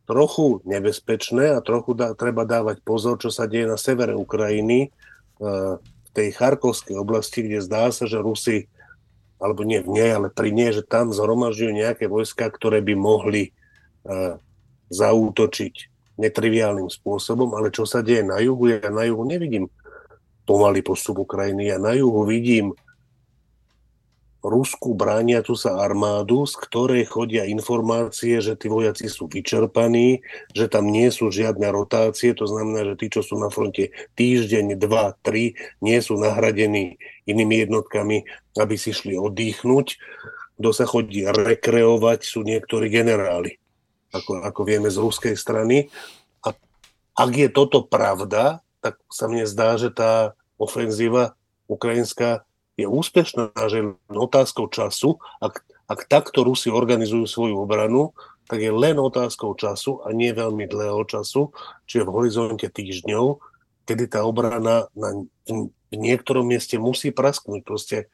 trochu 0.06 0.62
nebezpečné 0.62 1.58
a 1.58 1.62
trochu 1.62 1.98
dá, 1.98 2.14
treba 2.14 2.46
dávať 2.46 2.78
pozor, 2.86 3.18
čo 3.18 3.34
sa 3.34 3.50
deje 3.50 3.66
na 3.66 3.74
severe 3.74 4.14
Ukrajiny, 4.14 4.86
e, 4.86 4.88
v 5.78 6.08
tej 6.14 6.34
Charkovskej 6.34 6.94
oblasti, 6.98 7.46
kde 7.46 7.62
zdá 7.62 7.90
sa, 7.90 8.06
že 8.06 8.22
Rusi, 8.22 8.70
alebo 9.42 9.66
nie 9.66 9.82
v 9.82 9.98
nej, 9.98 10.10
ale 10.14 10.30
pri 10.30 10.54
nej, 10.54 10.74
že 10.74 10.86
tam 10.86 11.10
zhromažďujú 11.10 11.70
nejaké 11.74 12.06
vojska, 12.06 12.50
ktoré 12.50 12.82
by 12.82 12.94
mohli 12.94 13.50
e, 13.50 13.50
zaútočiť 14.90 15.74
netriviálnym 16.18 16.86
spôsobom, 16.86 17.54
ale 17.58 17.74
čo 17.74 17.82
sa 17.82 18.02
deje 18.02 18.22
na 18.22 18.38
juhu, 18.38 18.78
ja 18.78 18.90
na 18.94 19.06
juhu 19.06 19.26
nevidím 19.26 19.66
pomalý 20.46 20.82
postup 20.82 21.22
Ukrajiny, 21.22 21.70
ja 21.70 21.78
na 21.78 21.94
juhu 21.94 22.26
vidím 22.26 22.74
Rusku 24.40 24.96
brániacu 24.96 25.52
sa 25.52 25.84
armádu, 25.84 26.48
z 26.48 26.56
ktorej 26.56 27.04
chodia 27.04 27.44
informácie, 27.44 28.40
že 28.40 28.56
tí 28.56 28.72
vojaci 28.72 29.12
sú 29.12 29.28
vyčerpaní, 29.28 30.24
že 30.56 30.64
tam 30.64 30.88
nie 30.88 31.12
sú 31.12 31.28
žiadne 31.28 31.68
rotácie, 31.68 32.32
to 32.32 32.48
znamená, 32.48 32.88
že 32.92 32.94
tí, 32.96 33.06
čo 33.12 33.20
sú 33.20 33.36
na 33.36 33.52
fronte 33.52 33.92
týždeň, 34.16 34.80
dva, 34.80 35.12
tri, 35.20 35.60
nie 35.84 36.00
sú 36.00 36.16
nahradení 36.16 36.96
inými 37.28 37.68
jednotkami, 37.68 38.24
aby 38.56 38.74
si 38.80 38.96
šli 38.96 39.20
oddychnúť. 39.20 40.00
Kto 40.56 40.70
sa 40.72 40.88
chodí 40.88 41.24
rekreovať, 41.28 42.24
sú 42.24 42.40
niektorí 42.40 42.88
generáli, 42.88 43.60
ako, 44.12 44.40
ako 44.40 44.60
vieme 44.64 44.88
z 44.88 45.00
ruskej 45.00 45.36
strany. 45.36 45.92
A 46.44 46.56
ak 47.16 47.30
je 47.36 47.48
toto 47.52 47.84
pravda, 47.84 48.64
tak 48.80 48.96
sa 49.12 49.28
mne 49.28 49.44
zdá, 49.44 49.76
že 49.76 49.92
tá 49.92 50.32
ofenzíva 50.56 51.36
ukrajinská 51.68 52.48
je 52.80 52.88
úspešná, 52.88 53.52
že 53.68 53.78
len 53.84 54.16
otázkou 54.16 54.72
času, 54.72 55.20
ak, 55.38 55.62
ak 55.86 56.00
takto 56.08 56.42
Rusi 56.42 56.72
organizujú 56.72 57.28
svoju 57.28 57.56
obranu, 57.60 58.16
tak 58.50 58.66
je 58.66 58.72
len 58.74 58.98
otázkou 58.98 59.54
času 59.54 60.02
a 60.02 60.10
nie 60.10 60.34
veľmi 60.34 60.66
dlhého 60.66 61.06
času, 61.06 61.54
čiže 61.86 62.02
v 62.02 62.14
horizonte 62.14 62.66
týždňov, 62.66 63.38
kedy 63.86 64.10
tá 64.10 64.26
obrana 64.26 64.90
na, 64.94 65.08
v 65.90 65.94
niektorom 65.94 66.46
mieste 66.46 66.74
musí 66.78 67.14
prasknúť 67.14 67.62
proste. 67.62 68.10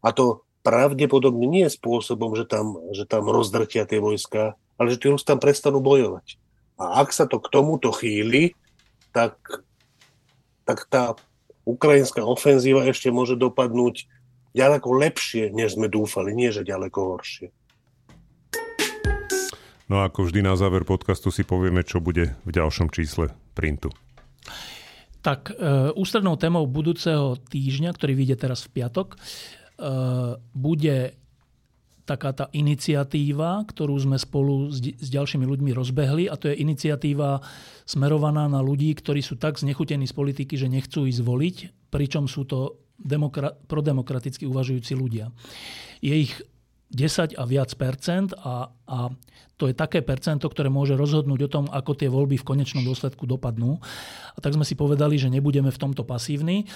A 0.00 0.12
to 0.16 0.44
pravdepodobne 0.64 1.44
nie 1.44 1.68
je 1.68 1.76
spôsobom, 1.76 2.32
že 2.32 2.48
tam, 2.48 2.80
že 2.96 3.04
tam 3.04 3.28
rozdrtia 3.28 3.84
tie 3.84 4.00
vojska, 4.00 4.56
ale 4.80 4.86
že 4.88 5.00
tí 5.00 5.12
Rusi 5.12 5.28
tam 5.28 5.36
prestanú 5.36 5.84
bojovať. 5.84 6.40
A 6.80 7.04
ak 7.04 7.12
sa 7.12 7.28
to 7.28 7.38
k 7.38 7.52
tomuto 7.52 7.92
chýli, 7.92 8.56
tak, 9.12 9.36
tak 10.64 10.88
tá 10.88 11.14
ukrajinská 11.64 12.24
ofenzíva 12.24 12.84
ešte 12.88 13.08
môže 13.08 13.36
dopadnúť 13.36 14.08
ďaleko 14.54 14.88
lepšie, 14.94 15.50
než 15.50 15.76
sme 15.76 15.90
dúfali, 15.90 16.32
nie 16.36 16.54
že 16.54 16.62
ďaleko 16.62 16.98
horšie. 17.16 17.48
No 19.84 20.00
a 20.00 20.08
ako 20.08 20.32
vždy 20.32 20.40
na 20.40 20.56
záver 20.56 20.88
podcastu 20.88 21.28
si 21.28 21.44
povieme, 21.44 21.84
čo 21.84 22.00
bude 22.00 22.32
v 22.48 22.50
ďalšom 22.54 22.88
čísle 22.88 23.36
printu. 23.52 23.92
Tak 25.20 25.52
e, 25.52 25.92
ústrednou 25.96 26.36
témou 26.40 26.64
budúceho 26.64 27.36
týždňa, 27.36 27.92
ktorý 27.92 28.12
vyjde 28.16 28.36
teraz 28.48 28.64
v 28.64 28.80
piatok, 28.80 29.08
e, 29.12 29.16
bude 30.56 30.96
taká 32.04 32.36
tá 32.36 32.46
iniciatíva, 32.52 33.64
ktorú 33.64 33.96
sme 33.96 34.20
spolu 34.20 34.68
s, 34.68 34.80
s 34.80 35.08
ďalšími 35.08 35.44
ľuďmi 35.44 35.70
rozbehli 35.72 36.24
a 36.28 36.36
to 36.36 36.52
je 36.52 36.60
iniciatíva 36.60 37.40
smerovaná 37.88 38.44
na 38.48 38.60
ľudí, 38.60 38.92
ktorí 38.92 39.24
sú 39.24 39.40
tak 39.40 39.56
znechutení 39.56 40.04
z 40.04 40.14
politiky, 40.14 40.54
že 40.60 40.68
nechcú 40.68 41.08
ísť 41.08 41.20
voliť, 41.24 41.56
pričom 41.88 42.28
sú 42.28 42.44
to 42.44 42.76
demokra- 43.00 43.56
prodemokraticky 43.66 44.44
uvažujúci 44.44 44.92
ľudia. 44.94 45.32
Je 46.04 46.28
ich 46.28 46.32
10 46.94 47.34
a 47.34 47.42
viac 47.48 47.74
percent 47.74 48.30
a, 48.38 48.70
a 48.86 48.98
to 49.58 49.66
je 49.66 49.74
také 49.74 50.02
percento, 50.02 50.46
ktoré 50.46 50.70
môže 50.70 50.94
rozhodnúť 50.94 51.40
o 51.46 51.52
tom, 51.52 51.64
ako 51.70 51.94
tie 51.98 52.10
voľby 52.10 52.38
v 52.38 52.46
konečnom 52.46 52.86
dôsledku 52.86 53.26
dopadnú. 53.26 53.82
A 54.34 54.38
tak 54.38 54.54
sme 54.54 54.66
si 54.66 54.78
povedali, 54.78 55.18
že 55.18 55.30
nebudeme 55.30 55.70
v 55.70 55.80
tomto 55.80 56.02
pasívni. 56.06 56.62
E, 56.62 56.66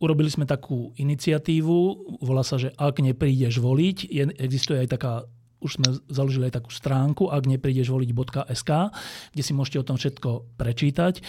urobili 0.00 0.32
sme 0.32 0.48
takú 0.48 0.96
iniciatívu, 0.96 1.78
volá 2.24 2.40
sa, 2.40 2.56
že 2.56 2.72
ak 2.74 3.04
neprídeš 3.04 3.60
voliť, 3.60 3.96
je, 4.08 4.22
existuje 4.40 4.80
aj 4.80 4.88
taká 4.96 5.12
už 5.60 5.76
sme 5.76 5.88
založili 6.08 6.48
aj 6.48 6.56
takú 6.56 6.72
stránku, 6.72 7.28
ak 7.28 7.44
neprídeš 7.44 7.92
voliť.sk, 7.92 8.70
kde 9.36 9.42
si 9.44 9.52
môžete 9.52 9.78
o 9.84 9.86
tom 9.86 10.00
všetko 10.00 10.56
prečítať. 10.56 11.20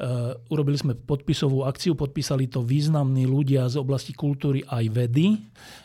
Uh, 0.00 0.32
urobili 0.48 0.80
sme 0.80 0.96
podpisovú 0.96 1.68
akciu, 1.68 1.92
podpísali 1.92 2.48
to 2.48 2.64
významní 2.64 3.28
ľudia 3.28 3.68
z 3.68 3.76
oblasti 3.76 4.16
kultúry 4.16 4.64
aj 4.64 4.88
vedy. 4.88 5.36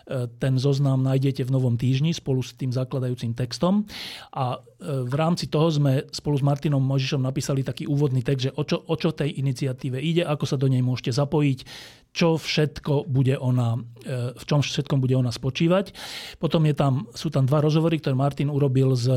Uh, 0.07 0.31
ten 0.39 0.55
zoznam 0.55 1.03
nájdete 1.03 1.43
v 1.43 1.51
Novom 1.51 1.75
týždni 1.75 2.15
spolu 2.15 2.39
s 2.39 2.55
tým 2.55 2.71
zakladajúcim 2.71 3.35
textom. 3.35 3.83
A 4.31 4.55
uh, 4.55 5.03
v 5.03 5.13
rámci 5.19 5.51
toho 5.51 5.67
sme 5.67 6.07
spolu 6.15 6.39
s 6.39 6.47
Martinom 6.47 6.79
Možišom 6.79 7.27
napísali 7.27 7.67
taký 7.67 7.91
úvodný 7.91 8.23
text, 8.23 8.47
že 8.47 8.55
o 8.55 8.63
čo, 8.63 8.87
o 8.87 8.95
čo 8.95 9.11
tej 9.11 9.35
iniciatíve 9.35 9.99
ide, 9.99 10.23
ako 10.23 10.47
sa 10.47 10.55
do 10.55 10.71
nej 10.71 10.79
môžete 10.79 11.11
zapojiť, 11.11 11.59
čo 12.15 12.39
všetko 12.39 13.11
bude 13.11 13.35
ona, 13.35 13.75
v 14.31 14.43
čom 14.47 14.63
všetkom 14.63 15.03
bude 15.03 15.19
ona 15.19 15.35
spočívať. 15.35 15.91
Potom 16.39 16.63
je 16.63 16.71
tam, 16.71 17.11
sú 17.11 17.27
tam 17.27 17.43
dva 17.43 17.59
rozhovory, 17.59 17.99
ktoré 17.99 18.15
Martin 18.15 18.47
urobil 18.47 18.95
s 18.95 19.11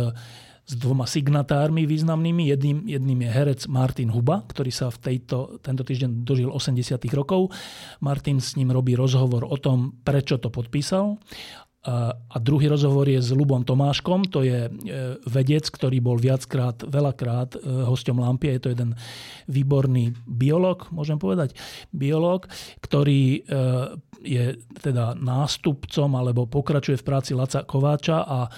s 0.69 0.77
dvoma 0.77 1.09
signatármi 1.09 1.89
významnými. 1.89 2.53
Jedným, 2.53 2.79
jedným 2.85 3.25
je 3.25 3.31
herec 3.33 3.61
Martin 3.73 4.13
Huba, 4.13 4.45
ktorý 4.45 4.69
sa 4.69 4.93
v 4.93 4.99
tejto, 5.01 5.65
tento 5.65 5.81
týždeň 5.81 6.29
dožil 6.29 6.53
80 6.53 7.01
rokov. 7.17 7.49
Martin 8.05 8.37
s 8.37 8.53
ním 8.61 8.69
robí 8.69 8.93
rozhovor 8.93 9.49
o 9.49 9.57
tom, 9.57 9.97
prečo 10.05 10.37
to 10.37 10.53
podpísal. 10.53 11.17
A 12.29 12.37
druhý 12.37 12.69
rozhovor 12.69 13.09
je 13.09 13.23
s 13.23 13.33
Lubom 13.33 13.65
Tomáškom, 13.65 14.29
to 14.29 14.45
je 14.45 14.67
e, 14.67 14.71
vedec, 15.25 15.65
ktorý 15.73 16.05
bol 16.05 16.21
viackrát, 16.21 16.85
veľakrát 16.85 17.55
e, 17.55 17.59
hosťom 17.65 18.19
Lampie, 18.19 18.59
je 18.59 18.63
to 18.67 18.73
jeden 18.75 18.91
výborný 19.47 20.13
biolog, 20.27 20.91
môžem 20.93 21.17
povedať, 21.17 21.57
biolog, 21.95 22.45
ktorý 22.83 23.23
e, 23.31 23.41
je 24.21 24.59
teda 24.83 25.15
nástupcom 25.17 26.11
alebo 26.19 26.51
pokračuje 26.51 26.99
v 26.99 27.07
práci 27.07 27.33
Laca 27.33 27.63
Kováča 27.63 28.27
a 28.27 28.51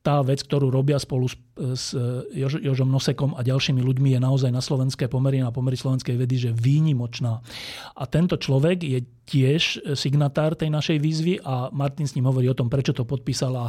tá 0.00 0.24
vec, 0.24 0.40
ktorú 0.40 0.72
robia 0.72 0.96
spolu 0.96 1.28
s, 1.28 1.36
s 1.76 1.92
Jož, 2.32 2.56
Jožom 2.64 2.88
Nosekom 2.88 3.36
a 3.36 3.44
ďalšími 3.44 3.84
ľuďmi 3.84 4.16
je 4.16 4.20
naozaj 4.20 4.48
na 4.48 4.64
slovenské 4.64 5.12
pomery, 5.12 5.44
na 5.44 5.52
pomery 5.52 5.76
slovenskej 5.76 6.16
vedy, 6.16 6.40
že 6.40 6.56
výnimočná. 6.56 7.44
A 7.92 8.02
tento 8.08 8.40
človek 8.40 8.80
je 8.80 9.04
tiež 9.28 9.92
signatár 9.92 10.56
tej 10.56 10.72
našej 10.72 10.98
výzvy 10.98 11.44
a 11.44 11.68
Martin 11.70 12.08
s 12.08 12.16
ním 12.16 12.32
hovorí 12.32 12.48
o 12.48 12.56
tom, 12.56 12.72
prečo 12.72 12.96
to 12.96 13.04
podpísal 13.04 13.52
a 13.60 13.66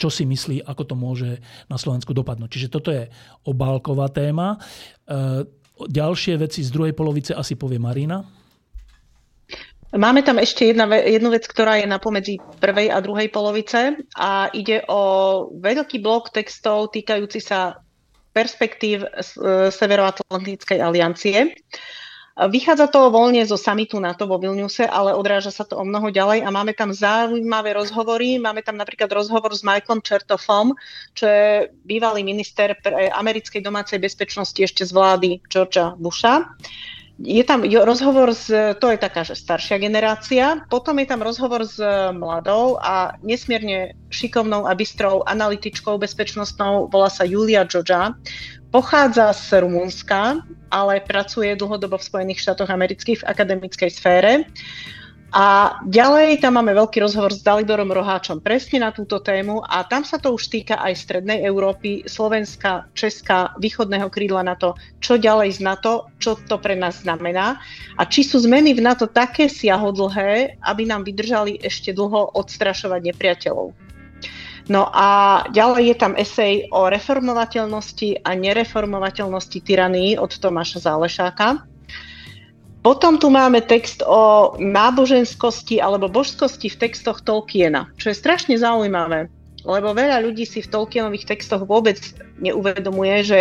čo 0.00 0.08
si 0.08 0.24
myslí, 0.24 0.64
ako 0.64 0.82
to 0.88 0.94
môže 0.96 1.30
na 1.68 1.76
Slovensku 1.76 2.16
dopadnúť. 2.16 2.48
Čiže 2.48 2.72
toto 2.72 2.88
je 2.88 3.12
obálková 3.44 4.08
téma. 4.08 4.56
E, 4.56 5.44
ďalšie 5.84 6.40
veci 6.40 6.64
z 6.64 6.72
druhej 6.72 6.96
polovice 6.96 7.36
asi 7.36 7.54
povie 7.60 7.76
Marina. 7.76 8.24
Máme 9.92 10.24
tam 10.24 10.40
ešte 10.40 10.72
jedna, 10.72 10.88
jednu 10.88 11.36
vec, 11.36 11.44
ktorá 11.44 11.76
je 11.76 11.84
na 11.84 12.00
pomedzi 12.00 12.40
prvej 12.64 12.88
a 12.88 13.04
druhej 13.04 13.28
polovice 13.28 14.00
a 14.16 14.48
ide 14.56 14.80
o 14.88 15.00
veľký 15.52 16.00
blok 16.00 16.32
textov 16.32 16.96
týkajúci 16.96 17.44
sa 17.44 17.84
perspektív 18.32 19.04
e, 19.04 19.08
Severoatlantickej 19.68 20.80
aliancie. 20.80 21.52
Vychádza 22.32 22.88
to 22.88 23.12
voľne 23.12 23.44
zo 23.44 23.60
samitu 23.60 24.00
NATO 24.00 24.24
vo 24.24 24.40
Vilniuse, 24.40 24.88
ale 24.88 25.12
odráža 25.12 25.52
sa 25.52 25.68
to 25.68 25.76
o 25.76 25.84
mnoho 25.84 26.08
ďalej 26.08 26.40
a 26.40 26.48
máme 26.48 26.72
tam 26.72 26.88
zaujímavé 26.88 27.76
rozhovory. 27.76 28.40
Máme 28.40 28.64
tam 28.64 28.80
napríklad 28.80 29.12
rozhovor 29.12 29.52
s 29.52 29.60
Michaelom 29.60 30.00
Chertoffom, 30.00 30.72
čo 31.12 31.28
je 31.28 31.68
bývalý 31.84 32.24
minister 32.24 32.72
pre 32.80 33.12
americkej 33.12 33.60
domácej 33.60 34.00
bezpečnosti 34.00 34.56
ešte 34.56 34.88
z 34.88 34.96
vlády 34.96 35.44
Georgia 35.52 35.92
Busha 36.00 36.48
je 37.20 37.44
tam 37.44 37.62
rozhovor 37.62 38.32
s, 38.34 38.48
to 38.80 38.86
je 38.90 38.98
taká, 38.98 39.22
že 39.22 39.36
staršia 39.36 39.78
generácia, 39.78 40.64
potom 40.66 40.98
je 40.98 41.06
tam 41.06 41.20
rozhovor 41.20 41.68
s 41.68 41.76
mladou 42.12 42.80
a 42.80 43.14
nesmierne 43.20 43.92
šikovnou 44.08 44.64
a 44.66 44.72
bystrou 44.74 45.22
analytičkou 45.28 45.98
bezpečnostnou, 46.00 46.88
volá 46.88 47.12
sa 47.12 47.28
Julia 47.28 47.68
Joja. 47.68 48.16
Pochádza 48.72 49.36
z 49.36 49.60
Rumunska, 49.60 50.40
ale 50.72 51.04
pracuje 51.04 51.52
dlhodobo 51.52 52.00
v 52.00 52.08
Spojených 52.08 52.40
štátoch 52.40 52.72
amerických 52.72 53.20
v 53.20 53.28
akademickej 53.28 53.90
sfére. 53.92 54.32
A 55.32 55.80
ďalej 55.88 56.44
tam 56.44 56.60
máme 56.60 56.76
veľký 56.76 57.00
rozhovor 57.00 57.32
s 57.32 57.40
Daliborom 57.40 57.88
Roháčom 57.88 58.44
presne 58.44 58.84
na 58.84 58.92
túto 58.92 59.16
tému 59.16 59.64
a 59.64 59.80
tam 59.88 60.04
sa 60.04 60.20
to 60.20 60.36
už 60.36 60.52
týka 60.52 60.76
aj 60.76 60.92
Strednej 60.92 61.40
Európy, 61.48 62.04
Slovenska, 62.04 62.92
Česka, 62.92 63.56
východného 63.56 64.12
krídla 64.12 64.44
na 64.44 64.60
to, 64.60 64.76
čo 65.00 65.16
ďalej 65.16 65.56
z 65.56 65.60
NATO, 65.64 66.12
čo 66.20 66.36
to 66.36 66.60
pre 66.60 66.76
nás 66.76 67.00
znamená 67.00 67.56
a 67.96 68.02
či 68.04 68.28
sú 68.28 68.44
zmeny 68.44 68.76
v 68.76 68.84
NATO 68.84 69.08
také 69.08 69.48
siahodlhé, 69.48 70.60
aby 70.60 70.84
nám 70.84 71.08
vydržali 71.08 71.64
ešte 71.64 71.96
dlho 71.96 72.36
odstrašovať 72.36 73.00
nepriateľov. 73.00 73.72
No 74.68 74.86
a 74.92 75.42
ďalej 75.48 75.84
je 75.90 75.96
tam 75.96 76.12
esej 76.14 76.68
o 76.70 76.92
reformovateľnosti 76.92 78.20
a 78.20 78.30
nereformovateľnosti 78.36 79.58
tyranii 79.64 80.20
od 80.20 80.28
Tomáša 80.28 80.92
Zálešáka. 80.92 81.71
Potom 82.82 83.14
tu 83.14 83.30
máme 83.30 83.62
text 83.62 84.02
o 84.02 84.52
náboženskosti 84.58 85.78
alebo 85.78 86.10
božskosti 86.10 86.66
v 86.66 86.80
textoch 86.82 87.22
Tolkiena, 87.22 87.86
čo 87.94 88.10
je 88.10 88.18
strašne 88.18 88.58
zaujímavé, 88.58 89.30
lebo 89.62 89.94
veľa 89.94 90.18
ľudí 90.26 90.42
si 90.42 90.66
v 90.66 90.70
Tolkienových 90.74 91.30
textoch 91.30 91.62
vôbec 91.62 92.02
neuvedomuje, 92.42 93.16
že 93.22 93.40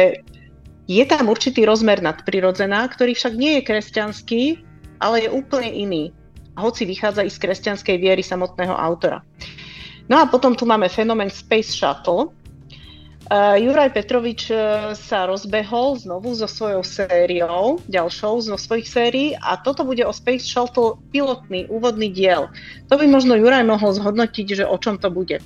je 0.86 1.04
tam 1.10 1.26
určitý 1.34 1.66
rozmer 1.66 2.06
nadprirodzená, 2.06 2.86
ktorý 2.94 3.18
však 3.18 3.34
nie 3.34 3.58
je 3.58 3.66
kresťanský, 3.66 4.42
ale 5.02 5.26
je 5.26 5.30
úplne 5.34 5.74
iný. 5.74 6.04
Hoci 6.54 6.86
vychádza 6.86 7.26
i 7.26 7.34
z 7.34 7.42
kresťanskej 7.42 7.98
viery 7.98 8.22
samotného 8.22 8.78
autora. 8.78 9.26
No 10.06 10.22
a 10.22 10.30
potom 10.30 10.54
tu 10.54 10.70
máme 10.70 10.86
fenomén 10.86 11.34
Space 11.34 11.74
Shuttle, 11.74 12.30
Uh, 13.32 13.56
Juraj 13.56 13.96
Petrovič 13.96 14.52
uh, 14.52 14.92
sa 14.92 15.24
rozbehol 15.24 15.96
znovu 15.96 16.36
so 16.36 16.52
svojou 16.52 16.84
sériou, 16.84 17.80
ďalšou 17.88 18.44
zo 18.44 18.60
svojich 18.60 18.92
sérií 18.92 19.28
a 19.40 19.56
toto 19.56 19.88
bude 19.88 20.04
o 20.04 20.12
Space 20.12 20.44
Shuttle 20.44 21.00
pilotný, 21.16 21.64
úvodný 21.72 22.12
diel. 22.12 22.52
To 22.92 23.00
by 23.00 23.08
možno 23.08 23.40
Juraj 23.40 23.64
mohol 23.64 23.96
zhodnotiť, 23.96 24.60
že 24.60 24.66
o 24.68 24.76
čom 24.76 25.00
to 25.00 25.08
bude. 25.08 25.40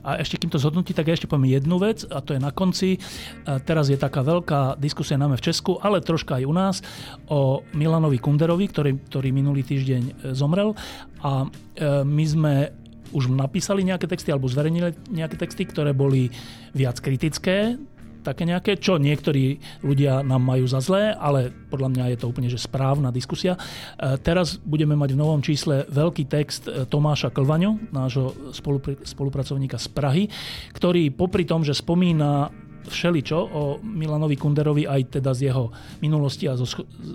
A 0.00 0.16
ešte 0.24 0.40
kým 0.40 0.48
to 0.48 0.56
zhodnotí, 0.56 0.96
tak 0.96 1.04
ja 1.04 1.20
ešte 1.20 1.28
poviem 1.28 1.52
jednu 1.52 1.76
vec 1.76 2.08
a 2.08 2.24
to 2.24 2.32
je 2.32 2.40
na 2.40 2.48
konci. 2.48 2.96
A 3.44 3.60
teraz 3.60 3.92
je 3.92 4.00
taká 4.00 4.24
veľká 4.24 4.80
diskusia 4.80 5.20
najmä 5.20 5.36
v 5.36 5.52
Česku, 5.52 5.76
ale 5.84 6.00
troška 6.00 6.40
aj 6.40 6.48
u 6.48 6.54
nás 6.56 6.76
o 7.28 7.60
Milanovi 7.76 8.16
Kunderovi, 8.16 8.72
ktorý, 8.72 9.04
ktorý 9.04 9.28
minulý 9.36 9.68
týždeň 9.68 10.02
e, 10.08 10.12
zomrel 10.32 10.72
a 11.20 11.44
e, 11.44 11.46
my 12.08 12.24
sme 12.24 12.54
už 13.12 13.32
napísali 13.32 13.84
nejaké 13.84 14.06
texty 14.08 14.32
alebo 14.32 14.50
zverejnili 14.50 14.94
nejaké 15.12 15.36
texty, 15.40 15.64
ktoré 15.64 15.92
boli 15.96 16.28
viac 16.72 17.00
kritické, 17.00 17.76
také 18.28 18.44
nejaké, 18.44 18.76
čo 18.76 19.00
niektorí 19.00 19.56
ľudia 19.80 20.20
nám 20.20 20.44
majú 20.44 20.68
za 20.68 20.84
zlé, 20.84 21.16
ale 21.16 21.48
podľa 21.72 21.88
mňa 21.94 22.04
je 22.12 22.18
to 22.20 22.28
úplne 22.28 22.50
že 22.50 22.60
správna 22.60 23.08
diskusia. 23.08 23.56
E, 23.56 23.60
teraz 24.20 24.60
budeme 24.60 24.92
mať 24.98 25.16
v 25.16 25.20
novom 25.20 25.40
čísle 25.40 25.88
veľký 25.88 26.28
text 26.28 26.68
e, 26.68 26.84
Tomáša 26.84 27.32
Klvaňu, 27.32 27.88
nášho 27.88 28.52
spolupracovníka 29.06 29.80
z 29.80 29.88
Prahy, 29.88 30.24
ktorý 30.76 31.08
popri 31.14 31.48
tom, 31.48 31.64
že 31.64 31.72
spomína 31.72 32.52
všeličo 32.88 33.38
o 33.38 33.62
Milanovi 33.84 34.34
Kunderovi 34.34 34.88
aj 34.88 35.20
teda 35.20 35.36
z 35.36 35.52
jeho 35.52 35.70
minulosti 36.00 36.48
a 36.48 36.56
zo, 36.56 36.66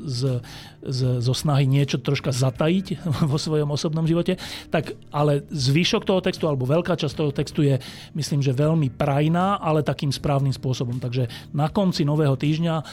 z, 0.08 0.40
z, 0.82 1.00
zo 1.20 1.34
snahy 1.34 1.66
niečo 1.66 2.00
troška 2.00 2.32
zatajiť 2.32 3.04
vo 3.32 3.38
svojom 3.38 3.74
osobnom 3.74 4.06
živote, 4.06 4.38
tak 4.70 4.96
ale 5.10 5.44
zvyšok 5.50 6.06
toho 6.06 6.22
textu 6.22 6.46
alebo 6.46 6.70
veľká 6.70 6.96
časť 6.96 7.16
toho 7.18 7.32
textu 7.34 7.66
je 7.66 7.82
myslím, 8.14 8.46
že 8.46 8.56
veľmi 8.56 8.94
prajná, 8.94 9.58
ale 9.58 9.82
takým 9.84 10.14
správnym 10.14 10.54
spôsobom. 10.54 11.02
Takže 11.02 11.28
na 11.52 11.68
konci 11.68 12.06
nového 12.06 12.38
týždňa 12.38 12.76
e, 12.78 12.84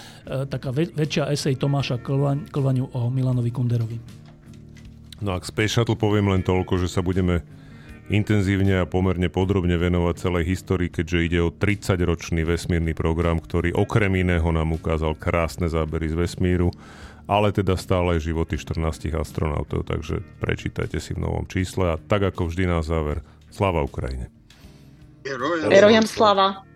taká 0.49 0.73
väč- 0.73 0.93
väčšia 0.97 1.31
esej 1.31 1.61
Tomáša 1.61 2.01
Klvaň, 2.01 2.49
Klvaňu 2.49 2.91
o 2.97 3.13
Milanovi 3.13 3.53
Kunderovi. 3.53 3.99
No 5.21 5.37
a 5.37 5.39
k 5.39 5.45
Space 5.45 5.77
Shuttle 5.77 6.01
poviem 6.01 6.33
len 6.33 6.41
toľko, 6.41 6.81
že 6.81 6.89
sa 6.89 7.05
budeme 7.05 7.45
intenzívne 8.11 8.83
a 8.83 8.91
pomerne 8.91 9.31
podrobne 9.31 9.79
venovať 9.79 10.15
celej 10.19 10.45
histórii, 10.51 10.91
keďže 10.91 11.19
ide 11.31 11.39
o 11.41 11.55
30-ročný 11.55 12.43
vesmírny 12.43 12.93
program, 12.93 13.39
ktorý 13.39 13.73
okrem 13.73 14.19
iného 14.19 14.45
nám 14.51 14.75
ukázal 14.75 15.15
krásne 15.15 15.71
zábery 15.71 16.11
z 16.11 16.19
vesmíru, 16.19 16.75
ale 17.31 17.55
teda 17.55 17.79
stále 17.79 18.19
životy 18.19 18.59
14 18.59 19.15
astronautov, 19.15 19.87
takže 19.87 20.27
prečítajte 20.43 20.99
si 20.99 21.15
v 21.15 21.23
novom 21.23 21.47
čísle 21.47 21.95
a 21.95 21.97
tak 21.97 22.27
ako 22.35 22.51
vždy 22.51 22.67
na 22.67 22.83
záver, 22.83 23.23
sláva 23.55 23.87
Ukrajine. 23.87 24.27
Herojam 25.71 26.05
slava. 26.11 26.70